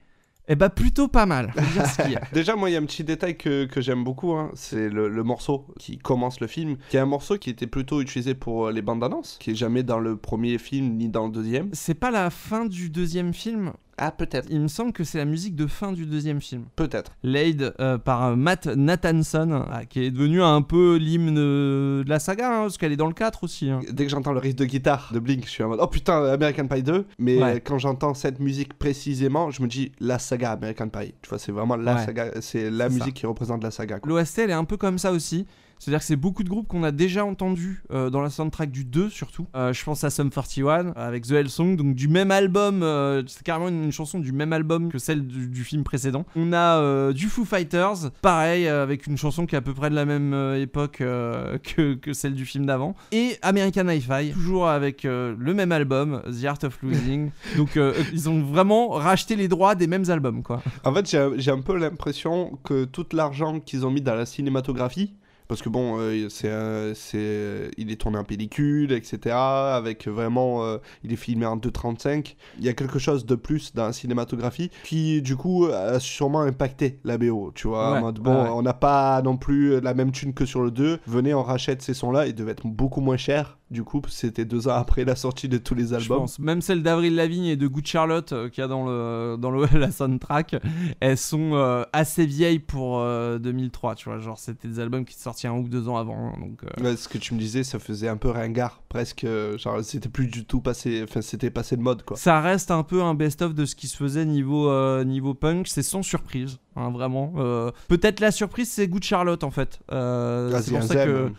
eh 0.48 0.56
bah, 0.56 0.70
plutôt 0.70 1.08
pas 1.08 1.26
mal. 1.26 1.52
Faut 1.54 1.72
dire 1.72 1.86
ce 1.86 2.02
qu'il 2.02 2.12
y 2.12 2.16
a. 2.16 2.22
Déjà, 2.32 2.56
moi, 2.56 2.68
il 2.70 2.72
y 2.72 2.76
a 2.76 2.78
un 2.80 2.84
petit 2.84 3.04
détail 3.04 3.36
que, 3.36 3.64
que 3.64 3.80
j'aime 3.80 4.02
beaucoup, 4.02 4.32
hein, 4.32 4.50
c'est 4.54 4.88
le, 4.88 5.08
le 5.08 5.22
morceau 5.22 5.66
qui 5.78 5.98
commence 5.98 6.40
le 6.40 6.46
film, 6.46 6.76
qui 6.88 6.96
est 6.96 7.00
un 7.00 7.06
morceau 7.06 7.38
qui 7.38 7.50
était 7.50 7.66
plutôt 7.66 8.00
utilisé 8.00 8.34
pour 8.34 8.66
euh, 8.66 8.72
les 8.72 8.82
bandes 8.82 9.04
annonces, 9.04 9.38
qui 9.40 9.52
est 9.52 9.54
jamais 9.54 9.82
dans 9.82 9.98
le 9.98 10.16
premier 10.16 10.58
film 10.58 10.96
ni 10.96 11.08
dans 11.08 11.26
le 11.26 11.32
deuxième. 11.32 11.70
C'est 11.72 11.94
pas 11.94 12.10
la 12.10 12.30
fin 12.30 12.66
du 12.66 12.90
deuxième 12.90 13.32
film 13.32 13.72
Ah, 14.04 14.10
peut-être. 14.10 14.48
Il 14.50 14.60
me 14.60 14.66
semble 14.68 14.92
que 14.92 15.04
c'est 15.04 15.18
la 15.18 15.24
musique 15.24 15.54
de 15.54 15.66
fin 15.68 15.92
du 15.92 16.06
deuxième 16.06 16.40
film. 16.40 16.64
Peut-être. 16.74 17.12
Laid 17.22 17.72
euh, 17.78 17.98
par 17.98 18.24
euh, 18.24 18.36
Matt 18.36 18.66
Nathanson, 18.66 19.64
ah, 19.70 19.84
qui 19.84 20.04
est 20.04 20.10
devenu 20.10 20.42
un 20.42 20.60
peu 20.62 20.96
l'hymne 20.96 21.34
de 21.34 22.04
la 22.08 22.18
saga, 22.18 22.48
hein, 22.50 22.60
parce 22.62 22.78
qu'elle 22.78 22.92
est 22.92 22.96
dans 22.96 23.06
le 23.06 23.14
4 23.14 23.44
aussi. 23.44 23.70
hein. 23.70 23.80
Dès 23.90 24.04
que 24.04 24.10
j'entends 24.10 24.32
le 24.32 24.40
riff 24.40 24.56
de 24.56 24.64
guitare 24.64 25.10
de 25.14 25.18
Blink, 25.20 25.44
je 25.44 25.50
suis 25.50 25.62
en 25.62 25.68
mode 25.68 25.78
oh 25.80 25.86
putain, 25.86 26.24
American 26.24 26.66
Pie 26.66 26.82
2. 26.82 27.06
Mais 27.18 27.36
Ouais. 27.42 27.56
euh, 27.56 27.60
quand 27.64 27.78
j'entends 27.78 28.14
cette 28.14 28.40
musique 28.40 28.74
précisément, 28.78 29.50
je 29.50 29.62
me 29.62 29.68
dis 29.68 29.92
la 30.00 30.18
saga 30.18 30.50
American 30.52 30.88
Pie. 30.88 31.14
Tu 31.22 31.28
vois, 31.28 31.38
c'est 31.38 31.52
vraiment 31.52 31.76
la 31.76 31.94
Ouais. 31.96 32.04
saga, 32.04 32.30
c'est 32.40 32.70
la 32.70 32.88
musique 32.88 33.04
ça. 33.04 33.10
qui 33.12 33.26
représente 33.26 33.62
la 33.62 33.70
saga. 33.70 33.98
L'OST, 34.04 34.38
elle 34.40 34.50
est 34.50 34.54
un 34.54 34.64
peu 34.64 34.76
comme 34.76 34.98
ça 34.98 35.12
aussi. 35.12 35.46
C'est-à-dire 35.82 35.98
que 35.98 36.04
c'est 36.04 36.14
beaucoup 36.14 36.44
de 36.44 36.48
groupes 36.48 36.68
qu'on 36.68 36.84
a 36.84 36.92
déjà 36.92 37.24
entendus 37.24 37.82
euh, 37.90 38.08
dans 38.08 38.20
la 38.20 38.30
soundtrack 38.30 38.70
du 38.70 38.84
2 38.84 39.10
surtout. 39.10 39.48
Euh, 39.56 39.72
je 39.72 39.82
pense 39.82 40.04
à 40.04 40.10
Sum 40.10 40.30
41 40.30 40.92
avec 40.94 41.26
The 41.26 41.32
Hell 41.32 41.50
Song, 41.50 41.74
donc 41.74 41.96
du 41.96 42.06
même 42.06 42.30
album, 42.30 42.84
euh, 42.84 43.24
c'est 43.26 43.42
carrément 43.42 43.66
une, 43.66 43.82
une 43.82 43.90
chanson 43.90 44.20
du 44.20 44.30
même 44.30 44.52
album 44.52 44.92
que 44.92 44.98
celle 44.98 45.26
du, 45.26 45.48
du 45.48 45.64
film 45.64 45.82
précédent. 45.82 46.24
On 46.36 46.52
a 46.52 46.78
euh, 46.78 47.12
du 47.12 47.26
Foo 47.26 47.44
Fighters, 47.44 48.12
pareil, 48.20 48.68
euh, 48.68 48.84
avec 48.84 49.08
une 49.08 49.16
chanson 49.16 49.44
qui 49.44 49.56
est 49.56 49.58
à 49.58 49.60
peu 49.60 49.74
près 49.74 49.90
de 49.90 49.96
la 49.96 50.04
même 50.04 50.32
euh, 50.34 50.62
époque 50.62 51.00
euh, 51.00 51.58
que, 51.76 51.94
que 51.94 52.12
celle 52.12 52.34
du 52.34 52.46
film 52.46 52.64
d'avant. 52.64 52.94
Et 53.10 53.38
American 53.42 53.88
Hi-Fi, 53.88 54.30
toujours 54.34 54.68
avec 54.68 55.04
euh, 55.04 55.34
le 55.36 55.52
même 55.52 55.72
album, 55.72 56.22
The 56.30 56.44
Art 56.44 56.58
of 56.62 56.80
Losing. 56.82 57.32
donc 57.56 57.76
euh, 57.76 57.92
ils 58.12 58.30
ont 58.30 58.40
vraiment 58.40 58.90
racheté 58.90 59.34
les 59.34 59.48
droits 59.48 59.74
des 59.74 59.88
mêmes 59.88 60.08
albums, 60.10 60.44
quoi. 60.44 60.62
En 60.84 60.94
fait, 60.94 61.16
j'ai 61.38 61.50
un 61.50 61.60
peu 61.60 61.76
l'impression 61.76 62.56
que 62.62 62.84
tout 62.84 63.06
l'argent 63.12 63.58
qu'ils 63.58 63.84
ont 63.84 63.90
mis 63.90 64.00
dans 64.00 64.14
la 64.14 64.26
cinématographie, 64.26 65.12
parce 65.52 65.60
que 65.60 65.68
bon, 65.68 65.98
euh, 65.98 66.30
c'est, 66.30 66.48
euh, 66.48 66.94
c'est, 66.94 67.70
il 67.76 67.90
est 67.90 67.96
tourné 67.96 68.16
en 68.16 68.24
pellicule, 68.24 68.90
etc. 68.90 69.36
Avec 69.36 70.08
vraiment, 70.08 70.64
euh, 70.64 70.78
il 71.04 71.12
est 71.12 71.16
filmé 71.16 71.44
en 71.44 71.58
2.35. 71.58 72.36
Il 72.58 72.64
y 72.64 72.70
a 72.70 72.72
quelque 72.72 72.98
chose 72.98 73.26
de 73.26 73.34
plus 73.34 73.74
dans 73.74 73.84
la 73.84 73.92
cinématographie 73.92 74.70
qui, 74.82 75.20
du 75.20 75.36
coup, 75.36 75.66
a 75.66 76.00
sûrement 76.00 76.40
impacté 76.40 77.00
la 77.04 77.18
BO. 77.18 77.52
Tu 77.54 77.68
vois, 77.68 78.00
en 78.00 78.02
ouais, 78.02 78.12
bon, 78.12 78.44
ouais. 78.44 78.48
on 78.48 78.62
n'a 78.62 78.72
pas 78.72 79.20
non 79.20 79.36
plus 79.36 79.78
la 79.78 79.92
même 79.92 80.10
thune 80.10 80.32
que 80.32 80.46
sur 80.46 80.62
le 80.62 80.70
2. 80.70 81.00
Venez, 81.06 81.34
on 81.34 81.42
rachète 81.42 81.82
ces 81.82 81.92
sons-là. 81.92 82.26
Ils 82.26 82.34
devaient 82.34 82.52
être 82.52 82.66
beaucoup 82.66 83.02
moins 83.02 83.18
chers. 83.18 83.58
Du 83.72 83.82
coup, 83.84 84.00
c'était 84.08 84.44
deux 84.44 84.68
ans 84.68 84.74
après 84.74 85.04
la 85.04 85.16
sortie 85.16 85.48
de 85.48 85.58
tous 85.58 85.74
les 85.74 85.86
Je 85.88 85.94
albums. 85.94 86.18
pense. 86.18 86.38
Même 86.38 86.60
celle 86.60 86.82
d'Avril 86.82 87.14
Lavigne 87.14 87.46
et 87.46 87.56
de 87.56 87.66
Good 87.66 87.86
Charlotte 87.86 88.32
euh, 88.32 88.48
qu'il 88.48 88.60
y 88.60 88.64
a 88.64 88.68
dans, 88.68 88.84
le, 88.86 89.36
dans 89.38 89.50
le, 89.50 89.66
la 89.78 89.90
soundtrack, 89.90 90.56
elles 91.00 91.16
sont 91.18 91.52
euh, 91.54 91.82
assez 91.92 92.26
vieilles 92.26 92.58
pour 92.58 93.00
euh, 93.00 93.38
2003, 93.38 93.94
tu 93.94 94.08
vois. 94.10 94.18
Genre, 94.18 94.38
c'était 94.38 94.68
des 94.68 94.78
albums 94.78 95.04
qui 95.04 95.14
sortaient 95.18 95.48
un 95.48 95.54
ou 95.58 95.68
deux 95.68 95.88
ans 95.88 95.96
avant. 95.96 96.36
Donc, 96.38 96.60
euh, 96.64 96.82
Ouais, 96.84 96.96
ce 96.96 97.08
que 97.08 97.18
tu 97.18 97.34
me 97.34 97.38
disais, 97.38 97.64
ça 97.64 97.78
faisait 97.78 98.08
un 98.08 98.16
peu 98.16 98.28
ringard, 98.28 98.82
presque. 98.88 99.24
euh, 99.24 99.56
Genre, 99.58 99.82
c'était 99.82 100.08
plus 100.10 100.26
du 100.28 100.44
tout 100.44 100.60
passé. 100.60 101.00
Enfin, 101.02 101.22
c'était 101.22 101.50
passé 101.50 101.76
de 101.76 101.82
mode, 101.82 102.02
quoi. 102.04 102.16
Ça 102.16 102.40
reste 102.40 102.70
un 102.70 102.82
peu 102.82 103.02
un 103.02 103.14
best-of 103.14 103.54
de 103.54 103.64
ce 103.64 103.74
qui 103.74 103.88
se 103.88 103.96
faisait 103.96 104.24
niveau, 104.26 104.68
euh, 104.68 105.02
niveau 105.04 105.34
punk. 105.34 105.66
C'est 105.68 105.82
sans 105.82 106.02
surprise, 106.02 106.58
hein, 106.76 106.90
vraiment. 106.90 107.32
Euh, 107.38 107.70
Peut-être 107.88 108.20
la 108.20 108.30
surprise, 108.30 108.70
c'est 108.70 108.86
Good 108.86 109.02
Charlotte, 109.04 109.42
en 109.44 109.50
fait. 109.50 109.80
Euh, 109.92 110.52
Ah, 110.54 110.60
c'est 110.62 110.72
pour 110.72 110.82
ça 110.82 111.06
que. 111.06 111.30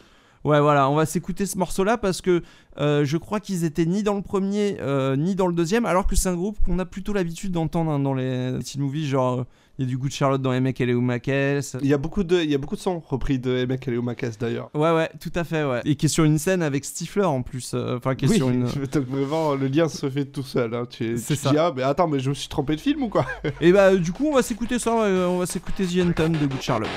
Ouais, 0.44 0.60
voilà, 0.60 0.90
on 0.90 0.96
va 0.96 1.06
s'écouter 1.06 1.46
ce 1.46 1.58
morceau-là 1.58 1.98
parce 1.98 2.22
que 2.22 2.44
euh, 2.78 3.06
je 3.06 3.18
crois 3.18 3.40
qu'ils 3.40 3.64
étaient 3.64 3.86
ni 3.86 4.04
dans 4.04 4.16
le 4.16 4.22
premier 4.22 4.78
euh, 4.82 5.16
ni 5.16 5.36
dans 5.36 5.48
le 5.48 5.54
deuxième, 5.54 5.86
alors 5.86 6.06
que 6.06 6.16
c'est 6.18 6.28
un 6.30 6.36
groupe 6.36 6.58
qu'on 6.66 6.80
a 6.80 6.86
plutôt 6.86 7.14
l'habitude 7.14 7.52
d'entendre 7.54 7.92
hein, 7.92 8.00
dans 8.00 8.14
les 8.14 8.58
teen 8.66 8.82
movies, 8.82 9.08
genre 9.08 9.40
euh, 9.40 9.44
il 9.80 9.86
y 9.86 9.88
a 9.88 9.90
du 9.90 9.98
Good 9.98 10.12
Charlotte 10.12 10.42
dans 10.42 10.52
Emek 10.54 10.82
Makes. 10.82 11.78
Il 11.82 11.88
y 11.88 11.94
a 11.94 11.98
beaucoup 11.98 12.24
de, 12.24 12.40
il 12.42 12.52
y 12.52 12.54
a 12.54 12.58
beaucoup 12.60 12.76
de 12.76 12.82
sons 12.82 13.02
repris 13.08 13.40
de 13.40 13.58
Emek 13.58 13.88
Makes 13.88 14.38
d'ailleurs. 14.40 14.70
Ouais, 14.76 14.92
ouais, 14.94 15.10
tout 15.20 15.32
à 15.34 15.44
fait, 15.46 15.64
ouais. 15.64 15.82
Et 15.86 15.96
qui 15.96 16.06
est 16.08 16.10
sur 16.10 16.26
une 16.26 16.38
scène 16.38 16.62
avec 16.62 16.84
Stifler 16.86 17.24
en 17.24 17.42
plus. 17.42 17.72
euh, 17.74 17.98
Enfin, 17.98 18.14
qui 18.14 18.26
est 18.26 18.30
Oui, 18.30 18.36
sur 18.38 18.50
une. 18.50 18.64
donc 18.94 19.08
vraiment, 19.08 19.56
le 19.56 19.68
lien 19.68 19.88
se 19.88 20.10
fait 20.10 20.26
tout 20.26 20.44
seul. 20.44 20.76
Hein. 20.76 20.86
Tu, 20.90 21.18
C'est 21.18 21.36
tu 21.36 21.40
ça. 21.42 21.50
dis, 21.52 21.58
ah, 21.58 21.74
mais 21.76 21.82
attends, 21.84 22.08
mais 22.08 22.20
je 22.20 22.30
me 22.30 22.36
suis 22.36 22.50
trompé 22.50 22.76
de 22.76 22.82
film 22.82 23.02
ou 23.04 23.10
quoi? 23.10 23.26
Et 23.62 23.72
bah, 23.72 23.96
du 23.96 24.12
coup, 24.12 24.28
on 24.28 24.36
va 24.36 24.42
s'écouter 24.44 24.78
ça, 24.78 24.94
on 24.94 25.40
va 25.40 25.46
s'écouter 25.46 25.86
The 25.88 26.06
Anthem 26.08 26.34
de 26.34 26.46
Good 26.46 26.62
Charlotte. 26.62 26.90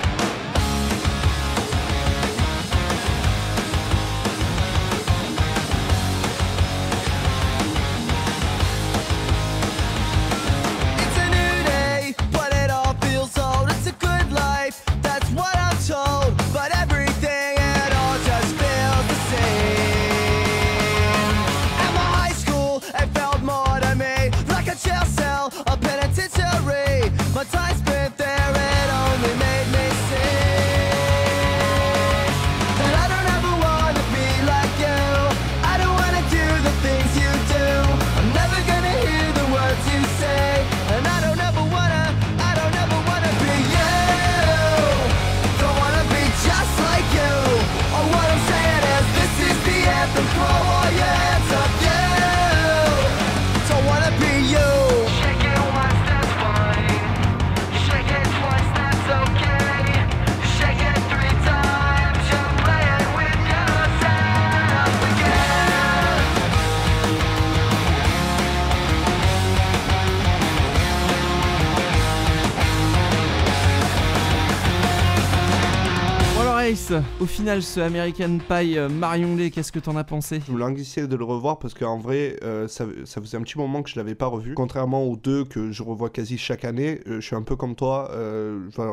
Au 77.27 77.29
final 77.29 77.61
ce 77.61 77.81
American 77.81 78.39
Pie 78.39 78.79
euh, 78.79 78.89
Marion 78.89 79.35
Lay, 79.35 79.51
qu'est-ce 79.51 79.73
que 79.73 79.81
t'en 79.81 79.97
as 79.97 80.05
pensé? 80.05 80.41
Je 80.47 80.53
me 80.53 80.61
languissais 80.61 81.09
de 81.09 81.17
le 81.17 81.25
revoir 81.25 81.59
parce 81.59 81.75
qu'en 81.75 81.99
vrai, 81.99 82.37
euh, 82.45 82.69
ça, 82.69 82.87
faisait 83.05 83.37
un 83.37 83.41
petit 83.41 83.59
moment 83.59 83.83
que 83.83 83.91
je 83.91 83.97
l'avais 83.97 84.15
pas 84.15 84.29
revu. 84.29 84.55
Contrairement 84.55 85.03
aux 85.03 85.17
deux 85.17 85.45
que 85.45 85.73
je 85.73 85.83
revois 85.83 86.09
quasi 86.09 86.39
chaque 86.39 86.65
année, 86.65 87.01
euh, 87.09 87.17
je 87.17 87.27
suis 87.27 87.35
un 87.35 87.43
peu 87.43 87.57
comme 87.57 87.75
toi. 87.75 88.13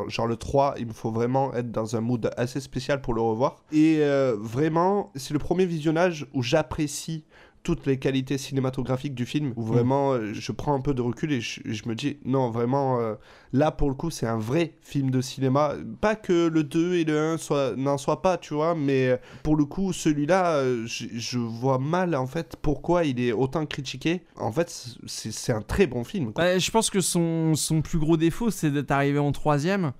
genre, 0.08 0.26
le 0.26 0.34
3, 0.34 0.74
il 0.78 0.88
me 0.88 0.92
faut 0.92 1.12
vraiment 1.12 1.54
être 1.54 1.70
dans 1.70 1.94
un 1.94 2.00
mood 2.00 2.28
assez 2.36 2.58
spécial 2.58 3.00
pour 3.00 3.14
le 3.14 3.20
revoir. 3.20 3.62
Et 3.70 4.00
vraiment, 4.36 5.12
c'est 5.14 5.32
le 5.32 5.38
premier 5.38 5.64
visionnage 5.64 6.26
où 6.34 6.42
j'apprécie 6.42 7.24
toutes 7.62 7.86
les 7.86 7.98
qualités 7.98 8.36
cinématographiques 8.36 9.14
du 9.14 9.26
film, 9.26 9.52
où 9.56 9.62
vraiment 9.62 10.18
je 10.32 10.52
prends 10.52 10.74
un 10.74 10.80
peu 10.80 10.92
de 10.92 11.02
recul 11.02 11.32
et 11.32 11.40
je, 11.40 11.88
me 11.88 11.94
dis, 11.94 12.18
non, 12.24 12.50
vraiment, 12.50 12.98
là 13.54 13.70
pour 13.70 13.88
le 13.88 13.94
coup, 13.94 14.10
c'est 14.10 14.26
un 14.26 14.36
vrai 14.38 14.74
film 14.82 15.10
de 15.10 15.22
cinéma. 15.22 15.72
Pas 16.02 16.16
que 16.16 16.48
le 16.48 16.62
2 16.64 16.94
et 16.96 17.04
le 17.04 17.18
1 17.18 17.36
soient- 17.38 17.74
n'en 17.76 17.96
soient 17.96 18.20
pas, 18.20 18.36
tu 18.36 18.52
vois, 18.52 18.74
mais 18.74 19.08
euh, 19.08 19.16
pour 19.42 19.56
le 19.56 19.64
coup, 19.64 19.92
celui-là, 19.94 20.56
euh, 20.56 20.84
je, 20.86 21.06
je 21.14 21.38
vois 21.38 21.78
mal 21.78 22.14
en 22.14 22.26
fait 22.26 22.56
pourquoi 22.60 23.04
il 23.04 23.18
est 23.20 23.32
autant 23.32 23.64
critiqué. 23.64 24.22
En 24.36 24.52
fait, 24.52 24.68
c'est 25.06 25.32
c'est 25.32 25.52
un 25.52 25.62
très 25.62 25.86
bon 25.86 26.04
film. 26.04 26.32
quoi. 26.32 26.44
Bah, 26.44 26.58
je 26.58 26.70
pense 26.70 26.90
que 26.90 27.00
son, 27.00 27.54
son 27.54 27.80
plus 27.80 27.98
gros 27.98 28.16
défaut, 28.16 28.50
c'est 28.50 28.70
d'être 28.70 28.90
arrivé 28.90 29.18
en 29.18 29.30
troisième, 29.32 29.92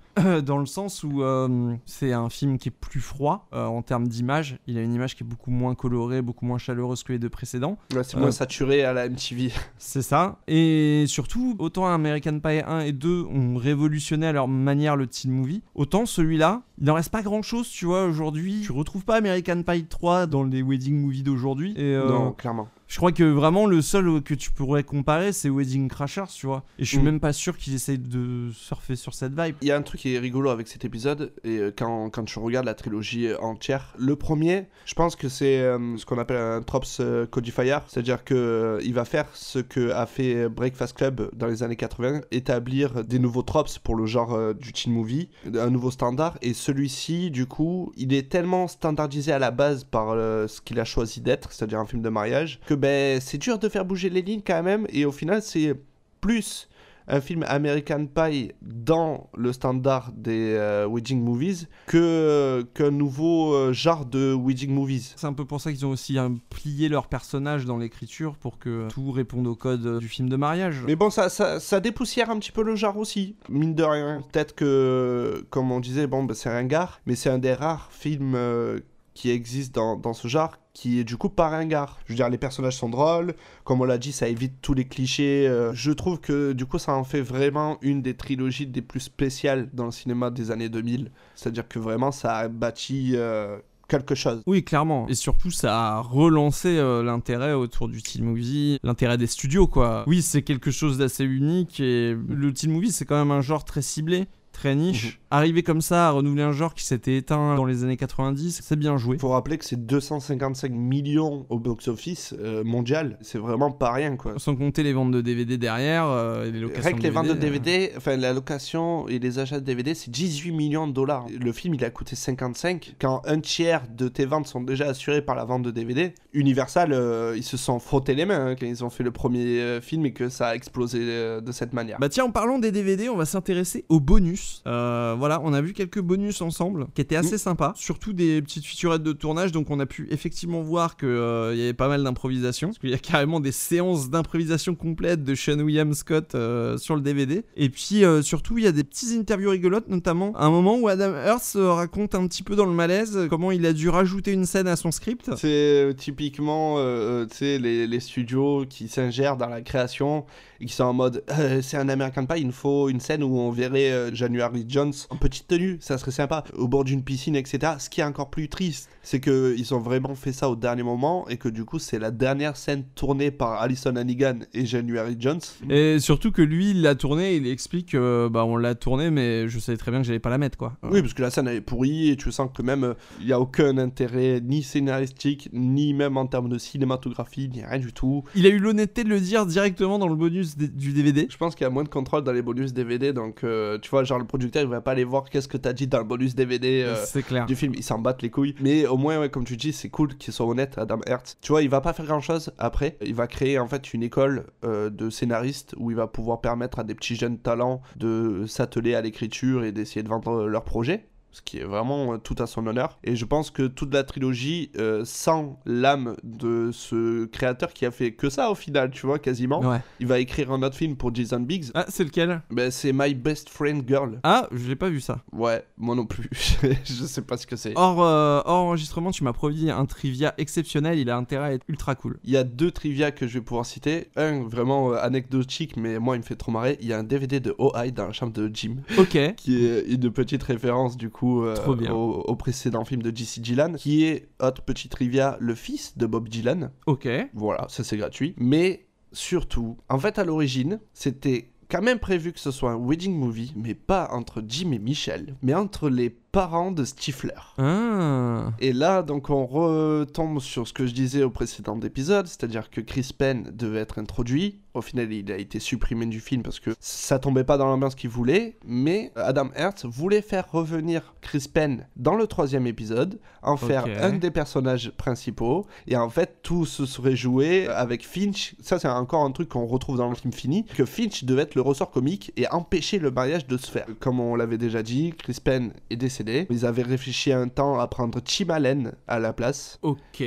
dans 0.43 0.57
le 0.57 0.65
sens 0.65 1.03
où 1.03 1.23
euh, 1.23 1.73
c'est 1.85 2.11
un 2.13 2.29
film 2.29 2.57
qui 2.57 2.67
est 2.69 2.71
plus 2.77 2.99
froid 2.99 3.47
euh, 3.53 3.65
en 3.65 3.81
termes 3.81 4.07
d'image. 4.07 4.57
Il 4.67 4.77
a 4.77 4.81
une 4.81 4.93
image 4.93 5.15
qui 5.15 5.23
est 5.23 5.27
beaucoup 5.27 5.51
moins 5.51 5.75
colorée, 5.75 6.21
beaucoup 6.21 6.45
moins 6.45 6.57
chaleureuse 6.57 7.03
que 7.03 7.13
les 7.13 7.19
deux 7.19 7.29
précédents. 7.29 7.77
Ouais, 7.95 8.03
c'est 8.03 8.17
moins 8.17 8.27
Euh, 8.27 8.31
saturé 8.31 8.83
à 8.83 8.91
la 8.91 9.07
MTV. 9.09 9.51
C'est 9.77 10.01
ça. 10.01 10.39
Et 10.47 11.05
surtout, 11.07 11.55
autant 11.59 11.85
American 11.87 12.39
Pie 12.39 12.61
1 12.65 12.81
et 12.81 12.91
2 12.91 13.23
ont 13.23 13.44
révolutionné 13.55 14.27
à 14.27 14.31
leur 14.31 14.47
manière 14.47 14.95
le 14.95 15.07
teen 15.07 15.31
movie, 15.31 15.61
autant 15.75 16.05
celui-là, 16.05 16.61
il 16.79 16.85
n'en 16.85 16.93
reste 16.95 17.11
pas 17.11 17.21
grand-chose, 17.21 17.69
tu 17.69 17.85
vois, 17.85 18.05
aujourd'hui. 18.05 18.61
Tu 18.65 18.71
retrouves 18.71 19.05
pas 19.05 19.15
American 19.15 19.61
Pie 19.63 19.85
3 19.85 20.25
dans 20.27 20.43
les 20.43 20.61
wedding 20.61 20.99
movies 20.99 21.23
d'aujourd'hui. 21.23 21.75
Euh, 21.77 22.09
Non, 22.09 22.31
clairement. 22.31 22.67
Je 22.87 22.97
crois 22.97 23.11
que 23.11 23.23
vraiment 23.23 23.65
le 23.65 23.81
seul 23.81 24.21
que 24.21 24.33
tu 24.35 24.51
pourrais 24.51 24.83
comparer, 24.83 25.33
c'est 25.33 25.49
Wedding 25.49 25.89
Crashers, 25.89 26.27
tu 26.33 26.45
vois. 26.45 26.63
Et 26.77 26.85
je 26.85 26.89
suis 26.89 26.99
Mm. 26.99 27.03
même 27.03 27.19
pas 27.19 27.33
sûr 27.33 27.57
qu'ils 27.57 27.73
essayent 27.73 27.97
de 27.97 28.51
surfer 28.53 28.95
sur 28.95 29.13
cette 29.15 29.31
vibe. 29.39 29.55
Il 29.61 29.67
y 29.67 29.71
a 29.71 29.77
un 29.77 29.81
truc 29.81 30.01
qui 30.01 30.13
est 30.13 30.19
rigolo 30.19 30.49
avec 30.51 30.67
cet 30.67 30.85
épisode, 30.85 31.31
et 31.43 31.57
euh, 31.57 31.71
quand, 31.75 32.09
quand 32.11 32.27
je 32.29 32.39
regarde 32.39 32.65
la 32.65 32.75
trilogie 32.75 33.27
euh, 33.27 33.39
entière, 33.41 33.93
le 33.97 34.15
premier, 34.15 34.67
je 34.85 34.93
pense 34.93 35.15
que 35.15 35.29
c'est 35.29 35.59
euh, 35.61 35.97
ce 35.97 36.05
qu'on 36.05 36.19
appelle 36.19 36.37
un 36.37 36.61
Trops 36.61 36.97
euh, 36.99 37.25
Codifier, 37.25 37.77
c'est-à-dire 37.87 38.23
que 38.23 38.35
euh, 38.35 38.79
il 38.83 38.93
va 38.93 39.03
faire 39.03 39.25
ce 39.33 39.57
que 39.59 39.89
a 39.91 40.05
fait 40.05 40.47
Breakfast 40.47 40.95
Club 40.95 41.31
dans 41.35 41.47
les 41.47 41.63
années 41.63 41.75
80, 41.75 42.21
établir 42.31 43.03
des 43.03 43.17
nouveaux 43.17 43.41
tropes 43.41 43.79
pour 43.83 43.95
le 43.95 44.05
genre 44.05 44.53
du 44.53 44.73
teen 44.73 44.93
movie, 44.93 45.29
un 45.57 45.71
nouveau 45.71 45.89
standard, 45.89 46.37
et 46.43 46.53
celui-ci, 46.53 47.31
du 47.31 47.47
coup, 47.47 47.91
il 47.97 48.13
est 48.13 48.29
tellement 48.29 48.67
standardisé 48.67 49.31
à 49.31 49.39
la 49.39 49.49
base 49.49 49.83
par 49.85 50.13
ce 50.13 50.61
qu'il 50.61 50.79
a 50.79 50.85
choisi 50.85 51.19
d'être, 51.21 51.51
c'est-à-dire 51.51 51.79
un 51.79 51.85
film 51.87 52.01
de 52.03 52.09
mariage, 52.09 52.59
que 52.67 52.74
ben 52.75 53.19
c'est 53.21 53.37
dur 53.37 53.59
de 53.59 53.69
faire 53.69 53.85
bouger 53.85 54.09
les 54.09 54.21
lignes 54.21 54.41
quand 54.45 54.63
même, 54.63 54.87
et 54.89 55.05
au 55.05 55.11
final 55.11 55.41
c'est 55.41 55.75
plus 56.21 56.67
un 57.07 57.21
film 57.21 57.45
American 57.47 58.07
Pie 58.07 58.51
dans 58.61 59.29
le 59.37 59.53
standard 59.53 60.11
des 60.15 60.53
euh, 60.53 60.87
wedding 60.89 61.21
movies 61.21 61.67
que 61.87 62.65
qu'un 62.73 62.91
nouveau 62.91 63.53
euh, 63.53 63.73
genre 63.73 64.05
de 64.05 64.33
wedding 64.33 64.71
movies. 64.71 65.13
C'est 65.15 65.27
un 65.27 65.33
peu 65.33 65.45
pour 65.45 65.61
ça 65.61 65.71
qu'ils 65.71 65.85
ont 65.85 65.91
aussi 65.91 66.17
hein, 66.17 66.35
plié 66.49 66.89
leur 66.89 67.07
personnage 67.07 67.65
dans 67.65 67.77
l'écriture 67.77 68.35
pour 68.37 68.57
que 68.57 68.87
tout 68.89 69.11
réponde 69.11 69.47
au 69.47 69.55
code 69.55 69.99
du 69.99 70.07
film 70.07 70.29
de 70.29 70.35
mariage. 70.35 70.81
Mais 70.87 70.95
bon, 70.95 71.09
ça, 71.09 71.29
ça, 71.29 71.59
ça 71.59 71.79
dépoussière 71.79 72.29
un 72.29 72.39
petit 72.39 72.51
peu 72.51 72.63
le 72.63 72.75
genre 72.75 72.97
aussi, 72.97 73.35
mine 73.49 73.75
de 73.75 73.83
rien. 73.83 74.23
Peut-être 74.31 74.55
que, 74.55 75.45
comme 75.49 75.71
on 75.71 75.79
disait, 75.79 76.07
bon, 76.07 76.23
bah, 76.23 76.33
c'est 76.33 76.49
ringard, 76.49 77.01
mais 77.05 77.15
c'est 77.15 77.29
un 77.29 77.37
des 77.37 77.53
rares 77.53 77.89
films 77.91 78.33
euh, 78.35 78.79
qui 79.15 79.31
existent 79.31 79.81
dans, 79.81 79.95
dans 79.95 80.13
ce 80.13 80.27
genre 80.27 80.51
qui 80.73 80.99
est 80.99 81.05
du 81.05 81.15
coup 81.17 81.29
pas 81.29 81.47
ringard. 81.47 81.99
Je 82.05 82.11
veux 82.11 82.17
dire, 82.17 82.29
les 82.29 82.37
personnages 82.37 82.75
sont 82.75 82.89
drôles, 82.89 83.33
comme 83.63 83.79
on 83.81 83.85
l'a 83.85 83.97
dit, 83.97 84.11
ça 84.11 84.27
évite 84.27 84.61
tous 84.61 84.73
les 84.75 84.85
clichés. 84.85 85.47
euh, 85.47 85.73
je 85.73 85.91
trouve 85.91 86.19
que 86.19 86.51
du 86.51 86.65
coup, 86.65 86.77
ça 86.77 86.93
en 86.93 87.05
fait 87.05 87.21
vraiment 87.21 87.77
une 87.81 88.01
des 88.01 88.13
trilogies 88.13 88.67
des 88.67 88.81
plus 88.81 88.99
spéciales 88.99 89.69
dans 89.73 89.85
le 89.85 89.91
cinéma 89.91 90.29
des 90.29 90.51
années 90.51 90.69
2000. 90.69 91.11
C'est-à-dire 91.33 91.67
que 91.67 91.79
vraiment, 91.79 92.11
ça 92.11 92.35
a 92.35 92.47
bâti 92.49 93.13
euh, 93.15 93.57
quelque 93.87 94.15
chose. 94.15 94.43
Oui, 94.45 94.65
clairement. 94.65 95.07
Et 95.07 95.15
surtout, 95.15 95.49
ça 95.49 95.95
a 95.95 95.99
relancé 96.01 96.77
euh, 96.77 97.01
l'intérêt 97.01 97.53
autour 97.53 97.87
du 97.87 98.01
teen 98.01 98.25
movie, 98.25 98.77
l'intérêt 98.83 99.17
des 99.17 99.27
studios, 99.27 99.67
quoi. 99.67 100.03
Oui, 100.07 100.21
c'est 100.21 100.41
quelque 100.41 100.71
chose 100.71 100.97
d'assez 100.97 101.23
unique 101.23 101.79
et 101.79 102.13
le 102.27 102.53
teen 102.53 102.71
movie, 102.71 102.91
c'est 102.91 103.05
quand 103.05 103.17
même 103.17 103.31
un 103.31 103.41
genre 103.41 103.63
très 103.63 103.81
ciblé. 103.81 104.27
Très 104.51 104.73
niche. 104.73 105.19
Arriver 105.35 105.63
comme 105.63 105.81
ça 105.81 106.07
à 106.07 106.11
renouveler 106.11 106.43
un 106.43 106.53
genre 106.53 106.73
qui 106.73 106.85
s'était 106.85 107.17
éteint 107.17 107.55
dans 107.55 107.65
les 107.65 107.83
années 107.83 107.97
90, 107.97 108.61
c'est 108.63 108.75
bien 108.77 108.95
joué. 108.95 109.17
Faut 109.17 109.27
rappeler 109.27 109.57
que 109.57 109.65
c'est 109.65 109.85
255 109.85 110.71
millions 110.71 111.45
au 111.49 111.59
box-office 111.59 112.33
euh, 112.39 112.63
mondial. 112.63 113.17
C'est 113.19 113.37
vraiment 113.37 113.69
pas 113.69 113.91
rien, 113.91 114.15
quoi. 114.15 114.35
Sans 114.37 114.55
compter 114.55 114.81
les 114.81 114.93
ventes 114.93 115.11
de 115.11 115.19
DVD 115.19 115.57
derrière 115.57 116.05
euh, 116.05 116.45
et 116.45 116.51
les 116.51 116.61
locations 116.61 116.83
Rien 116.83 116.97
que 116.97 117.03
les 117.03 117.09
ventes 117.09 117.27
de 117.27 117.31
euh. 117.31 117.35
DVD, 117.35 117.91
enfin 117.97 118.15
la 118.15 118.31
location 118.31 119.09
et 119.09 119.19
les 119.19 119.37
achats 119.37 119.59
de 119.59 119.65
DVD, 119.65 119.93
c'est 119.93 120.09
18 120.09 120.53
millions 120.53 120.87
de 120.87 120.93
dollars. 120.93 121.25
Le 121.37 121.51
film, 121.51 121.73
il 121.73 121.83
a 121.83 121.89
coûté 121.89 122.15
55. 122.15 122.95
Quand 123.01 123.21
un 123.25 123.41
tiers 123.41 123.83
de 123.93 124.07
tes 124.07 124.25
ventes 124.25 124.47
sont 124.47 124.61
déjà 124.61 124.85
assurées 124.85 125.21
par 125.21 125.35
la 125.35 125.43
vente 125.43 125.63
de 125.63 125.71
DVD, 125.71 126.13
Universal, 126.35 126.91
euh, 126.91 127.33
ils 127.35 127.43
se 127.43 127.57
sont 127.57 127.79
frottés 127.79 128.13
les 128.13 128.25
mains 128.25 128.47
hein, 128.47 128.55
quand 128.59 128.65
ils 128.65 128.83
ont 128.83 128.89
fait 128.89 129.03
le 129.03 129.11
premier 129.11 129.59
euh, 129.61 129.81
film 129.81 130.05
et 130.05 130.11
que 130.11 130.27
ça 130.27 130.49
a 130.49 130.55
explosé 130.55 130.99
euh, 131.01 131.41
de 131.41 131.51
cette 131.51 131.71
manière. 131.73 131.97
Bah 131.99 132.09
tiens, 132.09 132.25
en 132.25 132.31
parlant 132.31 132.59
des 132.59 132.71
DVD, 132.71 133.07
on 133.07 133.15
va 133.15 133.25
s'intéresser 133.25 133.85
aux 133.87 134.01
bonus. 134.01 134.61
Euh, 134.67 135.15
voilà, 135.25 135.41
on 135.43 135.53
a 135.53 135.61
vu 135.61 135.73
quelques 135.73 136.01
bonus 136.01 136.41
ensemble 136.41 136.85
qui 136.93 137.01
étaient 137.01 137.15
assez 137.15 137.39
sympas, 137.39 137.73
surtout 137.75 138.13
des 138.13 138.43
petites 138.43 138.63
featurettes 138.63 139.01
de 139.01 139.11
tournage, 139.11 139.51
donc 139.51 139.71
on 139.71 139.79
a 139.79 139.87
pu 139.87 140.07
effectivement 140.11 140.61
voir 140.61 140.97
qu'il 140.97 141.09
y 141.09 141.61
avait 141.63 141.73
pas 141.73 141.87
mal 141.87 142.03
d'improvisation, 142.03 142.67
parce 142.67 142.77
qu'il 142.77 142.91
y 142.91 142.93
a 142.93 142.99
carrément 142.99 143.39
des 143.39 143.51
séances 143.51 144.11
d'improvisation 144.11 144.75
complètes 144.75 145.23
de 145.23 145.33
Sean 145.33 145.59
William 145.59 145.95
Scott 145.95 146.35
euh, 146.35 146.77
sur 146.77 146.95
le 146.95 147.01
DVD. 147.01 147.43
Et 147.55 147.69
puis 147.69 148.05
euh, 148.05 148.21
surtout, 148.21 148.59
il 148.59 148.65
y 148.65 148.67
a 148.67 148.71
des 148.71 148.83
petites 148.83 149.17
interviews 149.17 149.49
rigolotes, 149.49 149.87
notamment 149.89 150.31
un 150.35 150.51
moment 150.51 150.77
où 150.77 150.87
Adam 150.87 151.13
euh, 151.55 151.71
raconte 151.73 152.13
un 152.13 152.27
petit 152.27 152.43
peu 152.43 152.55
dans 152.55 152.65
le 152.67 152.73
malaise 152.73 153.17
euh, 153.17 153.27
comment 153.27 153.51
il 153.51 153.65
a 153.65 153.73
dû 153.73 153.89
rajouter 153.89 154.31
une 154.31 154.45
scène 154.45 154.67
à 154.67 154.75
son 154.75 154.91
script. 154.91 155.31
C'est 155.37 155.47
euh, 155.47 155.93
typiquement, 155.93 156.77
euh, 156.77 156.81
euh, 156.81 157.25
tu 157.25 157.37
sais, 157.37 157.57
les, 157.57 157.87
les 157.87 157.99
studios 157.99 158.65
qui 158.69 158.87
s'ingèrent 158.87 159.37
dans 159.37 159.49
la 159.49 159.61
création 159.61 160.25
et 160.61 160.65
qui 160.65 160.73
sont 160.73 160.83
en 160.83 160.93
mode, 160.93 161.23
euh, 161.37 161.61
c'est 161.61 161.77
un 161.77 161.89
American 161.89 162.25
Pie, 162.25 162.41
il 162.41 162.47
nous 162.47 162.53
faut 162.53 162.89
une 162.89 162.99
scène 162.99 163.23
où 163.23 163.37
on 163.37 163.51
verrait 163.51 163.91
euh, 163.91 164.13
January 164.13 164.65
Jones 164.67 164.93
en 165.15 165.17
petite 165.17 165.47
tenue, 165.47 165.77
ça 165.79 165.97
serait 165.97 166.11
sympa, 166.11 166.43
au 166.57 166.67
bord 166.67 166.83
d'une 166.83 167.03
piscine, 167.03 167.35
etc. 167.35 167.73
Ce 167.79 167.89
qui 167.89 168.01
est 168.01 168.03
encore 168.03 168.29
plus 168.29 168.49
triste, 168.49 168.89
c'est 169.01 169.19
que 169.19 169.55
ils 169.57 169.73
ont 169.73 169.79
vraiment 169.79 170.15
fait 170.15 170.33
ça 170.33 170.49
au 170.49 170.55
dernier 170.55 170.83
moment 170.83 171.27
et 171.29 171.37
que 171.37 171.47
du 171.47 171.63
coup, 171.63 171.79
c'est 171.79 171.99
la 171.99 172.11
dernière 172.11 172.57
scène 172.57 172.83
tournée 172.95 173.31
par 173.31 173.61
Alison 173.61 173.95
Hannigan 173.95 174.39
et 174.53 174.65
January 174.65 175.15
Jones. 175.17 175.39
Et 175.69 175.99
surtout 175.99 176.31
que 176.31 176.41
lui, 176.41 176.71
il 176.71 176.81
l'a 176.81 176.95
tourné, 176.95 177.35
il 177.35 177.47
explique 177.47 177.91
que 177.91 178.27
bah 178.27 178.45
on 178.45 178.57
l'a 178.57 178.75
tourné, 178.75 179.09
mais 179.09 179.47
je 179.47 179.59
savais 179.59 179.77
très 179.77 179.91
bien 179.91 180.01
que 180.01 180.07
j'allais 180.07 180.19
pas 180.19 180.29
la 180.29 180.37
mettre 180.37 180.57
quoi. 180.57 180.73
Oui, 180.83 181.01
parce 181.01 181.13
que 181.13 181.21
la 181.21 181.29
scène 181.29 181.47
elle 181.47 181.57
est 181.57 181.61
pourrie 181.61 182.09
et 182.09 182.17
tu 182.17 182.31
sens 182.31 182.49
que 182.53 182.61
même 182.61 182.83
euh, 182.83 182.93
il 183.21 183.27
y 183.27 183.33
a 183.33 183.39
aucun 183.39 183.77
intérêt 183.77 184.41
ni 184.43 184.63
scénaristique 184.63 185.49
ni 185.53 185.93
même 185.93 186.17
en 186.17 186.25
termes 186.25 186.49
de 186.49 186.57
cinématographie, 186.57 187.49
ni 187.49 187.63
rien 187.63 187.79
du 187.79 187.93
tout. 187.93 188.23
Il 188.35 188.45
a 188.45 188.49
eu 188.49 188.59
l'honnêteté 188.59 189.03
de 189.03 189.09
le 189.09 189.19
dire 189.19 189.45
directement 189.45 189.99
dans 189.99 190.07
le 190.07 190.15
bonus 190.15 190.57
du 190.57 190.93
DVD. 190.93 191.27
Je 191.29 191.37
pense 191.37 191.55
qu'il 191.55 191.63
y 191.63 191.67
a 191.67 191.69
moins 191.69 191.83
de 191.83 191.89
contrôle 191.89 192.23
dans 192.23 192.33
les 192.33 192.41
bonus 192.41 192.73
DVD, 192.73 193.13
donc 193.13 193.43
euh, 193.43 193.77
tu 193.79 193.89
vois, 193.89 194.03
genre 194.03 194.19
le 194.19 194.25
producteur 194.25 194.63
il 194.63 194.69
va 194.69 194.81
pas 194.81 194.94
aller 194.95 195.03
voir 195.03 195.29
qu'est-ce 195.29 195.47
que 195.47 195.57
t'as 195.57 195.73
dit 195.73 195.87
dans 195.87 195.99
le 195.99 196.03
bonus 196.03 196.35
DVD 196.35 196.83
euh, 196.85 197.21
clair. 197.21 197.45
du 197.45 197.55
film, 197.55 197.73
il 197.75 197.83
s'en 197.83 197.99
battent 197.99 198.21
les 198.21 198.29
couilles. 198.29 198.55
Mais 198.61 198.85
au 198.87 198.97
moins, 198.97 199.19
ouais, 199.19 199.29
comme 199.29 199.45
tu 199.45 199.57
dis, 199.57 199.73
c'est 199.73 199.89
cool 199.89 200.15
qu'ils 200.15 200.33
soient 200.33 200.47
honnêtes, 200.47 200.77
Adam 200.77 200.99
Hertz. 201.05 201.37
Tu 201.41 201.51
vois, 201.51 201.61
il 201.61 201.69
va 201.69 201.81
pas 201.81 201.93
faire 201.93 202.05
grand 202.05 202.21
chose 202.21 202.51
après, 202.57 202.97
il 203.01 203.15
va 203.15 203.27
créer 203.27 203.59
en 203.59 203.67
fait 203.67 203.93
une 203.93 204.03
école 204.03 204.47
euh, 204.63 204.89
de 204.89 205.09
scénaristes 205.09 205.75
où 205.77 205.91
il 205.91 205.97
va 205.97 206.07
pouvoir 206.07 206.41
permettre 206.41 206.79
à 206.79 206.83
des 206.83 206.95
petits 206.95 207.15
jeunes 207.15 207.37
talents 207.37 207.81
de 207.95 208.45
s'atteler 208.47 208.95
à 208.95 209.01
l'écriture 209.01 209.63
et 209.63 209.71
d'essayer 209.71 210.03
de 210.03 210.09
vendre 210.09 210.43
euh, 210.43 210.47
leur 210.47 210.63
projet. 210.63 211.05
Ce 211.35 211.41
qui 211.41 211.57
est 211.57 211.65
vraiment 211.65 212.13
euh, 212.13 212.17
tout 212.17 212.35
à 212.39 212.47
son 212.47 212.65
honneur. 212.65 212.97
Et 213.03 213.17
je 213.17 213.25
pense 213.25 213.51
que 213.51 213.67
toute 213.67 213.93
la 213.93 214.05
trilogie, 214.05 214.71
euh, 214.77 215.01
sans 215.03 215.59
l'âme 215.65 216.15
de 216.23 216.69
ce 216.71 217.25
créateur 217.25 217.73
qui 217.73 217.85
a 217.85 217.91
fait 217.91 218.13
que 218.13 218.29
ça 218.29 218.49
au 218.49 218.55
final, 218.55 218.89
tu 218.89 219.05
vois, 219.05 219.19
quasiment. 219.19 219.59
Ouais. 219.59 219.81
Il 219.99 220.07
va 220.07 220.19
écrire 220.19 220.53
un 220.53 220.63
autre 220.63 220.77
film 220.77 220.95
pour 220.95 221.13
Jason 221.13 221.41
Biggs. 221.41 221.71
Ah, 221.73 221.87
c'est 221.89 222.05
lequel? 222.05 222.41
Ben, 222.51 222.71
c'est 222.71 222.93
My 222.93 223.13
Best 223.13 223.49
Friend 223.49 223.83
Girl. 223.85 224.21
Ah, 224.23 224.47
je 224.53 224.65
l'ai 224.65 224.77
pas 224.77 224.87
vu 224.87 225.01
ça. 225.01 225.23
Ouais, 225.33 225.65
moi 225.77 225.93
non 225.93 226.05
plus. 226.05 226.29
je 226.61 227.03
sais 227.03 227.21
pas 227.21 227.35
ce 227.35 227.45
que 227.45 227.57
c'est. 227.57 227.73
Hors, 227.75 228.01
euh, 228.01 228.41
hors 228.45 228.67
enregistrement, 228.67 229.11
tu 229.11 229.25
m'as 229.25 229.33
promis 229.33 229.69
un 229.69 229.85
trivia 229.85 230.33
exceptionnel, 230.37 230.97
il 230.99 231.09
a 231.09 231.17
intérêt 231.17 231.47
à 231.47 231.53
être 231.53 231.65
ultra 231.67 231.95
cool. 231.95 232.17
Il 232.23 232.31
y 232.31 232.37
a 232.37 232.45
deux 232.45 232.71
trivia 232.71 233.11
que 233.11 233.27
je 233.27 233.39
vais 233.39 233.43
pouvoir 233.43 233.65
citer. 233.65 234.07
Un 234.15 234.43
vraiment 234.43 234.93
euh, 234.93 234.99
anecdotique, 235.01 235.75
mais 235.75 235.99
moi 235.99 236.15
il 236.15 236.19
me 236.19 236.23
fait 236.23 236.37
trop 236.37 236.53
marrer. 236.53 236.77
Il 236.79 236.87
y 236.87 236.93
a 236.93 236.97
un 236.97 237.03
DVD 237.03 237.41
de 237.41 237.53
OI 237.57 237.91
dans 237.91 238.07
la 238.07 238.13
chambre 238.13 238.31
de 238.31 238.49
Jim. 238.53 238.77
Ok. 238.97 239.17
Qui 239.35 239.65
est 239.65 239.81
une 239.89 240.09
petite 240.11 240.43
référence 240.43 240.95
du 240.95 241.09
coup 241.09 241.24
euh. 241.43 241.55
Au, 241.91 242.23
au 242.27 242.35
précédent 242.35 242.85
film 242.85 243.01
de 243.01 243.15
J.C. 243.15 243.41
Gillan. 243.43 243.73
Qui 243.73 244.05
est, 244.05 244.29
autre 244.41 244.61
petit 244.61 244.89
trivia, 244.89 245.37
le 245.39 245.55
fils 245.55 245.97
de 245.97 246.05
Bob 246.05 246.29
Dylan. 246.29 246.71
Ok. 246.85 247.07
Voilà, 247.33 247.67
ça 247.69 247.83
c'est 247.83 247.97
gratuit. 247.97 248.35
Mais 248.37 248.85
surtout, 249.11 249.77
en 249.89 249.99
fait 249.99 250.19
à 250.19 250.23
l'origine, 250.23 250.79
c'était 250.93 251.49
quand 251.69 251.81
même 251.81 251.99
prévu 251.99 252.31
que 252.31 252.39
ce 252.39 252.51
soit 252.51 252.71
un 252.71 252.77
wedding 252.77 253.15
movie, 253.15 253.53
mais 253.55 253.73
pas 253.73 254.09
entre 254.11 254.43
Jim 254.47 254.71
et 254.71 254.79
Michelle, 254.79 255.35
mais 255.41 255.53
entre 255.53 255.89
les 255.89 256.15
parents 256.35 256.73
de 256.73 256.83
Stifler. 256.83 257.31
Ah. 257.57 258.51
Et 258.59 258.73
là, 258.73 259.03
donc, 259.03 259.29
on 259.29 259.45
retombe 259.45 260.41
sur 260.41 260.67
ce 260.67 260.73
que 260.73 260.85
je 260.85 260.93
disais 260.93 261.23
au 261.23 261.29
précédent 261.29 261.79
épisode, 261.79 262.27
c'est-à-dire 262.27 262.69
que 262.69 262.81
Chris 262.81 263.11
Penn 263.17 263.49
devait 263.53 263.79
être 263.79 263.99
introduit. 263.99 264.59
Au 264.73 264.81
final, 264.81 265.13
il 265.13 265.31
a 265.31 265.37
été 265.37 265.59
supprimé 265.59 266.05
du 266.07 266.19
film 266.19 266.43
parce 266.43 266.59
que 266.59 266.71
ça 266.81 267.17
tombait 267.17 267.45
pas 267.45 267.57
dans 267.57 267.67
l'ambiance 267.67 267.95
qu'il 267.95 268.09
voulait. 268.09 268.57
Mais 268.65 269.13
Adam 269.15 269.49
Hertz 269.55 269.85
voulait 269.85 270.21
faire 270.21 270.51
revenir 270.51 271.13
Chris 271.21 271.45
Penn 271.53 271.87
dans 271.95 272.15
le 272.15 272.27
troisième 272.27 272.67
épisode, 272.67 273.21
en 273.41 273.55
faire 273.55 273.85
un 274.01 274.11
des 274.11 274.31
personnages 274.31 274.91
principaux. 274.97 275.65
Et 275.87 275.95
en 275.95 276.09
fait, 276.09 276.39
tout 276.43 276.65
se 276.65 276.85
serait 276.85 277.15
joué 277.15 277.69
avec 277.69 278.05
Finch. 278.05 278.55
Ça, 278.61 278.77
c'est 278.77 278.89
encore 278.89 279.23
un 279.23 279.31
truc 279.31 279.47
qu'on 279.47 279.65
retrouve 279.65 279.97
dans 279.97 280.09
le 280.09 280.15
film 280.15 280.33
fini, 280.33 280.65
que 280.65 280.83
Finch 280.83 281.23
devait 281.23 281.43
être 281.43 281.55
le 281.55 281.61
ressort 281.61 281.91
comique 281.91 282.33
et 282.35 282.45
empêcher 282.49 282.99
le 282.99 283.11
mariage 283.11 283.47
de 283.47 283.55
se 283.55 283.71
faire. 283.71 283.87
Comme 284.01 284.19
on 284.19 284.35
l'avait 284.35 284.57
déjà 284.57 284.83
dit, 284.83 285.13
Chris 285.17 285.37
Penn 285.41 285.71
est 285.89 285.95
décédé. 285.95 286.24
Ils 286.49 286.65
avaient 286.65 286.83
réfléchi 286.83 287.31
un 287.31 287.47
temps 287.47 287.79
à 287.79 287.87
prendre 287.87 288.19
Tim 288.19 288.49
Allen 288.49 288.93
à 289.07 289.19
la 289.19 289.33
place. 289.33 289.79
Ok. 289.81 290.23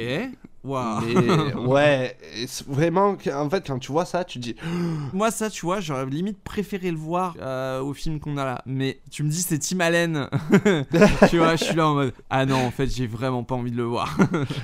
Mais 0.65 1.55
ouais, 1.67 2.17
vraiment, 2.67 3.17
en 3.35 3.51
fait, 3.51 3.67
quand 3.67 3.79
tu 3.79 3.93
vois 3.93 4.05
ça, 4.05 4.25
tu 4.25 4.39
dis. 4.39 4.55
Moi, 5.13 5.31
ça, 5.31 5.51
tu 5.51 5.65
vois, 5.65 5.81
j'aurais 5.81 6.07
limite 6.07 6.39
préféré 6.43 6.91
le 6.91 6.97
voir 6.97 7.37
euh, 7.41 7.81
au 7.81 7.95
film 7.95 8.21
qu'on 8.21 8.37
a 8.37 8.45
là. 8.45 8.63
Mais 8.67 9.01
tu 9.11 9.23
me 9.23 9.29
dis, 9.29 9.43
c'est 9.43 9.59
Tim 9.59 9.81
Allen. 9.81 10.29
tu 11.31 11.39
vois, 11.39 11.57
je 11.57 11.65
suis 11.65 11.77
là 11.77 11.89
en 11.89 11.95
mode 11.95 12.13
Ah 12.31 12.47
non, 12.47 12.57
en 12.57 12.71
fait, 12.71 12.87
j'ai 12.87 13.07
vraiment 13.07 13.45
pas 13.45 13.55
envie 13.55 13.71
de 13.71 13.77
le 13.77 13.85
voir. 13.85 14.17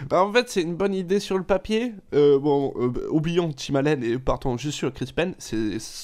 Bah, 0.08 0.22
en 0.22 0.32
fait, 0.32 0.48
c'est 0.48 0.62
une 0.62 0.74
bonne 0.74 0.94
idée 0.94 1.20
sur 1.20 1.38
le 1.38 1.44
papier. 1.44 1.94
Euh, 2.14 2.38
bon, 2.38 2.72
euh, 2.76 3.08
oublions 3.10 3.52
Tim 3.52 3.76
Allen 3.76 4.02
et 4.02 4.18
partons 4.18 4.56
juste 4.56 4.78
sur 4.78 4.92
Chris 4.92 5.12
Penn. 5.14 5.34
Ça 5.38 5.56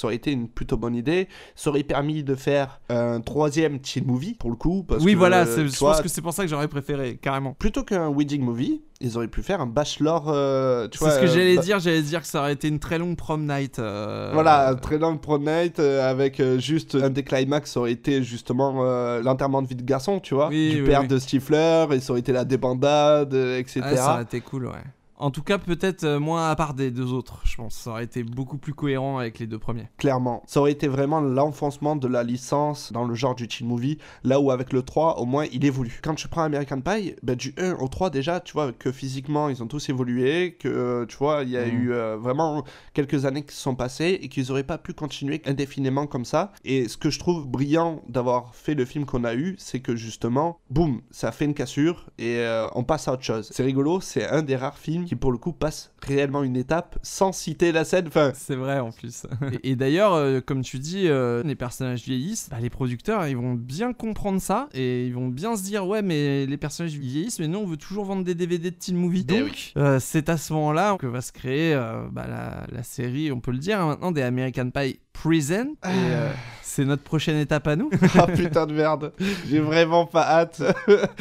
aurait 0.04 0.16
été 0.16 0.32
une 0.32 0.48
plutôt 0.48 0.76
bonne 0.76 0.94
idée. 0.94 1.28
Ça 1.54 1.70
aurait 1.70 1.82
permis 1.82 2.22
de 2.22 2.34
faire 2.34 2.80
un 2.88 3.20
troisième 3.20 3.80
teen 3.80 4.04
movie, 4.06 4.34
pour 4.34 4.50
le 4.50 4.56
coup. 4.56 4.84
Parce 4.86 5.04
oui, 5.04 5.12
que, 5.12 5.18
voilà, 5.18 5.46
euh, 5.46 5.68
je 5.68 5.78
pense 5.78 6.00
que 6.00 6.08
c'est 6.08 6.22
pour 6.22 6.32
ça 6.32 6.42
que 6.42 6.48
j'aurais 6.48 6.68
préféré, 6.68 7.18
carrément. 7.20 7.54
Plutôt 7.54 7.84
qu'un 7.84 8.08
wedding 8.10 8.42
movie, 8.42 8.82
ils 9.00 9.16
auraient 9.16 9.28
pu 9.28 9.42
faire 9.42 9.60
un 9.60 9.66
bachelor. 9.66 10.26
euh, 10.28 10.86
tu 10.88 10.98
C'est 10.98 11.04
vois, 11.04 11.14
ce 11.14 11.20
que 11.20 11.24
euh, 11.24 11.28
j'allais 11.28 11.56
dire, 11.58 11.78
j'allais 11.80 12.02
dire 12.02 12.20
que 12.20 12.26
ça 12.26 12.40
aurait 12.40 12.52
été 12.52 12.68
une 12.68 12.78
très 12.78 12.98
longue 12.98 13.16
prom 13.16 13.46
night. 13.46 13.78
euh, 13.78 14.30
Voilà, 14.32 14.68
un 14.68 14.74
très 14.74 14.98
long 14.98 15.16
pro 15.16 15.38
night 15.38 15.78
avec 15.78 16.42
juste 16.58 16.94
un 16.96 17.10
des 17.10 17.22
climax 17.24 17.76
aurait 17.76 17.92
été 17.92 18.22
justement 18.22 18.82
l'enterrement 19.20 19.62
de 19.62 19.68
vie 19.68 19.74
de 19.74 19.82
garçon, 19.82 20.20
tu 20.20 20.34
vois, 20.34 20.48
Oui, 20.48 20.70
du 20.74 20.82
oui, 20.82 20.86
père 20.88 21.00
oui. 21.02 21.08
de 21.08 21.18
Stifler, 21.18 21.86
et 21.92 22.00
ça 22.00 22.12
aurait 22.12 22.20
été 22.20 22.32
la 22.32 22.44
débandade, 22.44 23.32
etc. 23.34 23.80
ouais, 23.84 23.96
ça 23.96 24.12
aurait 24.14 24.22
été 24.22 24.40
cool, 24.40 24.66
ouais. 24.66 24.72
En 25.20 25.30
tout 25.30 25.42
cas, 25.42 25.58
peut-être 25.58 26.04
euh, 26.04 26.18
moins 26.18 26.48
à 26.50 26.56
part 26.56 26.72
des 26.74 26.90
deux 26.90 27.12
autres, 27.12 27.42
je 27.44 27.56
pense. 27.56 27.74
Ça 27.76 27.90
aurait 27.90 28.04
été 28.04 28.22
beaucoup 28.24 28.56
plus 28.56 28.72
cohérent 28.74 29.18
avec 29.18 29.38
les 29.38 29.46
deux 29.46 29.58
premiers. 29.58 29.88
Clairement. 29.98 30.42
Ça 30.46 30.60
aurait 30.60 30.72
été 30.72 30.88
vraiment 30.88 31.20
l'enfoncement 31.20 31.94
de 31.94 32.08
la 32.08 32.22
licence 32.22 32.90
dans 32.92 33.04
le 33.04 33.14
genre 33.14 33.34
du 33.34 33.46
teen 33.46 33.68
movie, 33.68 33.98
là 34.24 34.40
où 34.40 34.50
avec 34.50 34.72
le 34.72 34.82
3, 34.82 35.18
au 35.18 35.26
moins, 35.26 35.44
il 35.52 35.64
évolue. 35.64 36.00
Quand 36.02 36.14
tu 36.14 36.26
prends 36.28 36.42
American 36.42 36.80
Pie, 36.80 37.14
ben, 37.22 37.36
du 37.36 37.54
1 37.58 37.74
au 37.74 37.88
3, 37.88 38.08
déjà, 38.10 38.40
tu 38.40 38.54
vois 38.54 38.72
que 38.72 38.90
physiquement, 38.92 39.48
ils 39.50 39.62
ont 39.62 39.66
tous 39.66 39.90
évolué, 39.90 40.56
que, 40.58 40.68
euh, 40.68 41.06
tu 41.06 41.16
vois, 41.18 41.42
il 41.42 41.50
y 41.50 41.56
a 41.58 41.66
Mhm. 41.66 41.72
eu 41.82 41.92
euh, 41.92 42.16
vraiment 42.16 42.64
quelques 42.94 43.26
années 43.26 43.42
qui 43.44 43.54
se 43.54 43.60
sont 43.60 43.74
passées 43.74 44.18
et 44.22 44.28
qu'ils 44.28 44.50
auraient 44.50 44.62
pas 44.64 44.78
pu 44.78 44.94
continuer 44.94 45.42
indéfiniment 45.44 46.06
comme 46.06 46.24
ça. 46.24 46.52
Et 46.64 46.88
ce 46.88 46.96
que 46.96 47.10
je 47.10 47.18
trouve 47.18 47.46
brillant 47.46 48.02
d'avoir 48.08 48.54
fait 48.54 48.74
le 48.74 48.86
film 48.86 49.04
qu'on 49.04 49.24
a 49.24 49.34
eu, 49.34 49.54
c'est 49.58 49.80
que 49.80 49.96
justement, 49.96 50.58
boum, 50.70 51.02
ça 51.10 51.30
fait 51.30 51.44
une 51.44 51.54
cassure 51.54 52.06
et 52.18 52.38
euh, 52.38 52.66
on 52.74 52.84
passe 52.84 53.06
à 53.06 53.12
autre 53.12 53.22
chose. 53.22 53.50
C'est 53.52 53.62
rigolo, 53.64 54.00
c'est 54.00 54.26
un 54.26 54.42
des 54.42 54.56
rares 54.56 54.78
films 54.78 55.04
qui, 55.10 55.16
pour 55.16 55.32
le 55.32 55.38
coup, 55.38 55.52
passe 55.52 55.92
réellement 56.06 56.44
une 56.44 56.56
étape 56.56 56.96
sans 57.02 57.32
citer 57.32 57.72
la 57.72 57.84
scène. 57.84 58.06
Enfin, 58.06 58.30
C'est 58.32 58.54
vrai 58.54 58.78
en 58.78 58.92
plus. 58.92 59.26
et, 59.64 59.70
et 59.70 59.74
d'ailleurs, 59.74 60.12
euh, 60.14 60.40
comme 60.40 60.62
tu 60.62 60.78
dis, 60.78 61.08
euh, 61.08 61.42
les 61.42 61.56
personnages 61.56 62.04
vieillissent. 62.04 62.48
bah, 62.48 62.58
les 62.60 62.70
producteurs, 62.70 63.26
ils 63.26 63.36
vont 63.36 63.54
bien 63.54 63.92
comprendre 63.92 64.40
ça 64.40 64.68
et 64.72 65.06
ils 65.06 65.12
vont 65.12 65.26
bien 65.26 65.56
se 65.56 65.64
dire 65.64 65.84
ouais, 65.84 66.00
mais 66.00 66.46
les 66.46 66.56
personnages 66.56 66.92
vieillissent, 66.92 67.40
mais 67.40 67.48
nous 67.48 67.58
on 67.58 67.66
veut 67.66 67.76
toujours 67.76 68.04
vendre 68.04 68.22
des 68.22 68.36
DVD 68.36 68.70
de 68.70 68.76
teen 68.76 68.94
movie. 68.96 69.26
Eh 69.30 69.40
Donc, 69.40 69.72
euh, 69.76 69.98
c'est 69.98 70.28
à 70.28 70.36
ce 70.36 70.52
moment-là 70.52 70.96
que 70.96 71.08
va 71.08 71.22
se 71.22 71.32
créer 71.32 71.74
bah, 72.12 72.28
la, 72.28 72.68
la 72.70 72.82
série, 72.84 73.32
on 73.32 73.40
peut 73.40 73.50
le 73.50 73.58
dire 73.58 73.80
hein, 73.80 73.86
maintenant, 73.86 74.12
des 74.12 74.22
American 74.22 74.70
Pie 74.70 75.00
Present. 75.22 75.74
Et, 75.84 75.88
euh, 75.88 76.30
c'est 76.62 76.84
notre 76.84 77.02
prochaine 77.02 77.36
étape 77.36 77.66
à 77.66 77.74
nous. 77.76 77.90
Ah 78.18 78.26
putain 78.26 78.66
de 78.66 78.72
merde, 78.72 79.12
j'ai 79.48 79.58
vraiment 79.60 80.06
pas 80.06 80.22
hâte. 80.22 80.62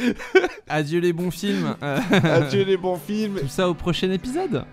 Adieu 0.68 1.00
les 1.00 1.12
bons 1.12 1.30
films. 1.30 1.74
Adieu 1.82 2.64
les 2.64 2.76
bons 2.76 2.96
films. 2.96 3.38
Tout 3.40 3.48
ça 3.48 3.68
au 3.68 3.74
prochain 3.74 4.10
épisode. 4.10 4.64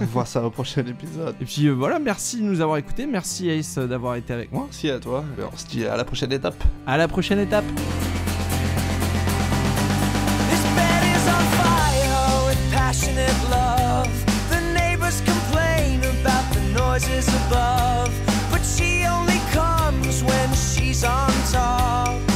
On 0.00 0.04
voit 0.06 0.24
ça 0.24 0.42
au 0.42 0.50
prochain 0.50 0.84
épisode. 0.84 1.36
Et 1.40 1.44
puis 1.44 1.66
euh, 1.66 1.72
voilà, 1.72 1.98
merci 1.98 2.38
de 2.38 2.42
nous 2.42 2.60
avoir 2.60 2.78
écoutés. 2.78 3.06
Merci 3.06 3.48
Ace 3.50 3.78
euh, 3.78 3.86
d'avoir 3.86 4.16
été 4.16 4.32
avec 4.32 4.50
moi. 4.52 4.64
Merci 4.64 4.90
à 4.90 4.98
toi. 4.98 5.24
Et 5.38 5.42
On 5.42 5.56
se 5.56 5.66
dit 5.66 5.86
à 5.86 5.96
la 5.96 6.04
prochaine 6.04 6.32
étape. 6.32 6.62
À 6.86 6.96
la 6.96 7.06
prochaine 7.08 7.38
étape. 7.38 7.64
This 10.50 10.64
bed 10.74 11.04
is 11.04 11.28
on 11.28 11.44
fire 11.62 12.46
with 12.48 12.72
passionate 12.72 13.40
love. 13.50 14.08
The 14.50 14.60
neighbors 14.74 15.20
complain 15.22 16.00
about 16.04 16.52
the 16.52 16.60
noises 16.78 17.28
above, 17.46 18.10
but 18.60 18.66
she 18.66 19.04
only 19.06 19.38
comes 19.52 20.22
when 20.22 20.54
she's 20.54 21.02
on 21.02 21.30
top. 21.50 22.29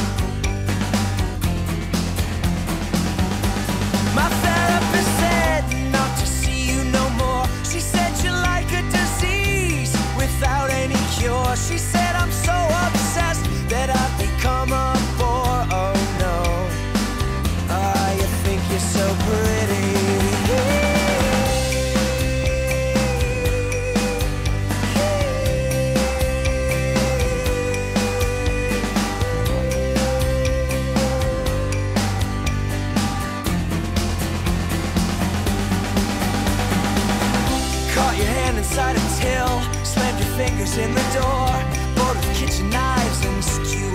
Fingers 40.65 40.77
in 40.77 40.93
the 40.93 41.01
door, 41.13 41.47
bored 41.95 42.17
with 42.17 42.37
kitchen 42.37 42.69
knives 42.69 43.25
and 43.25 43.43
skewers. 43.43 43.93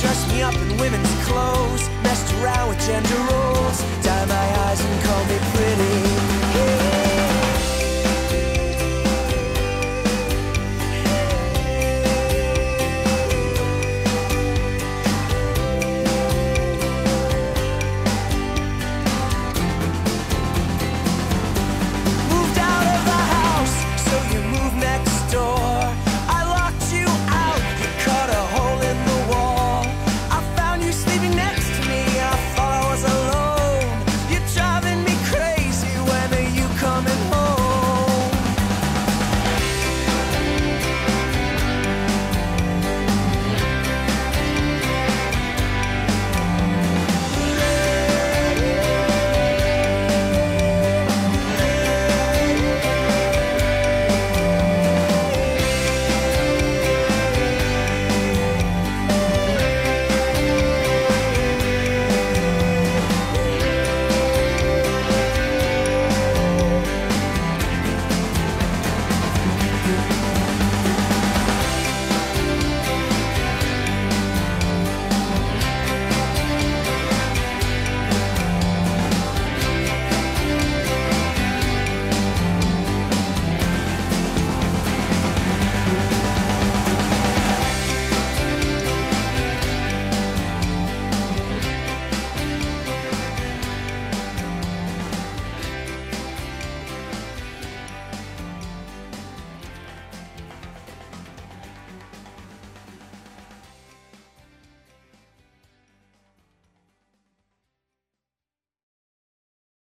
Dressed 0.00 0.28
me 0.28 0.42
up 0.42 0.54
in 0.54 0.76
women's 0.78 1.24
clothes, 1.26 1.88
messed 2.02 2.32
around 2.34 2.68
with 2.68 2.86
gender 2.86 3.14
roles. 3.30 3.41